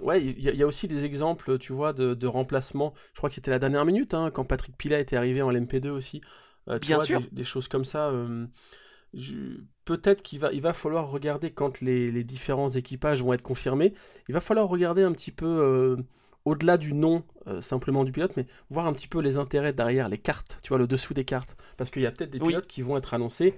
ouais, 0.00 0.22
il 0.22 0.38
y, 0.38 0.62
a 0.62 0.66
aussi 0.66 0.86
des 0.86 1.04
exemples, 1.04 1.58
tu 1.58 1.72
vois, 1.72 1.92
de, 1.94 2.26
remplacement. 2.26 2.92
Je 3.14 3.18
crois 3.18 3.30
que 3.30 3.34
c'était 3.34 3.50
la 3.50 3.58
dernière 3.58 3.86
minute, 3.86 4.14
hein, 4.14 4.30
quand 4.30 4.44
Patrick 4.44 4.76
Pilat 4.76 5.00
était 5.00 5.16
arrivé 5.16 5.42
en 5.42 5.50
LMP2 5.50 5.88
aussi. 5.88 6.20
Bien 6.82 7.00
sûr. 7.00 7.22
des, 7.32 7.44
choses 7.44 7.66
comme 7.66 7.86
ça 7.86 8.12
peut-être 9.90 10.22
qu'il 10.22 10.38
va, 10.38 10.52
il 10.52 10.62
va 10.62 10.72
falloir 10.72 11.10
regarder 11.10 11.50
quand 11.50 11.80
les, 11.80 12.22
différents 12.22 12.68
équipages 12.68 13.24
vont 13.24 13.32
être 13.32 13.42
confirmés. 13.42 13.92
Il 14.28 14.32
va 14.32 14.38
falloir 14.38 14.68
regarder 14.68 15.02
un 15.02 15.10
petit 15.10 15.32
peu 15.32 15.46
euh, 15.46 15.96
au-delà 16.44 16.76
du 16.76 16.92
nom 16.92 17.24
euh, 17.48 17.60
simplement 17.60 18.04
du 18.04 18.12
pilote, 18.12 18.36
mais 18.36 18.46
voir 18.70 18.86
un 18.86 18.92
petit 18.92 19.08
peu 19.08 19.20
les 19.20 19.36
intérêts 19.36 19.72
derrière, 19.72 20.08
les 20.08 20.18
cartes, 20.18 20.58
tu 20.62 20.68
vois, 20.68 20.78
le 20.78 20.86
dessous 20.86 21.12
des 21.12 21.24
cartes. 21.24 21.56
Parce 21.76 21.90
qu'il 21.90 22.02
y 22.02 22.06
a 22.06 22.12
peut-être 22.12 22.30
des 22.30 22.38
pilotes 22.38 22.68
qui 22.68 22.82
vont 22.82 22.96
être 22.96 23.14
annoncés 23.14 23.56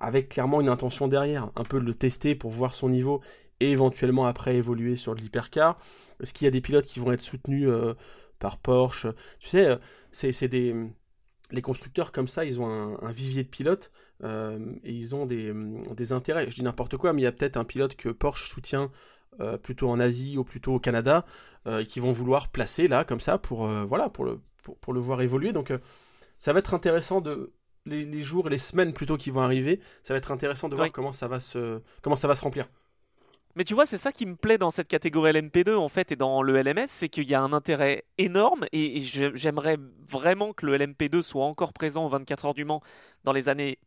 avec 0.00 0.30
clairement 0.30 0.60
une 0.60 0.68
intention 0.68 1.06
derrière, 1.06 1.52
un 1.54 1.62
peu 1.62 1.78
de 1.78 1.84
le 1.84 1.94
tester 1.94 2.34
pour 2.34 2.50
voir 2.50 2.74
son 2.74 2.88
niveau 2.88 3.20
et 3.60 3.70
éventuellement 3.70 4.26
après 4.26 4.56
évoluer 4.56 4.96
sur 4.96 5.14
de 5.14 5.20
l'hypercar. 5.20 5.78
Est-ce 6.20 6.32
qu'il 6.32 6.46
y 6.46 6.48
a 6.48 6.50
des 6.50 6.60
pilotes 6.60 6.86
qui 6.86 6.98
vont 6.98 7.12
être 7.12 7.20
soutenus 7.20 7.68
euh, 7.68 7.94
par 8.40 8.58
Porsche? 8.58 9.06
Tu 9.38 9.48
sais, 9.48 9.78
c'est 10.10 10.48
des 10.48 10.74
les 11.52 11.62
constructeurs 11.62 12.12
comme 12.12 12.28
ça, 12.28 12.44
ils 12.44 12.60
ont 12.60 12.98
un, 13.02 13.10
vivier 13.10 13.44
de 13.44 13.48
pilotes 13.48 13.90
euh, 14.22 14.58
et 14.84 14.92
ils 14.92 15.14
ont 15.14 15.26
des, 15.26 16.12
intérêts. 16.12 16.48
Je 16.50 16.54
dis 16.54 16.62
n'importe 16.62 16.96
quoi, 16.96 17.12
mais 17.12 17.22
il 17.22 17.24
y 17.24 17.28
a 17.28 17.32
peut-être 17.32 17.56
un 17.56 17.64
pilote 17.64 17.96
que 17.96 18.08
Porsche 18.08 18.48
soutient 18.48 18.90
euh, 19.40 19.58
plutôt 19.58 19.88
en 19.88 20.00
Asie 20.00 20.38
ou 20.38 20.44
plutôt 20.44 20.74
au 20.74 20.80
Canada 20.80 21.24
euh, 21.66 21.80
et 21.80 21.86
qui 21.86 22.00
vont 22.00 22.12
vouloir 22.12 22.48
placer 22.48 22.88
là 22.88 23.04
comme 23.04 23.20
ça 23.20 23.38
pour 23.38 23.66
voilà 23.68 24.08
pour 24.08 24.24
le 24.24 24.40
pour, 24.80 24.92
le 24.92 25.00
voir 25.00 25.22
évoluer. 25.22 25.52
Donc 25.52 25.72
ça 26.38 26.52
va 26.52 26.58
être 26.58 26.74
intéressant 26.74 27.20
de 27.20 27.52
les, 27.86 28.22
jours 28.22 28.46
et 28.46 28.50
les 28.50 28.58
semaines 28.58 28.92
plutôt 28.92 29.16
qui 29.16 29.30
vont 29.30 29.40
arriver. 29.40 29.80
Ça 30.02 30.14
va 30.14 30.18
être 30.18 30.32
intéressant 30.32 30.68
de 30.68 30.76
voir 30.76 30.90
comment 30.92 31.12
ça 31.12 31.28
va 31.28 31.40
se 31.40 31.80
comment 32.02 32.16
ça 32.16 32.28
va 32.28 32.34
se 32.34 32.42
remplir. 32.42 32.68
Mais 33.56 33.64
tu 33.64 33.74
vois, 33.74 33.86
c'est 33.86 33.98
ça 33.98 34.12
qui 34.12 34.26
me 34.26 34.36
plaît 34.36 34.58
dans 34.58 34.70
cette 34.70 34.88
catégorie 34.88 35.32
LMP2 35.32 35.74
en 35.74 35.88
fait 35.88 36.12
et 36.12 36.16
dans 36.16 36.42
le 36.42 36.62
LMS, 36.62 36.86
c'est 36.86 37.08
qu'il 37.08 37.28
y 37.28 37.34
a 37.34 37.42
un 37.42 37.52
intérêt 37.52 38.04
énorme 38.18 38.64
et 38.72 39.02
j'aimerais 39.02 39.76
vraiment 40.08 40.52
que 40.52 40.66
le 40.66 40.78
LMP2 40.78 41.22
soit 41.22 41.44
encore 41.44 41.72
présent 41.72 42.06
aux 42.06 42.08
24 42.08 42.46
heures 42.46 42.54
du 42.54 42.64
Mans 42.64 42.80
dans 43.24 43.32
les 43.32 43.48
années 43.48 43.78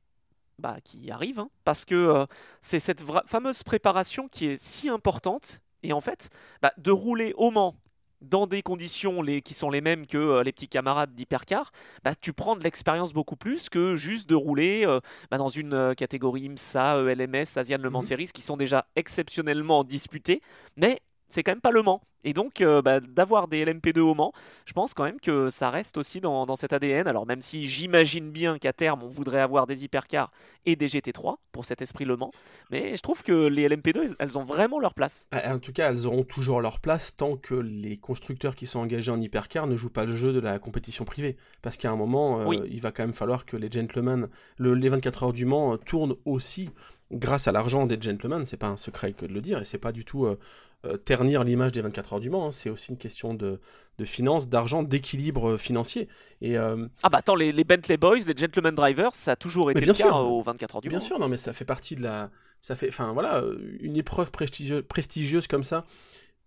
bah, 0.59 0.77
qui 0.83 1.09
arrive, 1.11 1.39
hein, 1.39 1.49
parce 1.63 1.85
que 1.85 2.25
c'est 2.61 2.79
cette 2.79 3.03
fameuse 3.25 3.63
préparation 3.63 4.27
qui 4.27 4.47
est 4.47 4.61
si 4.61 4.89
importante. 4.89 5.61
Et 5.81 5.93
en 5.93 6.01
fait, 6.01 6.29
bah, 6.61 6.71
de 6.77 6.91
rouler 6.91 7.33
au 7.35 7.51
Mans 7.51 7.75
dans 8.23 8.47
des 8.47 8.61
conditions 8.61 9.21
les, 9.21 9.41
qui 9.41 9.53
sont 9.53 9.69
les 9.69 9.81
mêmes 9.81 10.07
que 10.07 10.17
euh, 10.17 10.43
les 10.43 10.51
petits 10.51 10.67
camarades 10.67 11.13
d'Hypercar, 11.13 11.71
bah, 12.03 12.13
tu 12.19 12.33
prends 12.33 12.55
de 12.55 12.63
l'expérience 12.63 13.13
beaucoup 13.13 13.35
plus 13.35 13.69
que 13.69 13.95
juste 13.95 14.29
de 14.29 14.35
rouler 14.35 14.85
euh, 14.85 14.99
bah, 15.29 15.37
dans 15.37 15.49
une 15.49 15.73
euh, 15.73 15.93
catégorie 15.93 16.45
IMSA, 16.45 17.11
ELMS, 17.11 17.57
Asian 17.57 17.77
Le 17.79 17.89
Mans 17.89 17.99
mhm. 17.99 18.07
Series 18.07 18.29
qui 18.33 18.41
sont 18.41 18.57
déjà 18.57 18.85
exceptionnellement 18.95 19.83
disputés, 19.83 20.41
mais 20.77 20.99
c'est 21.33 21.43
quand 21.43 21.51
même 21.51 21.61
pas 21.61 21.71
Le 21.71 21.81
Mans. 21.81 22.01
Et 22.23 22.33
donc, 22.33 22.61
euh, 22.61 22.81
bah, 22.81 22.99
d'avoir 23.01 23.47
des 23.47 23.65
LMP2 23.65 23.99
au 23.99 24.13
Mans, 24.13 24.31
je 24.65 24.73
pense 24.73 24.93
quand 24.93 25.03
même 25.03 25.19
que 25.19 25.49
ça 25.49 25.69
reste 25.69 25.97
aussi 25.97 26.21
dans, 26.21 26.55
cet 26.55 26.71
ADN. 26.71 27.07
Alors, 27.07 27.25
même 27.25 27.41
si 27.41 27.67
j'imagine 27.67 28.31
bien 28.31 28.57
qu'à 28.57 28.71
terme, 28.71 29.03
on 29.03 29.09
voudrait 29.09 29.41
avoir 29.41 29.67
des 29.67 29.83
hypercars 29.83 30.31
et 30.65 30.75
des 30.75 30.87
GT3 30.87 31.35
pour 31.51 31.65
cet 31.65 31.81
esprit 31.81 32.05
Le 32.05 32.15
Mans, 32.15 32.31
mais 32.71 32.95
je 32.95 33.01
trouve 33.01 33.23
que 33.23 33.47
les 33.47 33.67
LMP2, 33.67 34.15
elles 34.19 34.37
ont 34.37 34.43
vraiment 34.43 34.79
leur 34.79 34.93
place. 34.93 35.27
Ah, 35.31 35.53
en 35.53 35.59
tout 35.59 35.73
cas, 35.73 35.89
elles 35.89 36.05
auront 36.05 36.23
toujours 36.23 36.61
leur 36.61 36.79
place 36.79 37.15
tant 37.15 37.35
que 37.35 37.55
les 37.55 37.97
constructeurs 37.97 38.55
qui 38.55 38.67
sont 38.67 38.79
engagés 38.79 39.11
en 39.11 39.19
hypercar 39.19 39.67
ne 39.67 39.75
jouent 39.75 39.89
pas 39.89 40.05
le 40.05 40.15
jeu 40.15 40.31
de 40.31 40.39
la 40.39 40.59
compétition 40.59 41.03
privée. 41.03 41.35
Parce 41.61 41.77
qu'à 41.77 41.91
un 41.91 41.95
moment, 41.95 42.41
euh, 42.41 42.67
il 42.69 42.79
va 42.79 42.91
quand 42.91 43.03
même 43.03 43.13
falloir 43.13 43.45
que 43.45 43.57
les 43.57 43.69
gentlemen, 43.69 44.29
les 44.59 44.89
24 44.89 45.23
heures 45.23 45.33
du 45.33 45.45
Mans, 45.45 45.77
tournent 45.77 46.15
aussi 46.25 46.69
grâce 47.11 47.47
à 47.47 47.51
l'argent 47.51 47.85
des 47.85 47.99
gentlemen, 47.99 48.45
c'est 48.45 48.57
pas 48.57 48.67
un 48.67 48.77
secret 48.77 49.13
que 49.13 49.25
de 49.25 49.33
le 49.33 49.41
dire, 49.41 49.59
et 49.59 49.65
c'est 49.65 49.77
pas 49.77 49.91
du 49.91 50.05
tout 50.05 50.25
euh, 50.25 50.39
euh, 50.85 50.97
ternir 50.97 51.43
l'image 51.43 51.71
des 51.71 51.81
24 51.81 52.13
heures 52.13 52.19
du 52.19 52.29
Mans, 52.29 52.47
hein. 52.47 52.51
c'est 52.51 52.69
aussi 52.69 52.91
une 52.91 52.97
question 52.97 53.33
de, 53.33 53.59
de 53.97 54.05
finances, 54.05 54.47
d'argent, 54.47 54.83
d'équilibre 54.83 55.51
euh, 55.51 55.57
financier. 55.57 56.07
Et, 56.41 56.57
Ah 56.57 57.09
bah 57.09 57.19
attends, 57.19 57.35
les, 57.35 57.51
Bentley 57.63 57.97
Boys, 57.97 58.19
les 58.27 58.35
gentlemen 58.35 58.75
drivers, 58.75 59.13
ça 59.13 59.31
a 59.31 59.35
toujours 59.35 59.71
été 59.71 59.85
le 59.85 59.93
cas 59.93 60.11
aux 60.13 60.41
24 60.41 60.75
heures 60.75 60.81
du 60.81 60.89
Mans. 60.89 60.91
Bien 60.91 60.99
sûr, 60.99 61.19
non 61.19 61.29
mais 61.29 61.37
ça 61.37 61.53
fait 61.53 61.65
partie 61.65 61.95
de 61.95 62.03
la... 62.03 62.29
Ça 62.61 62.75
fait, 62.75 62.87
enfin 62.87 63.11
voilà, 63.11 63.43
une 63.81 63.97
épreuve 63.97 64.31
prestigieuse, 64.31 64.83
prestigieuse 64.87 65.47
comme 65.47 65.63
ça, 65.63 65.83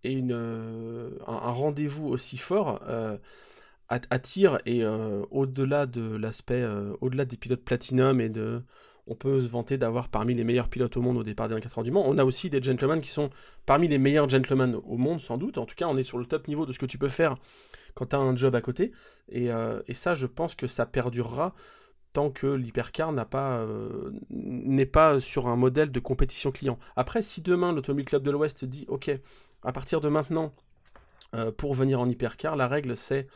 et 0.03 0.13
une, 0.13 0.33
un, 0.33 1.51
rendez-vous 1.51 2.09
aussi 2.09 2.39
fort 2.39 2.81
attire, 3.91 4.59
et 4.65 4.83
au-delà 5.31 5.85
de 5.85 6.17
l'aspect, 6.17 6.67
au-delà 7.03 7.27
des 7.27 7.37
pilotes 7.37 7.63
platinum 7.63 8.23
et 8.23 8.31
de 8.31 8.63
on 9.07 9.15
peut 9.15 9.41
se 9.41 9.49
vanter 9.49 9.79
d'avoir 9.79 10.09
parmi 10.09 10.35
les 10.35 10.45
meilleurs 10.45 10.69
pilotes 10.69 10.97
au 10.97 11.01
monde 11.01 11.17
au 11.17 11.23
départ 11.23 11.49
des 11.49 11.55
24 11.55 11.79
heures 11.79 11.85
du 11.85 11.93
Mans. 11.93 12.05
On 12.07 12.19
a 12.19 12.25
aussi 12.25 12.51
des 12.51 12.63
gentlemen 12.63 13.01
qui 13.01 13.11
sont 13.11 13.31
parmi 13.65 13.87
les 13.89 13.99
meilleurs 13.99 14.29
gentlemen 14.29 14.77
au 14.85 14.97
monde, 14.97 15.21
sans 15.21 15.39
doute. 15.39 15.59
En 15.59 15.67
tout 15.67 15.77
cas, 15.77 15.87
on 15.87 15.97
est 15.97 16.03
sur 16.03 16.19
le 16.19 16.27
top 16.27 16.49
niveau 16.49 16.67
de 16.67 16.73
ce 16.73 16.79
que 16.79 16.87
tu 16.87 16.99
peux 16.99 17.09
faire 17.09 17.37
quand 17.95 18.07
tu 18.07 18.17
as 18.17 18.19
un 18.19 18.35
job 18.35 18.55
à 18.55 18.61
côté. 18.61 18.93
Euh, 19.35 19.83
et, 19.87 19.95
ça, 19.95 20.15
je 20.15 20.27
pense 20.27 20.55
que 20.55 20.67
ça 20.67 20.87
perdurera 20.87 21.55
tant 22.13 22.31
que 22.31 22.47
l'hypercar 22.47 23.13
euh, 23.35 24.11
n'est 24.31 24.87
pas 24.87 25.21
sur 25.21 25.47
un 25.47 25.57
modèle 25.57 25.93
de 25.93 26.01
compétition 26.01 26.51
client. 26.51 26.79
Après, 26.97 27.23
si 27.23 27.43
demain 27.43 27.73
l'Automobile 27.73 28.07
Club 28.07 28.23
de 28.23 28.31
l'Ouest 28.31 28.65
dit 28.65 28.87
OK, 28.89 29.11
à 29.63 29.73
partir 29.73 30.01
de 30.01 30.09
maintenant, 30.09 30.53
euh, 31.35 31.53
pour 31.53 31.75
venir 31.75 32.01
en 32.01 32.09
hypercar, 32.09 32.57
la 32.57 32.69
règle 32.69 32.97
c'est 32.97 33.27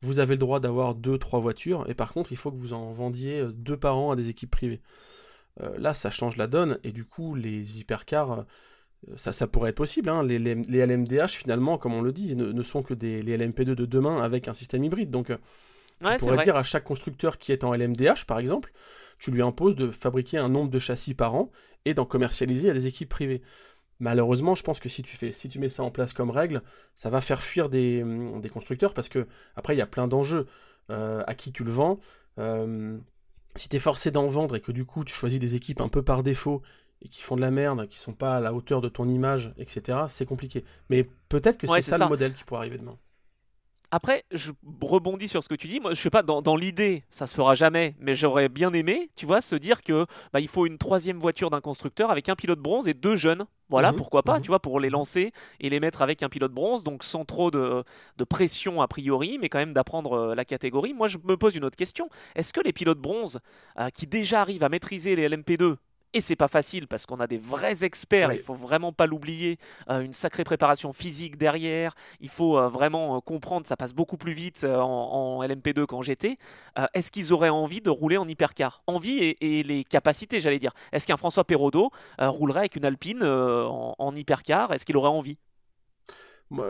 vous 0.00 0.20
avez 0.20 0.34
le 0.34 0.38
droit 0.38 0.60
d'avoir 0.60 0.94
deux, 0.94 1.18
trois 1.18 1.40
voitures, 1.40 1.84
et 1.90 1.94
par 1.94 2.12
contre, 2.12 2.30
il 2.30 2.36
faut 2.36 2.52
que 2.52 2.56
vous 2.56 2.72
en 2.72 2.92
vendiez 2.92 3.44
deux 3.52 3.76
par 3.76 3.98
an 3.98 4.12
à 4.12 4.16
des 4.16 4.28
équipes 4.28 4.50
privées. 4.50 4.80
Euh, 5.60 5.76
là, 5.78 5.94
ça 5.94 6.10
change 6.10 6.36
la 6.36 6.46
donne, 6.46 6.78
et 6.84 6.92
du 6.92 7.04
coup, 7.04 7.34
les 7.34 7.80
hypercars, 7.80 8.40
euh, 8.40 8.42
ça, 9.16 9.32
ça 9.32 9.46
pourrait 9.46 9.70
être 9.70 9.76
possible. 9.76 10.08
Hein. 10.08 10.22
Les, 10.22 10.38
LMDH, 10.38 11.30
finalement, 11.30 11.78
comme 11.78 11.94
on 11.94 12.02
le 12.02 12.12
dit, 12.12 12.36
ne, 12.36 12.62
sont 12.62 12.82
que 12.82 12.94
des, 12.94 13.22
les 13.22 13.36
LMP2 13.36 13.74
de 13.74 13.86
demain 13.86 14.22
avec 14.22 14.48
un 14.48 14.54
système 14.54 14.84
hybride. 14.84 15.10
Donc, 15.10 15.30
euh, 15.30 15.36
tu 16.00 16.18
pourrais 16.18 16.44
dire 16.44 16.56
à 16.56 16.62
chaque 16.62 16.84
constructeur 16.84 17.38
qui 17.38 17.52
est 17.52 17.64
en 17.64 17.74
LMDH, 17.74 18.24
par 18.26 18.38
exemple, 18.38 18.72
tu 19.18 19.30
lui 19.32 19.42
imposes 19.42 19.74
de 19.74 19.90
fabriquer 19.90 20.38
un 20.38 20.48
nombre 20.48 20.70
de 20.70 20.78
châssis 20.78 21.14
par 21.14 21.34
an 21.34 21.50
et 21.84 21.94
d'en 21.94 22.04
commercialiser 22.04 22.70
à 22.70 22.72
des 22.72 22.86
équipes 22.86 23.08
privées. 23.08 23.42
Malheureusement, 23.98 24.54
je 24.54 24.62
pense 24.62 24.78
que 24.78 24.88
si 24.88 25.02
tu, 25.02 25.16
fais, 25.16 25.32
si 25.32 25.48
tu 25.48 25.58
mets 25.58 25.68
ça 25.68 25.82
en 25.82 25.90
place 25.90 26.12
comme 26.12 26.30
règle, 26.30 26.62
ça 26.94 27.10
va 27.10 27.20
faire 27.20 27.42
fuir 27.42 27.68
des, 27.68 28.04
hum, 28.04 28.40
constructeurs 28.48 28.94
parce 28.94 29.08
que, 29.08 29.26
après, 29.56 29.74
il 29.74 29.78
y 29.78 29.82
a 29.82 29.86
plein 29.86 30.06
d'enjeux. 30.06 30.46
Euh, 30.90 31.22
à 31.26 31.34
qui 31.34 31.52
tu 31.52 31.64
le 31.64 31.70
vends 31.70 32.00
euh, 32.38 32.96
Si 33.58 33.68
tu 33.68 33.76
es 33.76 33.80
forcé 33.80 34.10
d'en 34.10 34.28
vendre 34.28 34.54
et 34.54 34.60
que 34.60 34.70
du 34.70 34.84
coup, 34.84 35.04
tu 35.04 35.12
choisis 35.12 35.40
des 35.40 35.56
équipes 35.56 35.80
un 35.80 35.88
peu 35.88 36.02
par 36.02 36.22
défaut 36.22 36.62
et 37.02 37.08
qui 37.08 37.22
font 37.22 37.34
de 37.36 37.40
la 37.40 37.50
merde, 37.50 37.88
qui 37.88 37.98
sont 37.98 38.12
pas 38.12 38.36
à 38.36 38.40
la 38.40 38.54
hauteur 38.54 38.80
de 38.80 38.88
ton 38.88 39.08
image, 39.08 39.52
etc., 39.58 39.98
c'est 40.08 40.26
compliqué. 40.26 40.64
Mais 40.90 41.08
peut-être 41.28 41.58
que 41.58 41.66
c'est 41.66 41.82
ça, 41.82 41.98
le 41.98 42.06
modèle 42.06 42.32
qui 42.32 42.44
pourrait 42.44 42.60
arriver 42.60 42.78
demain. 42.78 42.96
Après, 43.90 44.24
je 44.32 44.52
rebondis 44.82 45.28
sur 45.28 45.42
ce 45.42 45.48
que 45.48 45.54
tu 45.54 45.66
dis. 45.66 45.80
Moi, 45.80 45.94
je 45.94 46.00
sais 46.00 46.10
pas, 46.10 46.22
dans, 46.22 46.56
l'idée, 46.56 47.04
ça 47.08 47.26
se 47.26 47.34
fera 47.34 47.54
jamais, 47.54 47.94
mais 47.98 48.14
j'aurais 48.14 48.50
bien 48.50 48.72
aimé, 48.74 49.10
tu 49.16 49.24
vois, 49.24 49.40
se 49.40 49.56
dire 49.56 49.82
que 49.82 50.04
bah, 50.32 50.40
il 50.40 50.48
faut 50.48 50.66
une 50.66 50.76
troisième 50.76 51.18
voiture 51.18 51.48
d'un 51.48 51.62
constructeur 51.62 52.10
avec 52.10 52.28
un 52.28 52.36
pilote 52.36 52.60
bronze 52.60 52.86
et 52.86 52.94
deux 52.94 53.16
jeunes. 53.16 53.46
Voilà, 53.70 53.92
mhm. 53.92 53.98
pourquoi 53.98 54.22
pas, 54.22 54.36
mhm. 54.36 54.42
tu 54.42 54.48
vois, 54.48 54.60
pour 54.60 54.80
les 54.80 54.90
lancer 54.90 55.32
et 55.60 55.70
les 55.70 55.80
mettre 55.80 56.02
avec 56.02 56.22
un 56.22 56.28
pilote 56.28 56.52
bronze, 56.52 56.84
donc 56.84 57.02
sans 57.02 57.24
trop 57.24 57.50
de, 57.50 57.84
pression 58.28 58.82
a 58.82 58.88
priori, 58.88 59.38
mais 59.40 59.48
quand 59.48 59.58
même 59.58 59.72
d'apprendre 59.72 60.12
euh, 60.12 60.34
la 60.34 60.44
catégorie. 60.44 60.92
Moi, 60.92 61.08
je 61.08 61.18
me 61.24 61.36
pose 61.36 61.56
une 61.56 61.64
autre 61.64 61.76
question. 61.76 62.10
Est-ce 62.34 62.52
que 62.52 62.60
les 62.60 62.72
pilotes 62.72 62.98
bronze 62.98 63.40
euh, 63.78 63.88
qui 63.88 64.06
déjà 64.06 64.42
arrivent 64.42 64.64
à 64.64 64.68
maîtriser 64.68 65.16
les 65.16 65.28
LMP2 65.28 65.76
et 66.14 66.20
c'est 66.20 66.36
pas 66.36 66.48
facile 66.48 66.86
parce 66.88 67.06
qu'on 67.06 67.20
a 67.20 67.26
des 67.26 67.38
vrais 67.38 67.84
experts, 67.84 68.32
il 68.32 68.40
faut 68.40 68.54
vraiment 68.54 68.92
pas 68.92 69.06
l'oublier, 69.06 69.58
euh, 69.90 70.00
une 70.00 70.12
sacrée 70.12 70.44
préparation 70.44 70.92
physique 70.92 71.36
derrière, 71.36 71.94
il 72.20 72.30
faut 72.30 72.58
euh, 72.58 72.68
vraiment 72.68 73.16
euh, 73.16 73.20
comprendre, 73.20 73.66
ça 73.66 73.76
passe 73.76 73.92
beaucoup 73.92 74.16
plus 74.16 74.32
vite 74.32 74.64
en, 74.64 75.42
LMP2 75.42 75.86
qu'en 75.86 76.02
GT. 76.02 76.38
Est-ce 76.94 77.10
qu'ils 77.10 77.32
auraient 77.32 77.48
envie 77.48 77.80
de 77.80 77.90
rouler 77.90 78.16
en 78.16 78.26
hypercar? 78.26 78.82
Envie 78.86 79.36
et, 79.40 79.62
les 79.62 79.84
capacités, 79.84 80.40
j'allais 80.40 80.58
dire. 80.58 80.72
Est-ce 80.92 81.06
qu'un 81.06 81.16
François 81.16 81.44
Perraudot 81.44 81.90
roulerait 82.18 82.60
avec 82.60 82.76
une 82.76 82.84
Alpine 82.84 83.22
en, 83.22 84.14
hypercar? 84.14 84.72
Est-ce 84.72 84.84
qu'il 84.84 84.96
aurait 84.96 85.08
envie? 85.08 85.38
Moi, 86.50 86.66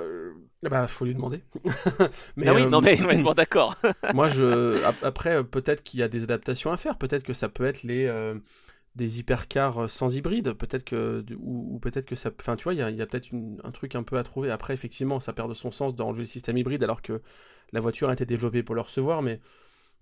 bah, 0.62 0.87
faut 0.88 1.05
lui 1.05 1.14
demander. 1.14 1.42
mais, 2.37 2.48
ah 2.48 2.55
oui, 2.55 2.66
non 2.66 2.81
mais 2.81 2.96
bon, 3.22 3.33
d'accord. 3.33 3.77
moi, 4.12 4.29
je 4.29 4.83
après 5.03 5.44
peut-être 5.44 5.83
qu'il 5.83 6.01
y 6.01 6.03
a 6.03 6.09
des 6.09 6.24
adaptations 6.24 6.72
à 6.72 6.77
faire. 6.77 6.98
Peut-être 6.98 7.22
que 7.22 7.33
ça 7.33 7.48
peut 7.48 7.64
être 7.64 7.83
les 7.83 8.09
des 8.99 9.21
hypercars 9.21 9.85
euh, 9.85 9.89
sans 9.89 10.15
hybride, 10.17 10.53
peut-être 10.53 10.85
que 10.85 11.25
ou, 11.39 11.79
peut-être 11.81 12.05
que 12.05 12.17
ça, 12.17 12.31
enfin 12.39 12.57
tu 12.57 12.65
vois, 12.65 12.75
il 12.75 12.79
y 12.81 13.03
a, 13.03 13.07
peut-être 13.07 13.29
un 13.65 13.71
truc 13.71 13.95
un 13.95 14.03
peu 14.03 14.19
à 14.19 14.25
trouver. 14.25 14.51
Après, 14.51 14.75
effectivement, 14.75 15.21
ça 15.21 15.33
perd 15.33 15.49
de 15.49 15.55
son 15.55 15.71
sens 15.71 15.95
d'enlever 15.95 16.21
le 16.21 16.27
système 16.27 16.59
hybride 16.59 16.83
alors 16.83 17.01
que 17.01 17.23
la 17.73 17.81
voiture 17.81 18.11
a 18.11 18.13
été 18.13 18.27
développée 18.27 18.63
pour 18.63 18.75
le 18.75 18.83
recevoir, 18.83 19.23
mais 19.23 19.41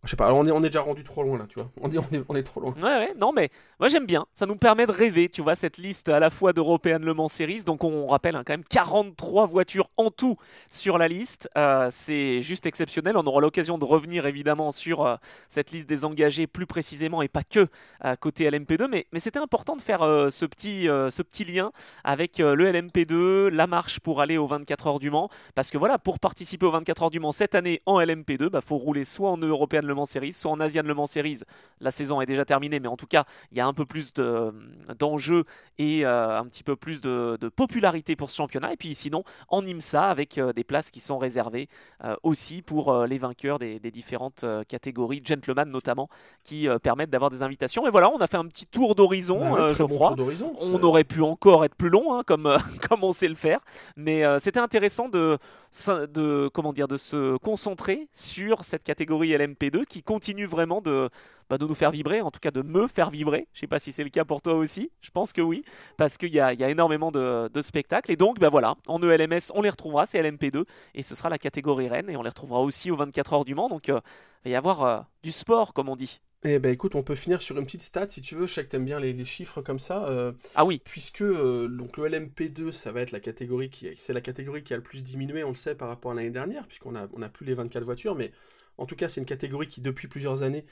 je 0.07 0.11
sais 0.11 0.17
pas, 0.17 0.33
on 0.33 0.47
est, 0.47 0.53
on 0.53 0.63
est 0.63 0.69
déjà 0.69 0.83
rendu 0.83 1.03
trop 1.03 1.23
loin 1.23 1.37
là, 1.39 1.47
tu 1.49 1.59
vois. 1.59 1.69
On 1.81 1.91
est, 1.91 1.99
on 2.29 2.37
est, 2.37 2.43
trop 2.43 2.61
loin. 2.61 2.75
Ouais, 2.77 2.83
ouais, 2.83 3.15
non, 3.19 3.33
mais 3.33 3.51
moi 3.81 3.89
j'aime 3.89 4.07
bien. 4.07 4.27
Ça 4.33 4.47
nous 4.47 4.55
permet 4.55 4.87
de 4.87 4.93
rêver, 4.93 5.29
tu 5.29 5.43
vois, 5.43 5.57
cette 5.57 5.79
liste 5.79 6.09
à 6.09 6.21
la 6.21 6.31
fois 6.31 6.53
d'Européenne 6.53 7.05
Le 7.05 7.13
Mans 7.13 7.29
Series. 7.29 7.65
Donc 7.65 7.83
on 7.83 8.07
rappelle 8.07 8.37
hein, 8.37 8.45
quand 8.47 8.53
même 8.53 8.65
43 8.65 9.47
voitures 9.47 9.91
en 9.97 10.11
tout 10.11 10.37
sur 10.71 10.99
la 10.99 11.09
liste. 11.09 11.49
Euh, 11.57 11.89
c'est 11.91 12.41
juste 12.43 12.67
exceptionnel. 12.67 13.17
On 13.17 13.25
aura 13.25 13.41
l'occasion 13.41 13.79
de 13.79 13.85
revenir 13.85 14.27
évidemment 14.27 14.71
sur 14.71 15.05
euh, 15.05 15.17
cette 15.49 15.73
liste 15.73 15.89
des 15.89 16.05
engagés 16.05 16.47
plus 16.47 16.67
précisément 16.67 17.21
et 17.23 17.29
pas 17.29 17.43
que 17.43 17.67
euh, 18.05 18.15
côté 18.15 18.49
LMP2. 18.49 18.87
Mais, 18.89 19.07
mais 19.13 19.21
c'était 19.21 19.41
important 19.41 19.75
de 19.75 19.83
faire 19.83 20.01
ce, 20.31 20.47
petit, 20.47 20.85
ce 20.85 21.23
petit 21.23 21.45
lien 21.45 21.73
avec 22.05 22.39
le 22.39 22.71
LMP2, 22.71 23.49
la 23.49 23.67
marche 23.67 23.99
pour 24.01 24.21
aller 24.21 24.39
aux 24.39 24.47
24 24.47 24.87
heures 24.87 24.99
du 25.01 25.11
Mans. 25.11 25.31
Parce 25.55 25.71
que 25.71 25.79
voilà, 25.79 25.99
pour 25.99 26.21
participer 26.21 26.67
aux 26.67 26.71
24 26.71 27.05
heures 27.05 27.11
du 27.11 27.19
Mans 27.19 27.33
cette 27.33 27.55
année 27.55 27.83
en 27.87 28.01
LMP2, 28.01 28.45
il 28.45 28.49
bah, 28.51 28.61
faut 28.61 28.77
rouler 28.77 29.05
soit 29.05 29.31
en 29.31 29.37
Européenne 29.37 29.86
Le 29.87 29.95
Mans 29.95 30.07
Series, 30.07 30.33
soit 30.33 30.51
en 30.51 30.61
Asian 30.61 30.83
Le 30.83 30.95
Mans 30.95 31.07
Series. 31.07 31.41
La 31.81 31.91
saison 31.91 32.21
est 32.21 32.27
déjà 32.27 32.45
terminée, 32.45 32.81
mais 32.81 32.89
en 32.89 32.97
tout 32.97 33.07
cas, 33.07 33.25
il 33.51 33.59
y 33.59 33.61
a 33.61 33.67
un 33.67 33.73
peu 33.73 33.87
plus 33.87 34.13
d'enjeux 34.15 35.45
et 35.79 36.05
euh, 36.05 36.39
un 36.39 36.45
petit 36.47 36.63
peu 36.63 36.77
plus 36.77 37.01
de, 37.01 37.39
popularité 37.55 38.17
pour 38.17 38.31
ce 38.31 38.37
championnat. 38.37 38.73
Et 38.73 38.77
puis 38.77 38.95
sinon, 38.95 39.25
en 39.49 39.65
IMSA, 39.65 40.09
avec 40.09 40.39
euh, 40.39 40.53
des 40.53 40.65
places 40.65 40.91
qui 40.91 41.01
sont 41.01 41.19
réservées 41.19 41.69
euh, 42.05 42.17
aussi 42.23 42.63
pour 42.63 43.07
les 43.07 43.19
vainqueurs 43.19 43.59
des, 43.59 43.79
différentes 43.91 44.45
catégories, 44.69 45.23
gentlemen 45.25 45.71
notamment, 45.71 46.09
qui 46.43 46.69
permettent 46.83 47.11
d'avoir 47.11 47.31
des 47.31 47.43
invitations. 47.43 47.87
Et 47.87 47.91
voilà, 47.91 48.11
on 48.11 48.19
a 48.19 48.27
fait 48.27 48.37
un 48.37 48.47
petit 48.47 48.67
tour 48.67 48.95
d'horizon, 48.95 49.39
bah 49.39 49.73
je 49.73 49.83
crois. 49.85 50.15
on 50.61 50.83
aurait 50.83 51.05
pu 51.05 51.23
encore 51.23 51.65
être 51.65 51.75
plus 51.75 51.89
long, 51.89 52.15
hein, 52.15 52.23
comme, 52.27 52.57
comme 52.89 53.05
on 53.05 53.13
sait 53.13 53.29
le 53.29 53.37
faire. 53.37 53.61
Mais 53.97 54.25
c'était 54.41 54.59
intéressant 54.61 55.09
de, 55.09 55.39
de, 55.89 56.51
comment 56.53 56.73
dire, 56.73 56.89
de 56.89 56.97
se 56.97 57.37
concentrer 57.39 58.09
sur 58.13 58.65
cette 58.65 58.83
catégorie 58.83 59.31
LMP2 59.31 59.76
qui 59.85 60.03
continue 60.03 60.47
vraiment 60.47 60.81
de, 60.81 61.11
bah, 61.49 61.59
de 61.59 61.67
nous 61.67 61.75
faire 61.77 61.93
vibrer, 61.93 62.23
en 62.23 62.31
tout 62.33 62.41
cas 62.41 62.51
de 62.51 62.63
me 62.63 62.89
faire 62.89 63.11
vibrer. 63.11 63.47
Je 63.53 63.61
sais 63.61 63.67
pas 63.69 63.79
si 63.79 63.93
c'est 63.93 64.03
le 64.03 64.11
cas 64.11 64.25
pour 64.25 64.43
toi 64.43 64.55
aussi, 64.55 64.91
je 65.01 65.11
pense 65.11 65.33
que 65.33 65.41
oui, 65.41 65.65
parce 65.97 66.19
qu'il 66.19 66.31
y, 66.31 66.39
y 66.39 66.41
a, 66.41 66.69
énormément 66.69 67.13
de, 67.13 67.63
spectacles. 67.63 68.11
Et 68.11 68.17
donc, 68.17 68.41
bah 68.41 68.49
voilà, 68.49 68.75
en 68.89 69.01
ELMS, 69.01 69.53
on 69.55 69.63
les 69.63 69.71
retrouvera, 69.71 70.07
c'est 70.07 70.21
LMP2, 70.21 70.65
et 70.95 71.03
ce 71.03 71.15
sera 71.15 71.29
la 71.29 71.39
catégorie 71.39 71.89
Rennes, 71.89 72.11
et 72.11 72.17
on 72.17 72.23
les 72.23 72.31
retrouvera 72.31 72.61
aussi 72.61 72.91
aux 72.91 72.97
24 72.97 73.33
heures 73.33 73.45
du 73.45 73.55
Mans. 73.55 73.69
Donc, 73.69 73.89
euh, 73.89 74.01
il 74.45 74.49
va 74.49 74.51
y 74.51 74.57
avoir 74.57 74.83
euh, 74.83 75.01
du 75.23 75.31
sport, 75.31 75.73
comme 75.73 75.89
on 75.89 75.97
dit. 75.97 76.21
Eh 76.45 76.59
ben 76.59 76.71
écoute, 76.71 76.95
on 76.95 77.03
peut 77.03 77.15
finir 77.15 77.41
sur 77.41 77.57
une 77.57 77.65
petite 77.65 77.83
stat 77.83 78.09
si 78.09 78.21
tu 78.21 78.35
veux. 78.35 78.47
Je 78.47 78.55
sais 78.55 78.65
que 78.65 78.69
t'aimes 78.69 78.85
bien 78.85 79.01
les, 79.01 79.25
chiffres 79.25 79.63
comme 79.63 79.79
ça. 79.79 80.05
Euh, 80.07 80.33
ah 80.55 80.65
oui. 80.65 80.81
Puisque 80.85 81.25
donc 81.25 81.97
le 81.97 82.09
LMP2, 82.09 82.71
ça 82.71 82.93
va 82.93 83.01
être 83.01 83.11
la 83.11 83.21
catégorie 83.21 83.71
qui 83.71 83.89
c'est 83.97 84.13
la 84.13 84.21
catégorie 84.21 84.63
qui 84.63 84.73
a 84.73 84.77
le 84.77 84.83
plus 84.83 85.03
diminué, 85.03 85.43
on 85.43 85.49
le 85.49 85.55
sait 85.55 85.75
par 85.75 85.89
rapport 85.89 86.13
à 86.13 86.15
l'année 86.15 86.31
dernière, 86.31 86.67
puisqu'on 86.67 86.95
a 86.95 87.09
on 87.15 87.23
a 87.23 87.29
plus 87.29 87.47
les 87.47 87.55
24 87.55 87.83
voitures, 87.83 88.15
mais 88.15 88.31
en 88.79 88.87
tout 88.87 88.97
cas 88.97 89.09
c'est 89.09 89.21
une 89.21 89.27
catégorie 89.27 89.67
qui 89.67 89.81
depuis 89.81 90.09
plusieurs 90.09 90.43
années 90.43 90.65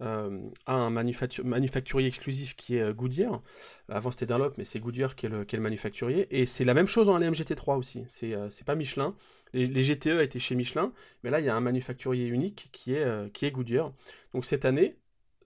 euh, 0.00 0.48
a 0.66 0.74
un 0.74 0.90
manufacturier 0.90 2.06
exclusif 2.06 2.54
qui 2.54 2.76
est 2.76 2.94
Goodyear. 2.94 3.42
Avant 3.88 4.10
c'était 4.10 4.26
Dunlop, 4.26 4.54
mais 4.56 4.64
c'est 4.64 4.78
Goodyear 4.78 5.16
qui 5.16 5.26
est, 5.26 5.28
le, 5.28 5.60
manufacturier. 5.60 6.28
Et 6.30 6.46
c'est 6.46 6.64
la 6.64 6.74
même 6.74 6.86
chose 6.86 7.08
en 7.08 7.18
LMGT3 7.18 7.76
aussi. 7.76 8.04
C'est 8.08 8.64
pas 8.64 8.76
Michelin. 8.76 9.14
Les, 9.52 9.66
GTE 9.66 10.20
étaient 10.20 10.38
chez 10.38 10.54
Michelin, 10.54 10.92
mais 11.24 11.30
là 11.30 11.40
il 11.40 11.46
y 11.46 11.48
a 11.48 11.56
un 11.56 11.60
manufacturier 11.60 12.26
unique 12.26 12.68
qui 12.72 12.94
est, 12.94 13.32
qui 13.32 13.46
est 13.46 13.50
Goodyear. 13.50 13.92
Donc 14.34 14.44
cette 14.44 14.64
année, 14.64 14.96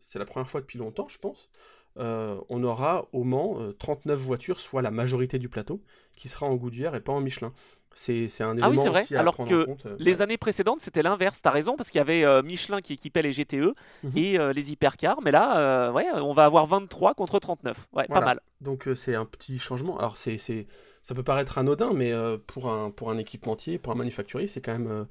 c'est 0.01 0.19
la 0.19 0.27
première 0.27 0.51
fois 0.51 0.61
depuis 0.61 0.79
longtemps, 0.79 1.09
je 1.09 1.19
pense. 1.19 1.51
on 1.97 2.65
aura 2.65 3.07
au 3.13 3.25
Mans 3.25 3.73
39 3.79 4.19
voitures, 4.19 4.61
soit 4.61 4.83
la 4.83 4.91
majorité 4.91 5.39
du 5.39 5.49
plateau, 5.49 5.83
qui 6.17 6.29
sera 6.29 6.47
en 6.47 6.57
Goodyear 6.57 6.95
et 6.95 7.01
pas 7.01 7.13
en 7.13 7.21
Michelin. 7.21 7.55
C'est 7.95 8.27
un 8.41 8.53
élément 8.53 8.67
ah 8.67 8.71
oui, 8.71 8.79
c'est 8.79 8.89
vrai. 8.89 9.05
Alors 9.17 9.37
que 9.37 9.55
euh, 9.55 9.97
les 9.99 10.23
années 10.23 10.39
précédentes, 10.39 10.81
c'était 10.81 11.03
l'inverse. 11.03 11.43
T'as 11.43 11.51
raison, 11.51 11.77
parce 11.77 11.91
qu'il 11.91 11.99
y 11.99 12.03
avait 12.03 12.25
euh, 12.25 12.43
Michelin 12.43 12.81
qui 12.81 12.95
équipait 12.95 13.23
les 13.23 13.33
GTE 13.33 13.75
mhm. 14.03 14.13
et 14.17 14.39
euh, 14.39 14.53
les 14.53 14.73
hypercars. 14.73 15.21
Mais 15.23 15.31
là, 15.31 15.91
ouais, 15.93 16.07
on 16.15 16.33
va 16.33 16.45
avoir 16.45 16.67
23 16.67 17.15
contre 17.15 17.39
39. 17.39 17.89
Ouais, 17.93 18.07
pas 18.07 18.21
mal. 18.21 18.41
Donc 18.61 18.89
c'est 18.95 19.15
un 19.15 19.25
petit 19.25 19.59
changement. 19.59 19.99
Alors 19.99 20.17
c'est 20.17 20.39
ça 20.39 21.15
peut 21.17 21.25
paraître 21.25 21.59
anodin, 21.59 21.93
mais 21.95 22.13
pour 22.47 22.71
un 22.71 22.91
pour 22.91 23.11
un 23.11 23.19
équipementier, 23.19 23.79
pour 23.79 23.93
un 23.93 23.97
manufacturier, 23.97 24.47
c'est 24.47 24.61
quand 24.61 24.73
même 24.73 25.07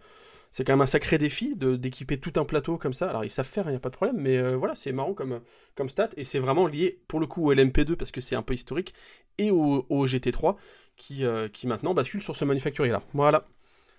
c'est 0.51 0.63
quand 0.63 0.73
même 0.73 0.81
un 0.81 0.85
sacré 0.85 1.17
défi 1.17 1.55
d'équiper 1.55 2.17
tout 2.17 2.33
un 2.39 2.45
plateau 2.45 2.77
comme 2.77 2.93
ça. 2.93 3.09
Alors 3.09 3.23
ils 3.23 3.29
savent 3.29 3.47
faire, 3.47 3.65
il 3.67 3.71
n'y 3.71 3.75
a 3.75 3.79
pas 3.79 3.89
de 3.89 3.95
problème, 3.95 4.17
mais 4.19 4.41
voilà, 4.53 4.75
c'est 4.75 4.91
marrant 4.91 5.13
comme, 5.13 5.41
comme 5.75 5.89
stat, 5.89 6.09
et 6.17 6.23
c'est 6.23 6.39
vraiment 6.39 6.67
lié 6.67 6.99
pour 7.07 7.19
le 7.19 7.27
coup 7.27 7.49
au 7.49 7.53
LMP2 7.53 7.95
parce 7.95 8.11
que 8.11 8.21
c'est 8.21 8.35
un 8.35 8.41
peu 8.41 8.53
historique, 8.53 8.93
et 9.37 9.51
au, 9.51 9.85
au 9.89 10.05
GT3 10.05 10.55
qui, 10.95 11.25
euh, 11.25 11.47
qui 11.47 11.67
maintenant 11.67 11.93
bascule 11.93 12.21
sur 12.21 12.35
ce 12.35 12.45
manufacturier-là. 12.45 13.01
Voilà. 13.13 13.47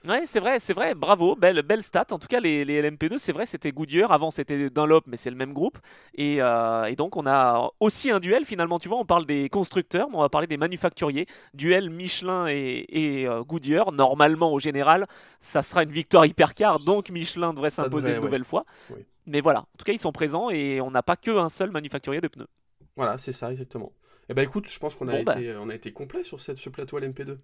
Ouais, 0.07 0.24
c'est 0.26 0.40
vrai, 0.40 0.59
c'est 0.59 0.72
vrai, 0.72 0.94
bravo, 0.94 1.36
belle, 1.36 1.62
belle 1.62 1.82
stat. 1.82 2.07
En 2.11 2.18
tout 2.18 2.26
cas, 2.26 2.40
les, 2.40 2.64
les 2.64 2.82
LMP2, 2.82 3.18
c'est 3.18 3.32
vrai, 3.32 3.46
c'était 3.46 3.70
Goodyear. 3.70 4.11
Avant, 4.11 4.30
c'était 4.32 4.68
Dunlop, 4.68 5.03
mais 5.07 5.16
c'est 5.16 5.30
le 5.30 5.36
même 5.36 5.53
groupe. 5.53 5.78
Et, 6.14 6.38
euh, 6.40 6.84
et, 6.84 6.96
donc, 6.96 7.16
on 7.16 7.26
a 7.26 7.70
aussi 7.78 8.11
un 8.11 8.18
duel 8.18 8.44
finalement. 8.44 8.80
Tu 8.80 8.88
vois, 8.88 8.98
on 8.98 9.05
parle 9.05 9.26
des 9.26 9.48
constructeurs, 9.48 10.11
mais 10.11 10.16
on 10.16 10.20
va 10.20 10.28
parler 10.28 10.48
des 10.48 10.57
manufacturiers. 10.57 11.26
Duel 11.55 11.88
Michelin 11.90 12.46
et, 12.48 12.86
et 12.88 13.28
euh, 13.28 13.42
Goodyear. 13.42 13.92
Normalement, 13.92 14.53
au 14.53 14.59
général, 14.59 15.07
ça 15.38 15.62
sera 15.62 15.84
une 15.84 15.92
victoire 15.92 16.26
hypercar, 16.26 16.80
donc 16.80 17.11
Michelin 17.11 17.53
devrait 17.53 17.70
s'imposer 17.70 18.14
une 18.14 18.22
nouvelle 18.22 18.44
fois. 18.44 18.64
Mais 19.26 19.40
voilà, 19.40 19.61
en 19.61 19.78
tout 19.78 19.84
cas, 19.84 19.92
ils 19.92 20.00
sont 20.00 20.12
présents 20.12 20.50
et 20.50 20.80
on 20.80 20.90
n'a 20.90 21.05
pas 21.05 21.14
qu'un 21.14 21.48
seul 21.48 21.70
manufacturier 21.70 22.20
de 22.20 22.26
pneus. 22.28 22.48
Voilà, 22.96 23.18
c'est 23.18 23.32
ça, 23.32 23.50
exactement. 23.50 23.92
Eh 24.28 24.34
ben 24.34 24.42
écoute, 24.42 24.68
je 24.68 24.78
pense 24.78 24.96
qu'on 24.96 25.09
a, 25.09 25.22
bah. 25.22 25.38
été, 25.38 25.55
on 25.57 25.68
a 25.68 25.74
été 25.74 25.92
complet 25.92 26.24
sur 26.24 26.40
cette, 26.40 26.59
ce 26.59 26.70
plateau 26.70 26.98
LMP2. 26.98 27.36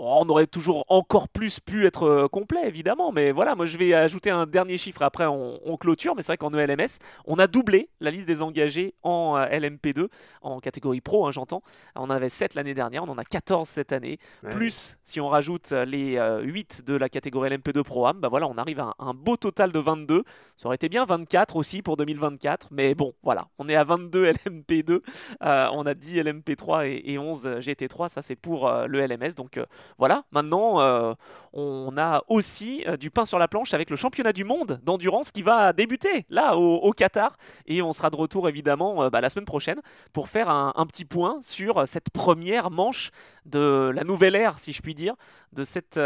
Oh, 0.00 0.22
on 0.22 0.28
aurait 0.28 0.48
toujours 0.48 0.84
encore 0.88 1.28
plus 1.28 1.60
pu 1.60 1.86
être 1.86 2.02
euh, 2.02 2.26
complet, 2.26 2.66
évidemment, 2.66 3.12
mais 3.12 3.30
voilà, 3.30 3.54
moi 3.54 3.64
je 3.64 3.78
vais 3.78 3.94
ajouter 3.94 4.28
un 4.28 4.44
dernier 4.44 4.76
chiffre, 4.76 5.02
après 5.02 5.26
on, 5.26 5.76
clôture, 5.76 6.16
mais 6.16 6.22
c'est 6.22 6.32
vrai 6.32 6.36
qu'en 6.36 6.52
ELMS, 6.52 6.98
on 7.26 7.38
a 7.38 7.46
doublé 7.46 7.88
la 8.00 8.10
liste 8.10 8.26
des 8.26 8.42
engagés 8.42 8.94
en 9.04 9.36
euh, 9.36 9.46
LMP2, 9.46 10.08
en 10.42 10.58
catégorie 10.58 11.00
pro, 11.00 11.26
hein, 11.28 11.30
j'entends. 11.30 11.62
On 11.94 12.02
en 12.02 12.10
avait 12.10 12.28
7 12.28 12.56
l'année 12.56 12.74
dernière, 12.74 13.04
on 13.04 13.08
en 13.08 13.18
a 13.18 13.24
14 13.24 13.68
cette 13.68 13.92
année, 13.92 14.18
plus 14.50 14.96
si 15.04 15.20
on 15.20 15.28
rajoute 15.28 15.70
euh, 15.70 15.84
les 15.84 16.18
8 16.42 16.82
de 16.84 16.96
la 16.96 17.08
catégorie 17.08 17.50
LMP2 17.50 17.84
Pro 17.84 18.06
Am, 18.06 18.18
bah 18.18 18.28
voilà, 18.28 18.48
on 18.48 18.58
arrive 18.58 18.80
à 18.80 18.94
un, 18.98 19.14
beau 19.14 19.36
total 19.36 19.70
de 19.70 19.78
22. 19.78 20.24
Ça 20.56 20.66
aurait 20.66 20.74
été 20.74 20.88
bien 20.88 21.04
24 21.04 21.54
aussi 21.54 21.82
pour 21.82 21.96
2024, 21.96 22.68
mais 22.72 22.96
bon, 22.96 23.14
voilà, 23.22 23.46
on 23.58 23.68
est 23.68 23.76
à 23.76 23.84
22 23.84 24.32
LMP2, 24.32 25.00
on 25.40 25.86
a 25.86 25.94
10 25.94 26.20
LMP3 26.20 26.88
et, 26.88 27.12
et 27.12 27.18
11 27.18 27.46
GT3, 27.60 28.08
ça 28.08 28.22
c'est 28.22 28.36
pour 28.36 28.68
le 28.68 29.06
LMS, 29.06 29.34
donc 29.36 29.60
voilà, 29.98 30.24
maintenant, 30.32 30.80
euh, 30.80 31.14
on 31.52 31.96
a 31.96 32.22
aussi 32.28 32.84
euh, 32.86 32.96
du 32.96 33.10
pain 33.10 33.26
sur 33.26 33.38
la 33.38 33.48
planche 33.48 33.74
avec 33.74 33.90
le 33.90 33.96
championnat 33.96 34.32
du 34.32 34.44
monde 34.44 34.80
d'endurance 34.82 35.30
qui 35.30 35.42
va 35.42 35.72
débuter 35.72 36.26
là 36.28 36.56
au, 36.56 36.92
Qatar. 36.92 37.36
Et 37.66 37.82
on 37.82 37.92
sera 37.92 38.10
de 38.10 38.16
retour 38.16 38.48
évidemment 38.48 39.04
euh, 39.04 39.10
bah, 39.10 39.20
la 39.20 39.30
semaine 39.30 39.44
prochaine 39.44 39.80
pour 40.12 40.28
faire 40.28 40.50
un, 40.50 40.86
petit 40.86 41.04
point 41.04 41.38
sur 41.40 41.88
cette 41.88 42.10
première 42.10 42.70
manche 42.70 43.10
de 43.46 43.90
la 43.94 44.04
nouvelle 44.04 44.34
ère, 44.34 44.58
si 44.58 44.72
je 44.72 44.82
puis 44.82 44.94
dire, 44.94 45.14
de 45.52 45.64
cette 45.64 45.98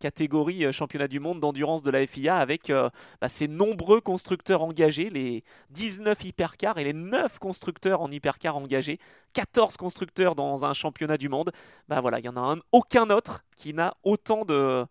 catégorie 0.00 0.72
championnat 0.72 1.08
du 1.08 1.20
monde 1.20 1.40
d'endurance 1.40 1.82
de 1.82 1.90
la 1.90 2.06
FIA 2.06 2.36
avec 2.36 2.72
bah, 3.20 3.28
ces 3.28 3.48
nombreux 3.48 4.00
constructeurs 4.00 4.62
engagés, 4.62 5.08
les 5.10 5.44
19 5.70 6.24
hypercars 6.24 6.78
et 6.78 6.84
les 6.84 6.92
9 6.92 7.38
constructeurs 7.38 8.00
en 8.00 8.10
hypercar 8.10 8.56
engagés, 8.56 8.98
14 9.34 9.76
constructeurs 9.76 10.34
dans 10.34 10.64
un 10.64 10.72
championnat 10.72 11.18
du 11.18 11.28
monde. 11.28 11.52
Bah 11.88 12.00
voilà, 12.00 12.18
il 12.20 12.24
y 12.24 12.28
en 12.28 12.36
a 12.36 12.40
un, 12.40 12.58
aucun 12.72 13.10
autre 13.10 13.44
qui 13.56 13.74
n'a 13.74 13.94
autant 14.02 14.44
de 14.44 14.86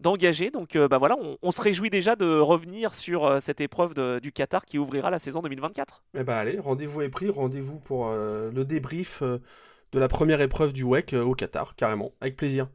d'engagés. 0.00 0.50
Donc 0.50 0.76
euh, 0.76 0.88
bah 0.88 0.98
voilà, 0.98 1.16
on, 1.42 1.50
se 1.50 1.60
réjouit 1.60 1.90
déjà 1.90 2.16
de 2.16 2.38
revenir 2.38 2.94
sur 2.94 3.26
euh, 3.26 3.40
cette 3.40 3.60
épreuve 3.60 3.94
du 4.20 4.32
Qatar 4.32 4.64
qui 4.64 4.78
ouvrira 4.78 5.10
la 5.10 5.18
saison 5.18 5.40
2024. 5.40 6.02
Eh 6.14 6.24
bah 6.24 6.38
allez, 6.38 6.58
rendez-vous 6.58 7.02
est 7.02 7.08
pris, 7.08 7.28
rendez-vous 7.28 7.78
pour 7.78 8.08
euh, 8.08 8.50
le 8.50 8.64
débrief 8.64 9.22
de 9.22 9.98
la 9.98 10.08
première 10.08 10.40
épreuve 10.40 10.72
du 10.72 10.84
WEC 10.84 11.14
au 11.14 11.34
Qatar, 11.34 11.74
carrément, 11.76 12.12
avec 12.20 12.36
plaisir. 12.36 12.68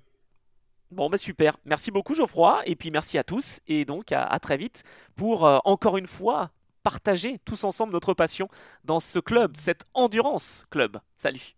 Bon 0.91 1.09
bah 1.09 1.17
super, 1.17 1.57
merci 1.65 1.89
beaucoup 1.89 2.13
Geoffroy, 2.13 2.61
et 2.65 2.75
puis 2.75 2.91
merci 2.91 3.17
à 3.17 3.23
tous, 3.23 3.59
et 3.67 3.85
donc 3.85 4.11
à 4.11 4.39
très 4.39 4.55
vite 4.55 4.83
pour 5.15 5.43
encore 5.65 5.97
une 5.97 6.05
fois 6.05 6.51
partager 6.85 7.39
tous 7.45 7.63
ensemble 7.63 7.93
notre 7.93 8.13
passion 8.13 8.47
dans 8.83 8.99
ce 8.99 9.17
club, 9.17 9.57
cette 9.57 9.85
endurance 9.95 10.65
club. 10.69 10.99
Salut 11.15 11.54